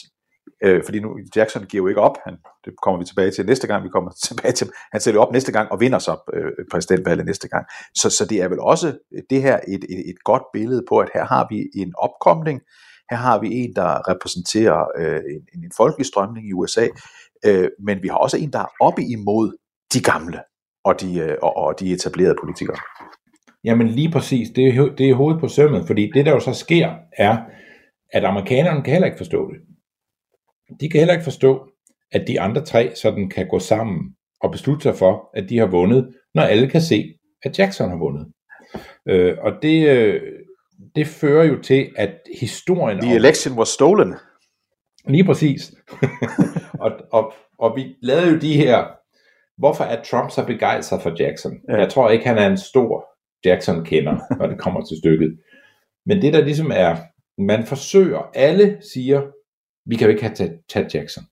Øh, 0.64 0.82
fordi 0.84 1.00
nu, 1.00 1.18
Jackson 1.36 1.64
giver 1.64 1.82
jo 1.82 1.88
ikke 1.88 2.00
op, 2.00 2.16
han, 2.24 2.34
det 2.64 2.72
kommer 2.82 2.98
vi 2.98 3.04
tilbage 3.04 3.30
til 3.30 3.46
næste 3.46 3.66
gang, 3.66 3.84
vi 3.84 3.88
kommer 3.88 4.10
tilbage 4.28 4.52
til, 4.52 4.70
han 4.92 5.00
sætter 5.00 5.20
op 5.20 5.32
næste 5.32 5.52
gang 5.52 5.72
og 5.72 5.80
vinder 5.80 5.98
så 5.98 6.32
øh, 6.34 6.52
præsidentvalget 6.70 7.26
næste 7.26 7.48
gang. 7.48 7.66
Så, 7.94 8.10
så 8.10 8.26
det 8.30 8.42
er 8.42 8.48
vel 8.48 8.60
også 8.60 8.98
det 9.30 9.42
her 9.42 9.56
et, 9.68 9.84
et, 9.88 10.10
et 10.10 10.18
godt 10.24 10.42
billede 10.52 10.84
på, 10.88 10.98
at 10.98 11.08
her 11.14 11.24
har 11.24 11.46
vi 11.50 11.80
en 11.82 11.92
opkomling, 11.98 12.60
her 13.10 13.16
har 13.16 13.40
vi 13.40 13.48
en, 13.52 13.72
der 13.76 14.10
repræsenterer 14.10 14.84
øh, 14.98 15.20
en, 15.34 15.64
en 15.64 15.72
folkelig 15.76 16.06
strømning 16.06 16.48
i 16.48 16.52
USA, 16.52 16.86
øh, 17.46 17.68
men 17.86 18.02
vi 18.02 18.08
har 18.08 18.16
også 18.16 18.36
en, 18.36 18.52
der 18.52 18.58
er 18.58 18.70
oppe 18.80 19.02
imod 19.02 19.56
de 19.94 20.00
gamle 20.02 20.40
og 20.84 21.00
de, 21.00 21.18
øh, 21.18 21.36
og, 21.42 21.56
og 21.56 21.80
de 21.80 21.92
etablerede 21.92 22.36
politikere. 22.42 22.76
Jamen 23.64 23.88
lige 23.88 24.10
præcis, 24.10 24.50
det 24.50 24.68
er, 24.68 24.94
det 24.98 25.10
er 25.10 25.14
hovedet 25.14 25.40
på 25.40 25.48
sømmet, 25.48 25.86
fordi 25.86 26.10
det 26.14 26.26
der 26.26 26.32
jo 26.32 26.40
så 26.40 26.52
sker, 26.52 26.94
er, 27.18 27.36
at 28.12 28.24
amerikanerne 28.24 28.82
kan 28.82 28.92
heller 28.92 29.06
ikke 29.06 29.18
forstå 29.18 29.50
det 29.50 29.73
de 30.80 30.88
kan 30.88 30.98
heller 30.98 31.14
ikke 31.14 31.24
forstå, 31.24 31.68
at 32.12 32.24
de 32.26 32.40
andre 32.40 32.64
tre 32.64 32.92
sådan 32.94 33.30
kan 33.30 33.48
gå 33.48 33.58
sammen 33.58 34.14
og 34.40 34.50
beslutte 34.50 34.82
sig 34.82 34.96
for, 34.96 35.30
at 35.34 35.48
de 35.48 35.58
har 35.58 35.66
vundet, 35.66 36.14
når 36.34 36.42
alle 36.42 36.70
kan 36.70 36.80
se, 36.80 37.14
at 37.42 37.58
Jackson 37.58 37.90
har 37.90 37.96
vundet. 37.96 38.26
Øh, 39.08 39.36
og 39.40 39.52
det, 39.62 39.88
øh, 39.88 40.22
det 40.96 41.06
fører 41.06 41.44
jo 41.44 41.62
til, 41.62 41.90
at 41.96 42.10
historien... 42.40 43.00
The 43.00 43.14
election 43.14 43.58
was 43.58 43.68
stolen. 43.68 44.14
Lige 45.08 45.24
præcis. 45.24 45.72
og, 46.84 46.90
og, 47.12 47.32
og 47.58 47.76
vi 47.76 47.94
lavede 48.02 48.30
jo 48.30 48.38
de 48.38 48.56
her... 48.56 48.84
Hvorfor 49.58 49.84
er 49.84 50.02
Trump 50.02 50.30
så 50.30 50.46
begejstret 50.46 51.02
for 51.02 51.22
Jackson? 51.22 51.52
Ja. 51.68 51.76
Jeg 51.76 51.88
tror 51.88 52.10
ikke, 52.10 52.26
han 52.26 52.38
er 52.38 52.46
en 52.46 52.58
stor 52.58 53.04
Jackson-kender, 53.44 54.36
når 54.38 54.46
det 54.46 54.58
kommer 54.58 54.84
til 54.84 54.96
stykket. 54.98 55.38
Men 56.06 56.22
det 56.22 56.32
der 56.32 56.44
ligesom 56.44 56.70
er... 56.74 56.96
Man 57.38 57.66
forsøger, 57.66 58.30
alle 58.34 58.78
siger, 58.92 59.22
vi 59.86 59.96
kan 59.96 60.06
jo 60.06 60.10
ikke 60.10 60.22
have 60.22 60.58
Tad 60.68 60.90
Jackson. 60.94 61.24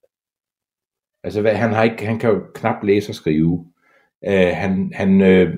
Altså, 1.24 1.40
hvad, 1.40 1.54
han, 1.54 1.72
har 1.72 1.82
ikke, 1.82 2.06
han 2.06 2.18
kan 2.18 2.30
jo 2.30 2.42
knap 2.54 2.84
læse 2.84 3.10
og 3.10 3.14
skrive. 3.14 3.66
Uh, 4.26 4.52
han 4.52 4.92
han 4.94 5.20
uh, 5.20 5.48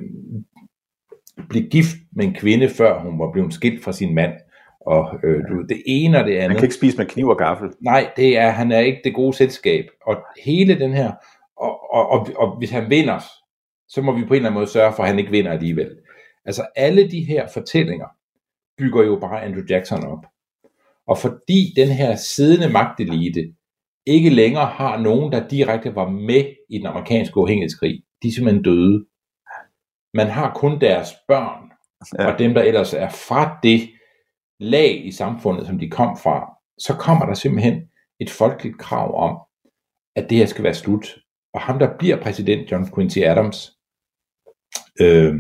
blev 1.49 1.63
gift 1.63 1.97
med 2.13 2.25
en 2.25 2.35
kvinde, 2.35 2.69
før 2.69 3.01
hun 3.01 3.19
var 3.19 3.33
blevet 3.33 3.55
skilt 3.55 3.85
fra 3.85 3.93
sin 3.93 4.15
mand. 4.15 4.33
Og 4.81 5.15
uh, 5.15 5.49
du, 5.49 5.63
det 5.69 5.83
ene 5.87 6.19
og 6.19 6.25
det 6.25 6.33
andet. 6.33 6.51
Han 6.51 6.57
kan 6.57 6.65
ikke 6.65 6.75
spise 6.75 6.99
med 6.99 7.07
kniv 7.07 7.29
og 7.29 7.39
gaffel. 7.39 7.71
Nej, 7.81 8.11
det 8.17 8.39
er, 8.39 8.51
han 8.51 8.73
er 8.73 8.81
ikke 8.81 9.01
det 9.05 9.15
gode 9.15 9.37
selskab. 9.37 9.85
Og 10.07 10.17
hele 10.45 10.79
den 10.79 10.93
her, 10.93 11.13
og, 11.57 11.93
og, 11.95 12.09
og, 12.09 12.29
og 12.37 12.59
hvis 12.59 12.71
han 12.71 12.91
vinder, 12.91 13.21
så 13.89 14.03
må 14.03 14.13
vi 14.13 14.25
på 14.25 14.35
en 14.35 14.37
eller 14.37 14.49
anden 14.49 14.61
måde 14.61 14.71
sørge 14.71 14.93
for, 14.93 15.03
at 15.03 15.09
han 15.09 15.19
ikke 15.19 15.31
vinder 15.31 15.53
alligevel. 15.53 15.97
Altså 16.45 16.67
alle 16.77 17.11
de 17.11 17.25
her 17.25 17.49
fortællinger 17.55 18.07
bygger 18.79 19.03
jo 19.05 19.19
bare 19.21 19.43
Andrew 19.43 19.65
Jackson 19.71 20.05
op. 20.05 20.27
Og 21.07 21.19
fordi 21.19 21.73
den 21.77 21.89
her 21.89 22.17
siddende 22.17 22.73
magtelite 22.73 23.55
ikke 24.07 24.31
længere 24.31 24.67
har 24.67 24.99
nogen, 24.99 25.33
der 25.33 25.49
direkte 25.49 25.95
var 25.95 26.09
med 26.09 26.45
i 26.71 26.79
den 26.79 26.87
amerikanske 26.87 27.37
uafhængighedskrig, 27.37 28.03
de 28.23 28.29
er 28.29 28.33
simpelthen 28.33 28.65
døde. 28.65 29.07
Man 30.15 30.27
har 30.27 30.55
kun 30.55 30.81
deres 30.81 31.09
børn, 31.29 31.71
ja. 32.19 32.33
og 32.33 32.39
dem, 32.39 32.55
der 32.55 32.63
ellers 32.63 32.95
er 32.95 33.09
fra 33.09 33.59
det 33.63 33.91
lag 34.61 35.07
i 35.07 35.13
samfundet, 35.13 35.67
som 35.67 35.79
de 35.79 35.91
kom 35.91 36.17
fra, 36.17 36.55
så 36.79 36.95
kommer 36.95 37.27
der 37.27 37.35
simpelthen 37.35 37.83
et 38.21 38.31
folkeligt 38.31 38.79
krav 38.79 39.15
om, 39.17 39.39
at 40.17 40.31
det 40.31 40.39
her 40.39 40.47
skal 40.47 40.65
være 40.65 40.75
slut. 40.75 41.19
Og 41.55 41.61
ham, 41.61 41.79
der 41.79 41.99
bliver 41.99 42.23
præsident, 42.23 42.71
John 42.71 42.95
Quincy 42.95 43.19
Adams, 43.19 43.73
øh, 45.01 45.35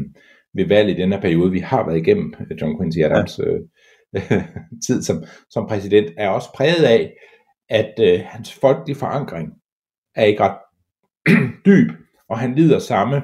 ved 0.54 0.66
valget 0.68 0.98
i 0.98 1.02
den 1.02 1.12
her 1.12 1.20
periode, 1.20 1.50
vi 1.50 1.58
har 1.58 1.86
været 1.86 1.98
igennem 1.98 2.34
John 2.60 2.78
Quincy 2.78 2.98
Adams 2.98 3.38
ja. 3.38 3.44
øh, 3.44 3.60
tid 4.86 5.02
som, 5.02 5.24
som 5.50 5.66
præsident, 5.66 6.10
er 6.16 6.28
også 6.28 6.48
præget 6.54 6.84
af, 6.84 7.12
at 7.68 7.94
øh, 8.00 8.20
hans 8.24 8.52
folkelige 8.52 8.96
forankring 8.96 9.52
er 10.14 10.24
ikke 10.24 10.42
ret 10.42 10.58
dyb, 11.66 11.90
og 12.28 12.38
han 12.38 12.54
lider 12.54 12.78
samme 12.78 13.22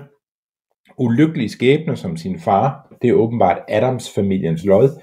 ulykkelige 0.98 1.48
skæbne 1.48 1.96
som 1.96 2.16
sin 2.16 2.40
far. 2.40 2.96
Det 3.02 3.10
er 3.10 3.14
åbenbart 3.14 3.58
Adams 3.68 4.14
familiens 4.14 4.64
lod, 4.64 5.02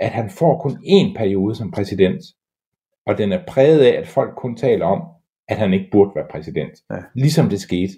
at 0.00 0.10
han 0.10 0.30
får 0.30 0.58
kun 0.58 0.72
én 0.72 1.16
periode 1.16 1.54
som 1.54 1.70
præsident, 1.70 2.22
og 3.06 3.18
den 3.18 3.32
er 3.32 3.44
præget 3.48 3.80
af, 3.80 3.98
at 4.00 4.08
folk 4.08 4.34
kun 4.36 4.56
taler 4.56 4.86
om, 4.86 5.02
at 5.48 5.56
han 5.56 5.72
ikke 5.72 5.88
burde 5.92 6.10
være 6.14 6.26
præsident. 6.30 6.72
Ja. 6.90 6.96
Ligesom 7.14 7.48
det 7.48 7.60
skete, 7.60 7.92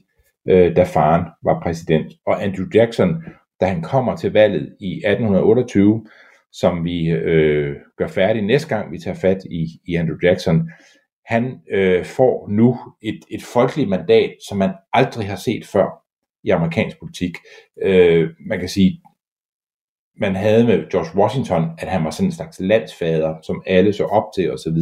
øh, 0.49 0.77
da 0.77 0.83
faren 0.83 1.25
var 1.43 1.61
præsident. 1.63 2.13
Og 2.27 2.43
Andrew 2.45 2.67
Jackson, 2.75 3.25
da 3.61 3.67
han 3.67 3.83
kommer 3.83 4.17
til 4.17 4.33
valget 4.33 4.77
i 4.81 4.93
1828, 4.93 6.07
som 6.53 6.85
vi 6.85 7.11
øh, 7.11 7.77
gør 7.99 8.07
færdig 8.07 8.43
næste 8.43 8.69
gang, 8.69 8.93
vi 8.93 8.99
tager 8.99 9.17
fat 9.17 9.39
i, 9.51 9.67
i 9.89 9.95
Andrew 9.95 10.17
Jackson, 10.23 10.71
han 11.27 11.61
øh, 11.71 12.05
får 12.05 12.49
nu 12.51 12.79
et, 13.03 13.21
et 13.31 13.43
folkeligt 13.43 13.89
mandat, 13.89 14.35
som 14.49 14.59
man 14.59 14.71
aldrig 14.93 15.27
har 15.27 15.37
set 15.37 15.67
før 15.67 15.87
i 16.45 16.51
amerikansk 16.51 16.99
politik. 16.99 17.33
Øh, 17.83 18.31
man 18.47 18.59
kan 18.59 18.69
sige, 18.69 19.03
man 20.17 20.37
havde 20.37 20.65
med 20.65 20.91
George 20.91 21.19
Washington, 21.19 21.71
at 21.79 21.89
han 21.89 22.05
var 22.05 22.11
sådan 22.11 22.29
en 22.29 22.33
slags 22.33 22.61
landsfader, 22.61 23.35
som 23.43 23.63
alle 23.67 23.93
så 23.93 24.05
op 24.05 24.25
til 24.35 24.53
osv. 24.53 24.79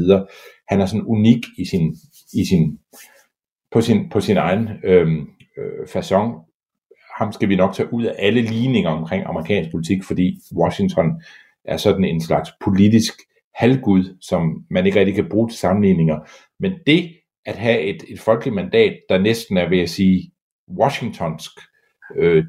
Han 0.68 0.80
er 0.80 0.86
sådan 0.86 1.06
unik 1.06 1.44
i 1.58 1.64
sin, 1.64 1.96
i 2.34 2.44
sin, 2.44 2.78
på, 3.72 3.80
sin, 3.80 4.08
på 4.08 4.20
sin 4.20 4.36
egen 4.36 4.68
øhm, 4.84 5.28
øh, 5.58 5.64
øh, 5.64 5.86
façon. 5.88 6.46
Ham 7.18 7.32
skal 7.32 7.48
vi 7.48 7.56
nok 7.56 7.74
tage 7.74 7.92
ud 7.92 8.04
af 8.04 8.14
alle 8.18 8.42
ligninger 8.42 8.90
omkring 8.90 9.24
amerikansk 9.26 9.70
politik, 9.70 10.04
fordi 10.04 10.38
Washington 10.56 11.22
er 11.64 11.76
sådan 11.76 12.04
en 12.04 12.20
slags 12.20 12.50
politisk 12.64 13.14
halvgud, 13.54 14.16
som 14.20 14.64
man 14.70 14.86
ikke 14.86 14.98
rigtig 14.98 15.14
kan 15.14 15.28
bruge 15.28 15.48
til 15.48 15.58
sammenligninger. 15.58 16.18
Men 16.60 16.72
det 16.86 17.10
at 17.46 17.56
have 17.56 17.80
et, 17.80 18.04
et 18.08 18.20
folkeligt 18.20 18.54
mandat, 18.54 19.00
der 19.08 19.18
næsten 19.18 19.56
er 19.56 19.68
ved 19.68 19.80
at 19.80 19.90
sige 19.90 20.32
Washingtonsk, 20.78 21.50
øh, 22.16 22.44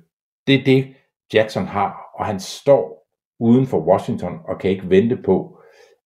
det 0.48 0.56
er 0.56 0.64
det, 0.64 0.94
Jackson 1.34 1.66
har, 1.66 1.96
og 2.20 2.26
han 2.26 2.40
står 2.40 3.08
uden 3.40 3.68
for 3.68 3.88
Washington 3.88 4.40
og 4.48 4.60
kan 4.60 4.72
ikke 4.72 4.90
vente 4.90 5.18
på 5.26 5.58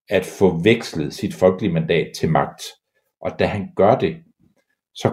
at 0.09 0.25
få 0.25 0.57
vekslet 0.63 1.13
sit 1.13 1.33
folkelige 1.33 1.73
mandat 1.73 2.11
til 2.15 2.29
magt. 2.31 2.61
Og 3.21 3.39
da 3.39 3.45
han 3.45 3.69
gør 3.75 3.95
det, 3.95 4.17
så, 4.95 5.07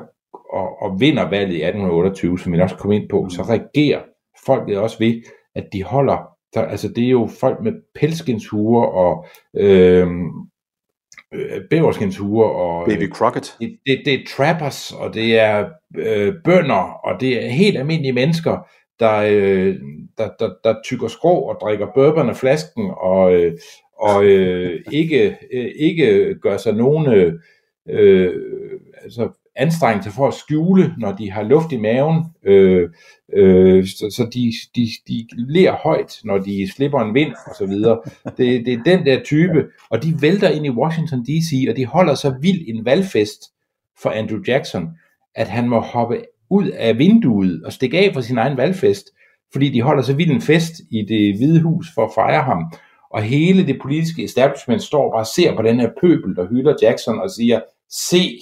og, 0.53 0.83
og 0.83 1.01
vinder 1.01 1.29
valget 1.29 1.55
i 1.55 1.63
1828, 1.63 2.39
som 2.39 2.53
vi 2.53 2.61
også 2.61 2.77
kommer 2.77 3.01
ind 3.01 3.09
på, 3.09 3.29
så 3.29 3.43
reagerer 3.43 4.03
folket 4.47 4.79
også 4.79 4.99
ved, 4.99 5.23
at 5.55 5.69
de 5.73 5.83
holder 5.83 6.32
der, 6.55 6.63
altså 6.63 6.89
det 6.89 7.05
er 7.05 7.11
jo 7.11 7.29
folk 7.41 7.61
med 7.63 7.73
pelskinshuer 7.95 8.87
og 8.87 9.27
øhm, 9.57 10.29
øh, 11.35 11.61
bæverskinshuer 11.71 12.47
og 12.49 12.87
Baby 12.89 13.11
Crockett. 13.11 13.57
Det, 13.61 13.79
det, 13.87 14.03
det 14.05 14.15
er 14.15 14.27
trappers 14.37 14.93
og 14.93 15.15
det 15.15 15.39
er 15.39 15.69
øh, 15.97 16.35
bønder 16.45 17.01
og 17.05 17.21
det 17.21 17.45
er 17.45 17.49
helt 17.49 17.79
almindelige 17.79 18.13
mennesker 18.13 18.69
der, 19.01 19.17
øh, 19.31 19.77
der, 20.19 20.29
der, 20.39 20.51
der 20.65 20.75
tykker 20.85 21.09
skrå 21.09 21.35
og 21.35 21.59
drikker 21.61 21.87
bourbon 21.95 22.29
af 22.29 22.37
flasken 22.37 22.91
og, 22.97 23.35
øh, 23.35 23.59
og 23.99 24.25
øh, 24.25 24.81
ikke, 24.93 25.39
øh, 25.53 25.71
ikke 25.77 26.35
gør 26.43 26.57
sig 26.57 26.75
nogen 26.75 27.07
øh, 27.07 27.33
øh, 27.89 28.33
altså 29.03 29.29
anstrengelse 29.57 30.11
for 30.11 30.29
at 30.29 30.35
skjule, 30.35 30.95
når 30.99 31.13
de 31.13 31.31
har 31.31 31.43
luft 31.43 31.73
i 31.73 31.77
maven, 31.77 32.25
øh, 32.45 32.91
øh, 33.33 33.87
så, 33.87 34.15
så 34.17 34.29
de, 34.35 34.53
de, 34.77 34.89
de 35.09 35.27
ler 35.37 35.73
højt, 35.73 36.21
når 36.25 36.39
de 36.39 36.73
slipper 36.73 37.01
en 37.01 37.15
vind 37.15 37.33
og 37.47 37.55
så 37.59 37.67
videre. 37.67 38.01
Det, 38.37 38.67
det 38.67 38.73
er 38.73 38.83
den 38.85 39.07
der 39.07 39.23
type, 39.25 39.65
og 39.91 40.03
de 40.03 40.15
vælter 40.21 40.49
ind 40.49 40.67
i 40.67 40.71
Washington 40.71 41.25
D.C., 41.25 41.67
og 41.69 41.77
de 41.77 41.87
holder 41.87 42.15
så 42.15 42.35
vild 42.41 42.61
en 42.67 42.85
valgfest 42.85 43.43
for 44.03 44.11
Andrew 44.11 44.39
Jackson, 44.47 44.89
at 45.35 45.49
han 45.49 45.69
må 45.69 45.81
hoppe 45.81 46.25
ud 46.51 46.69
af 46.69 46.99
vinduet 46.99 47.63
og 47.65 47.73
stikke 47.73 47.99
af 47.99 48.15
fra 48.15 48.23
sin 48.23 48.39
egen 48.39 48.57
valgfest, 48.57 49.07
fordi 49.53 49.69
de 49.69 49.83
holder 49.83 50.03
så 50.03 50.15
vild 50.15 50.31
en 50.31 50.41
fest 50.41 50.73
i 50.91 51.05
det 51.09 51.37
hvide 51.37 51.63
hus 51.63 51.87
for 51.95 52.05
at 52.05 52.11
fejre 52.15 52.43
ham. 52.43 52.73
Og 53.11 53.23
hele 53.23 53.67
det 53.67 53.79
politiske 53.83 54.25
establishment 54.25 54.83
står 54.83 55.13
bare 55.13 55.23
og 55.23 55.27
ser 55.27 55.57
på 55.57 55.63
den 55.63 55.81
her 55.81 55.91
pøbel, 56.01 56.37
der 56.37 56.49
hylder 56.49 56.75
Jackson 56.83 57.21
og 57.21 57.31
siger, 57.31 57.61
se, 57.91 58.39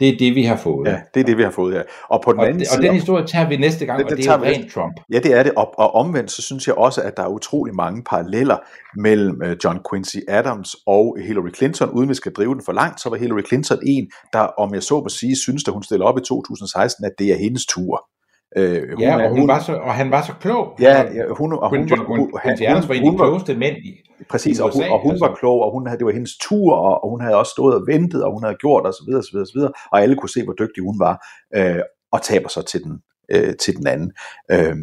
det 0.00 0.08
er 0.08 0.18
det, 0.18 0.34
vi 0.34 0.42
har 0.42 0.56
fået. 0.56 0.88
Ja, 0.88 0.96
det 1.14 1.20
er 1.20 1.24
det, 1.24 1.36
vi 1.36 1.42
har 1.42 1.50
fået, 1.50 1.74
ja. 1.74 1.82
Og, 2.08 2.22
på 2.24 2.32
den 2.32 2.40
og, 2.40 2.46
anden 2.46 2.60
og 2.60 2.66
side, 2.66 2.82
den 2.86 2.94
historie 2.94 3.26
tager 3.26 3.48
vi 3.48 3.56
næste 3.56 3.86
gang, 3.86 3.98
Det- 3.98 4.04
og 4.04 4.10
det 4.10 4.18
det, 4.18 4.32
er 4.32 4.38
vi 4.38 4.46
rent 4.46 4.72
Trump. 4.72 5.00
Ja, 5.12 5.18
det 5.18 5.32
er 5.38 5.42
det. 5.42 5.52
Og, 5.56 5.78
og 5.78 5.94
omvendt, 5.94 6.30
så 6.30 6.42
synes 6.42 6.66
jeg 6.66 6.74
også, 6.74 7.02
at 7.02 7.16
der 7.16 7.22
er 7.22 7.28
utrolig 7.28 7.74
mange 7.74 8.02
paralleller 8.10 8.56
mellem 8.96 9.42
øh, 9.44 9.56
John 9.64 9.78
Quincy 9.90 10.16
Adams 10.28 10.76
og 10.86 11.16
Hillary 11.26 11.54
Clinton. 11.56 11.90
Uden 11.90 12.08
vi 12.08 12.14
skal 12.14 12.32
drive 12.32 12.54
den 12.54 12.62
for 12.64 12.72
langt, 12.72 13.00
så 13.00 13.08
var 13.08 13.16
Hillary 13.16 13.42
Clinton 13.48 13.78
en, 13.86 14.10
der, 14.32 14.40
om 14.40 14.74
jeg 14.74 14.82
så 14.82 14.94
må 15.00 15.08
sige, 15.08 15.36
synes, 15.36 15.64
da 15.64 15.70
hun 15.70 15.82
stillede 15.82 16.06
op 16.08 16.18
i 16.18 16.20
2016, 16.20 17.04
at 17.04 17.12
det 17.18 17.32
er 17.32 17.36
hendes 17.36 17.66
tur. 17.66 18.08
Øh, 18.56 18.90
hun 18.90 19.00
Ja, 19.00 19.24
og, 19.24 19.30
hun 19.30 19.48
var 19.48 19.60
så, 19.60 19.74
og 19.74 19.94
han 19.94 20.10
var 20.10 20.22
så 20.22 20.32
klog. 20.40 20.76
Ja, 20.80 21.02
ja 21.02 21.24
hun, 21.38 21.52
og 21.52 21.70
hun, 21.70 21.84
John 21.84 22.00
var, 22.00 22.06
hun, 22.06 22.32
Quincy 22.44 22.62
Adams 22.62 22.88
var 22.88 22.94
en 22.94 23.02
af 23.02 23.06
hun 23.06 23.12
de 23.12 23.18
klogeste 23.18 23.54
mænd 23.56 23.76
i, 23.76 23.90
præcis, 24.30 24.58
i 24.58 24.62
og 24.62 24.72
hun, 24.72 24.82
USA, 24.82 24.92
og 24.92 25.02
hun 25.02 25.12
altså. 25.12 25.26
var 25.26 25.34
klog, 25.34 25.60
og 25.64 25.72
hun 25.72 25.86
havde, 25.86 25.98
det 25.98 26.06
var 26.06 26.12
hendes 26.12 26.36
tur, 26.36 26.74
og, 26.74 27.04
og 27.04 27.10
hun 27.10 27.20
havde 27.20 27.36
også 27.36 27.50
stået 27.50 27.74
og 27.74 27.82
ventet, 27.86 28.24
og 28.24 28.32
hun 28.32 28.42
havde 28.42 28.56
gjort, 28.60 28.86
og 28.86 28.92
så 28.92 29.02
videre, 29.06 29.22
så 29.22 29.30
videre, 29.32 29.46
så 29.46 29.52
videre, 29.54 29.72
og 29.92 30.02
alle 30.02 30.16
kunne 30.16 30.30
se, 30.30 30.44
hvor 30.44 30.54
dygtig 30.62 30.82
hun 30.82 30.98
var, 30.98 31.14
øh, 31.56 31.82
og 32.12 32.22
taber 32.22 32.48
så 32.48 32.62
til 32.62 32.82
den, 32.84 32.94
øh, 33.34 33.56
til 33.56 33.76
den 33.76 33.86
anden. 33.86 34.12
Øh, 34.50 34.76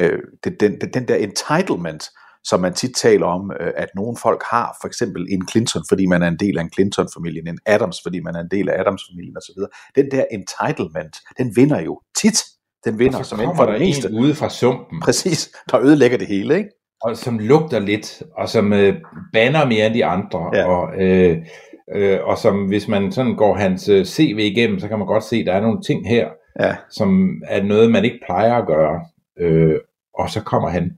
øh, 0.00 0.18
den, 0.44 0.54
den, 0.60 0.72
den 0.94 1.08
der 1.08 1.14
entitlement, 1.14 2.10
som 2.44 2.60
man 2.60 2.74
tit 2.74 2.96
taler 2.96 3.26
om, 3.26 3.52
øh, 3.60 3.72
at 3.76 3.88
nogle 3.94 4.16
folk 4.16 4.42
har, 4.50 4.76
for 4.80 4.88
eksempel 4.88 5.26
en 5.30 5.48
Clinton, 5.48 5.82
fordi 5.88 6.06
man 6.06 6.22
er 6.22 6.28
en 6.28 6.38
del 6.38 6.58
af 6.58 6.62
en 6.62 6.72
Clinton-familie, 6.72 7.42
en 7.48 7.58
Adams, 7.66 7.98
fordi 8.02 8.20
man 8.20 8.34
er 8.34 8.40
en 8.40 8.50
del 8.50 8.68
af 8.68 8.80
Adams-familien 8.80 9.36
osv. 9.36 9.60
Den 9.94 10.10
der 10.10 10.24
entitlement, 10.30 11.16
den 11.38 11.56
vinder 11.56 11.80
jo 11.80 12.00
tit. 12.16 12.38
Den 12.84 12.98
vinder 12.98 13.18
og 13.18 13.24
så 13.24 13.28
som 13.28 13.38
kommer 13.38 13.54
for 13.56 13.64
der 13.66 13.74
en 13.74 14.18
ude 14.20 14.34
fra 14.34 14.48
sumpen, 14.48 15.00
Præcis, 15.00 15.52
der 15.70 15.80
ødelægger 15.80 16.18
det 16.18 16.26
hele, 16.26 16.58
ikke? 16.58 16.70
og 17.02 17.16
som 17.16 17.38
lugter 17.38 17.78
lidt, 17.78 18.22
og 18.36 18.48
som 18.48 18.72
øh, 18.72 18.94
banner 19.32 19.64
mere 19.66 19.86
end 19.86 19.94
de 19.94 20.04
andre, 20.04 20.50
Ja. 20.54 20.64
og, 20.66 21.02
øh, 21.02 21.38
øh, 21.94 22.18
og 22.22 22.38
som 22.38 22.66
hvis 22.66 22.88
man 22.88 23.12
sådan 23.12 23.36
går 23.36 23.54
hans 23.54 23.88
øh, 23.88 24.04
CV 24.04 24.38
igennem, 24.38 24.78
så 24.80 24.88
kan 24.88 24.98
man 24.98 25.06
godt 25.06 25.24
se, 25.24 25.36
at 25.36 25.46
der 25.46 25.52
er 25.52 25.60
nogle 25.60 25.82
ting 25.82 26.08
her, 26.08 26.28
Ja, 26.60 26.76
som 26.90 27.30
er 27.46 27.62
noget, 27.62 27.90
man 27.90 28.04
ikke 28.04 28.18
plejer 28.26 28.54
at 28.54 28.66
gøre. 28.66 29.00
Øh, 29.40 29.74
og 30.14 30.30
så 30.30 30.40
kommer 30.42 30.68
han 30.68 30.90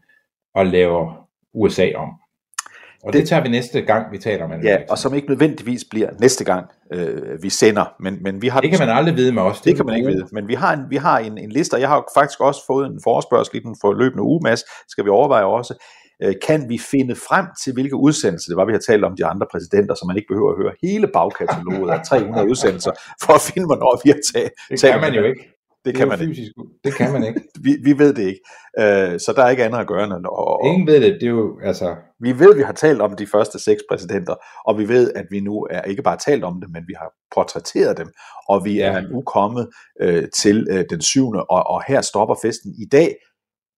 og 0.55 0.67
laver 0.67 1.29
USA 1.55 1.89
om. 1.97 2.09
Og 2.09 3.07
det, 3.07 3.13
Det- 3.13 3.21
det 3.21 3.29
tager 3.29 3.43
vi 3.43 3.49
næste 3.49 3.81
gang, 3.83 4.13
vi 4.13 4.19
taler 4.19 4.45
om 4.45 4.53
Andrew 4.53 4.65
ja 4.69 4.71
Jackson. 4.73 4.91
og 4.91 4.99
som 4.99 5.15
ikke 5.15 5.29
nødvendigvis 5.29 5.85
bliver 5.91 6.11
næste 6.21 6.45
gang, 6.45 6.67
øh, 6.93 7.43
vi 7.43 7.51
sender, 7.51 7.85
men, 8.01 8.23
men 8.23 8.43
vi 8.43 8.49
har 8.49 8.61
Det 8.61 8.71
kan 8.71 8.79
man 8.79 8.97
aldrig 8.97 9.17
vide 9.17 9.33
med 9.33 9.43
os. 9.43 9.61
det 9.61 9.77
kan 9.77 9.87
man 9.87 9.97
ikke 9.97 10.09
vide, 10.09 10.27
men 10.33 10.49
vi 10.49 10.55
har 10.55 10.73
en, 10.73 10.81
vi 10.91 10.97
har 10.97 11.19
en, 11.19 11.39
en 11.39 11.53
liste, 11.53 11.75
og 11.75 11.81
jeg 11.81 11.89
har 11.89 12.05
faktisk 12.17 12.41
også 12.41 12.61
fået 12.67 12.87
en 12.87 13.01
forespørgsel 13.05 13.57
i 13.57 13.61
den 13.61 13.77
forløbende 13.81 14.23
uge, 14.23 14.41
Mads, 14.43 14.63
skal 14.89 15.05
vi 15.05 15.11
overveje 15.11 15.45
også, 15.45 15.75
øh, 16.23 16.35
kan 16.47 16.69
vi 16.69 16.79
finde 16.79 17.15
frem 17.15 17.47
til, 17.63 17.73
hvilke 17.73 17.97
udsendelser 17.97 18.51
det 18.51 18.57
var, 18.57 18.65
vi 18.65 18.73
har 18.73 18.85
talt 18.89 19.05
om 19.05 19.17
de 19.17 19.27
andre 19.27 19.47
præsidenter, 19.53 19.95
så 19.95 20.05
man 20.07 20.17
ikke 20.17 20.29
behøver 20.29 20.51
at 20.51 20.59
høre 20.63 20.73
hele 20.83 21.07
bagkataloget 21.07 21.91
af 21.91 22.01
300 22.07 22.51
udsendelser, 22.51 22.93
for 23.23 23.33
at 23.33 23.41
finde, 23.41 23.67
hvornår 23.67 24.01
vi 24.05 24.11
har 24.11 24.21
taget. 24.33 24.53
Det 24.71 24.81
kan 24.93 25.01
man 25.01 25.15
jo 25.15 25.25
ikke. 25.25 25.43
Det 25.85 25.95
kan 25.95 26.09
man 26.09 26.21
ikke. 26.21 26.31
fysisk. 26.31 26.53
Det 26.85 26.95
kan 26.95 27.13
man 27.13 27.25
ikke. 27.25 27.41
Vi, 27.63 27.77
vi 27.85 27.99
ved 27.99 28.15
det 28.15 28.23
ikke. 28.23 28.41
Øh, 28.79 29.21
så 29.21 29.33
der 29.37 29.43
er 29.45 29.51
ikke 29.51 29.65
andet 29.65 29.79
at 29.79 29.87
gøre. 29.87 30.05
End, 30.05 30.13
og, 30.27 30.37
og, 30.49 30.67
Ingen 30.67 30.87
ved 30.87 31.01
det. 31.01 31.13
Det 31.21 31.23
er 31.23 31.31
jo, 31.31 31.61
altså, 31.63 31.97
vi 32.21 32.39
ved, 32.39 32.51
at 32.51 32.57
vi 32.59 32.63
har 32.63 32.73
talt 32.73 33.01
om 33.03 33.17
de 33.17 33.27
første 33.27 33.59
seks 33.59 33.83
præsidenter, 33.91 34.35
og 34.65 34.79
vi 34.79 34.89
ved, 34.89 35.13
at 35.15 35.27
vi 35.31 35.41
nu 35.41 35.67
er 35.71 35.83
ikke 35.83 36.03
bare 36.03 36.17
talt 36.17 36.45
om 36.45 36.61
det, 36.61 36.71
men 36.71 36.83
vi 36.89 36.95
har 36.99 37.13
portrætteret 37.35 37.99
dem, 37.99 38.09
og 38.49 38.65
vi 38.65 38.75
Ja. 38.75 38.93
er 38.93 39.01
nu 39.01 39.23
kommet 39.23 39.69
øh, 40.01 40.25
til 40.35 40.67
øh, 40.71 40.85
den 40.91 41.01
syvende, 41.01 41.45
og, 41.45 41.67
og 41.67 41.83
her 41.87 42.01
stopper 42.01 42.35
festen 42.43 42.75
i 42.79 42.85
dag. 42.93 43.17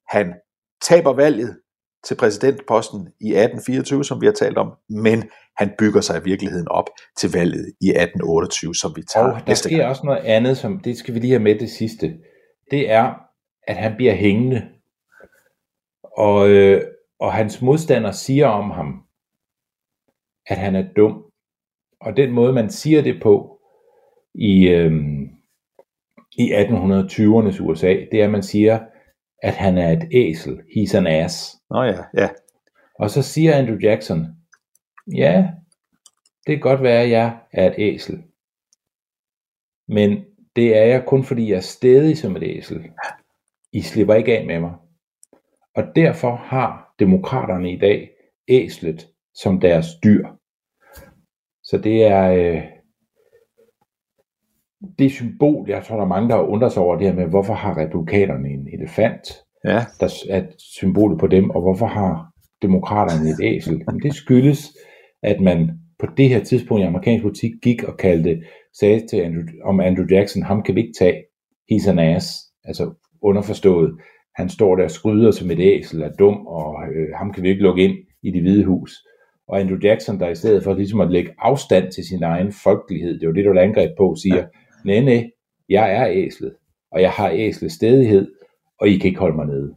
Han 0.08 0.34
taber 0.82 1.12
valget 1.12 1.56
til 2.06 2.14
præsidentposten 2.14 3.00
i 3.00 3.28
1824, 3.28 4.04
som 4.04 4.20
vi 4.20 4.26
har 4.26 4.32
talt 4.32 4.58
om, 4.58 4.72
men 4.88 5.24
han 5.56 5.70
bygger 5.78 6.00
sig 6.00 6.20
i 6.20 6.24
virkeligheden 6.24 6.68
op 6.68 6.90
til 7.16 7.32
valget 7.32 7.66
i 7.80 7.88
1828, 7.88 8.74
som 8.74 8.92
vi 8.96 9.02
tager 9.02 9.26
og 9.26 9.46
der 9.46 9.54
sker 9.54 9.76
gang. 9.76 9.88
også 9.88 10.02
noget 10.04 10.24
andet, 10.24 10.56
som 10.56 10.80
det 10.80 10.98
skal 10.98 11.14
vi 11.14 11.18
lige 11.18 11.30
have 11.30 11.42
med 11.42 11.58
det 11.58 11.70
sidste. 11.70 12.14
Det 12.70 12.90
er, 12.90 13.14
at 13.66 13.76
han 13.76 13.96
bliver 13.96 14.14
hængende. 14.14 14.62
Og, 16.16 16.48
øh, 16.48 16.82
og 17.20 17.32
hans 17.32 17.62
modstander 17.62 18.10
siger 18.10 18.46
om 18.46 18.70
ham, 18.70 19.02
at 20.46 20.56
han 20.56 20.74
er 20.74 20.84
dum. 20.96 21.22
Og 22.00 22.16
den 22.16 22.32
måde, 22.32 22.52
man 22.52 22.70
siger 22.70 23.02
det 23.02 23.22
på 23.22 23.60
i, 24.34 24.68
øh, 24.68 24.92
i 26.38 26.52
1820'ernes 26.52 27.62
USA, 27.62 27.96
det 28.12 28.20
er, 28.20 28.24
at 28.24 28.30
man 28.30 28.42
siger, 28.42 28.78
at 29.44 29.54
han 29.54 29.78
er 29.78 29.92
et 29.92 30.08
æsel. 30.12 30.60
He's 30.76 30.96
an 30.96 31.06
ass. 31.06 31.56
Nå 31.70 31.82
ja, 31.82 31.98
ja. 32.16 32.28
Og 32.94 33.10
så 33.10 33.22
siger 33.22 33.56
Andrew 33.56 33.78
Jackson, 33.82 34.26
ja, 35.16 35.50
det 36.46 36.54
kan 36.56 36.60
godt 36.60 36.82
være, 36.82 37.02
at 37.02 37.10
jeg 37.10 37.38
er 37.52 37.66
et 37.66 37.74
æsel. 37.78 38.22
Men 39.88 40.24
det 40.56 40.76
er 40.76 40.84
jeg 40.84 41.04
kun 41.06 41.24
fordi 41.24 41.50
jeg 41.50 41.56
er 41.56 41.60
stedig 41.60 42.18
som 42.18 42.36
et 42.36 42.42
æsel. 42.42 42.90
I 43.72 43.80
slipper 43.80 44.14
ikke 44.14 44.38
af 44.38 44.46
med 44.46 44.60
mig. 44.60 44.74
Og 45.74 45.84
derfor 45.96 46.36
har 46.36 46.94
demokraterne 46.98 47.72
i 47.72 47.78
dag 47.78 48.10
æslet 48.48 49.08
som 49.34 49.60
deres 49.60 49.86
dyr. 50.04 50.28
Så 51.62 51.78
det 51.78 52.04
er 52.04 52.30
øh, 52.32 52.62
det 54.98 55.10
symbol, 55.10 55.68
jeg 55.68 55.84
tror, 55.84 55.96
der 55.96 56.02
er 56.02 56.08
mange, 56.08 56.28
der 56.28 56.36
undrer 56.36 56.68
sig 56.68 56.82
over 56.82 56.96
det 56.96 57.06
her 57.06 57.14
med, 57.14 57.26
hvorfor 57.26 57.54
har 57.54 57.78
republikanerne 57.78 58.48
en 58.48 58.68
elefant? 58.72 59.44
ja. 59.64 59.80
der 60.00 60.24
er 60.30 60.42
symbolet 60.58 61.18
på 61.18 61.26
dem, 61.26 61.50
og 61.50 61.60
hvorfor 61.60 61.86
har 61.86 62.30
demokraterne 62.62 63.30
et 63.30 63.54
æsel? 63.56 63.82
Jamen, 63.88 64.02
det 64.02 64.14
skyldes, 64.14 64.76
at 65.22 65.40
man 65.40 65.70
på 65.98 66.06
det 66.16 66.28
her 66.28 66.44
tidspunkt 66.44 66.82
i 66.82 66.86
amerikansk 66.86 67.22
politik 67.22 67.52
gik 67.62 67.84
og 67.84 67.96
kaldte, 67.96 68.42
sagde 68.78 69.06
til 69.06 69.16
Andrew, 69.16 69.42
om 69.64 69.80
Andrew 69.80 70.06
Jackson, 70.10 70.42
ham 70.42 70.62
kan 70.62 70.74
vi 70.74 70.80
ikke 70.80 70.98
tage, 70.98 71.22
he's 71.72 71.90
an 71.90 71.98
ass, 71.98 72.26
altså 72.64 72.94
underforstået, 73.22 73.90
han 74.36 74.48
står 74.48 74.76
der 74.76 74.84
og 74.84 74.90
skryder 74.90 75.30
som 75.30 75.50
et 75.50 75.60
æsel, 75.60 76.02
er 76.02 76.12
dum, 76.18 76.46
og 76.46 76.74
øh, 76.96 77.08
ham 77.14 77.32
kan 77.32 77.42
vi 77.42 77.48
ikke 77.48 77.62
lukke 77.62 77.84
ind 77.84 77.96
i 78.22 78.30
det 78.30 78.42
hvide 78.42 78.64
hus. 78.64 78.92
Og 79.48 79.60
Andrew 79.60 79.78
Jackson, 79.82 80.20
der 80.20 80.28
i 80.28 80.34
stedet 80.34 80.64
for 80.64 80.74
ligesom 80.74 81.00
at 81.00 81.10
lægge 81.10 81.30
afstand 81.38 81.92
til 81.92 82.04
sin 82.04 82.22
egen 82.22 82.52
folkelighed, 82.52 83.20
det 83.20 83.28
var 83.28 83.34
det, 83.34 83.44
du 83.44 83.52
lagde 83.52 83.68
angreb 83.68 83.90
på, 83.98 84.14
siger, 84.22 84.44
nej, 84.84 85.00
nej, 85.00 85.30
jeg 85.68 85.92
er 85.92 86.06
æslet, 86.10 86.54
og 86.92 87.02
jeg 87.02 87.10
har 87.10 87.30
æslet 87.32 87.72
stedighed, 87.72 88.32
og 88.80 88.88
I 88.88 88.98
kan 88.98 89.08
ikke 89.08 89.20
holde 89.20 89.36
mig 89.36 89.46
nede. 89.46 89.74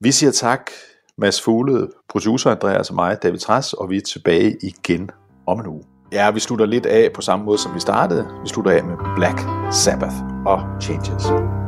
Vi 0.00 0.12
siger 0.12 0.32
tak, 0.32 0.70
Mads 1.18 1.42
Fuglede, 1.42 1.90
producer 2.08 2.50
Andreas 2.50 2.90
og 2.90 2.94
mig, 2.94 3.22
David 3.22 3.38
Træs, 3.38 3.72
og 3.72 3.90
vi 3.90 3.96
er 3.96 4.00
tilbage 4.00 4.56
igen 4.62 5.10
om 5.46 5.60
en 5.60 5.66
uge. 5.66 5.84
Ja, 6.12 6.30
vi 6.30 6.40
slutter 6.40 6.66
lidt 6.66 6.86
af 6.86 7.12
på 7.12 7.20
samme 7.20 7.44
måde, 7.44 7.58
som 7.58 7.74
vi 7.74 7.80
startede. 7.80 8.28
Vi 8.42 8.48
slutter 8.48 8.70
af 8.70 8.84
med 8.84 8.96
Black 9.16 9.38
Sabbath 9.72 10.16
og 10.46 10.82
Changes. 10.82 11.59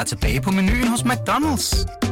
Der 0.00 0.04
er 0.04 0.08
tilbage 0.08 0.40
på 0.40 0.50
menuen 0.50 0.88
hos 0.88 1.00
McDonald's. 1.00 2.09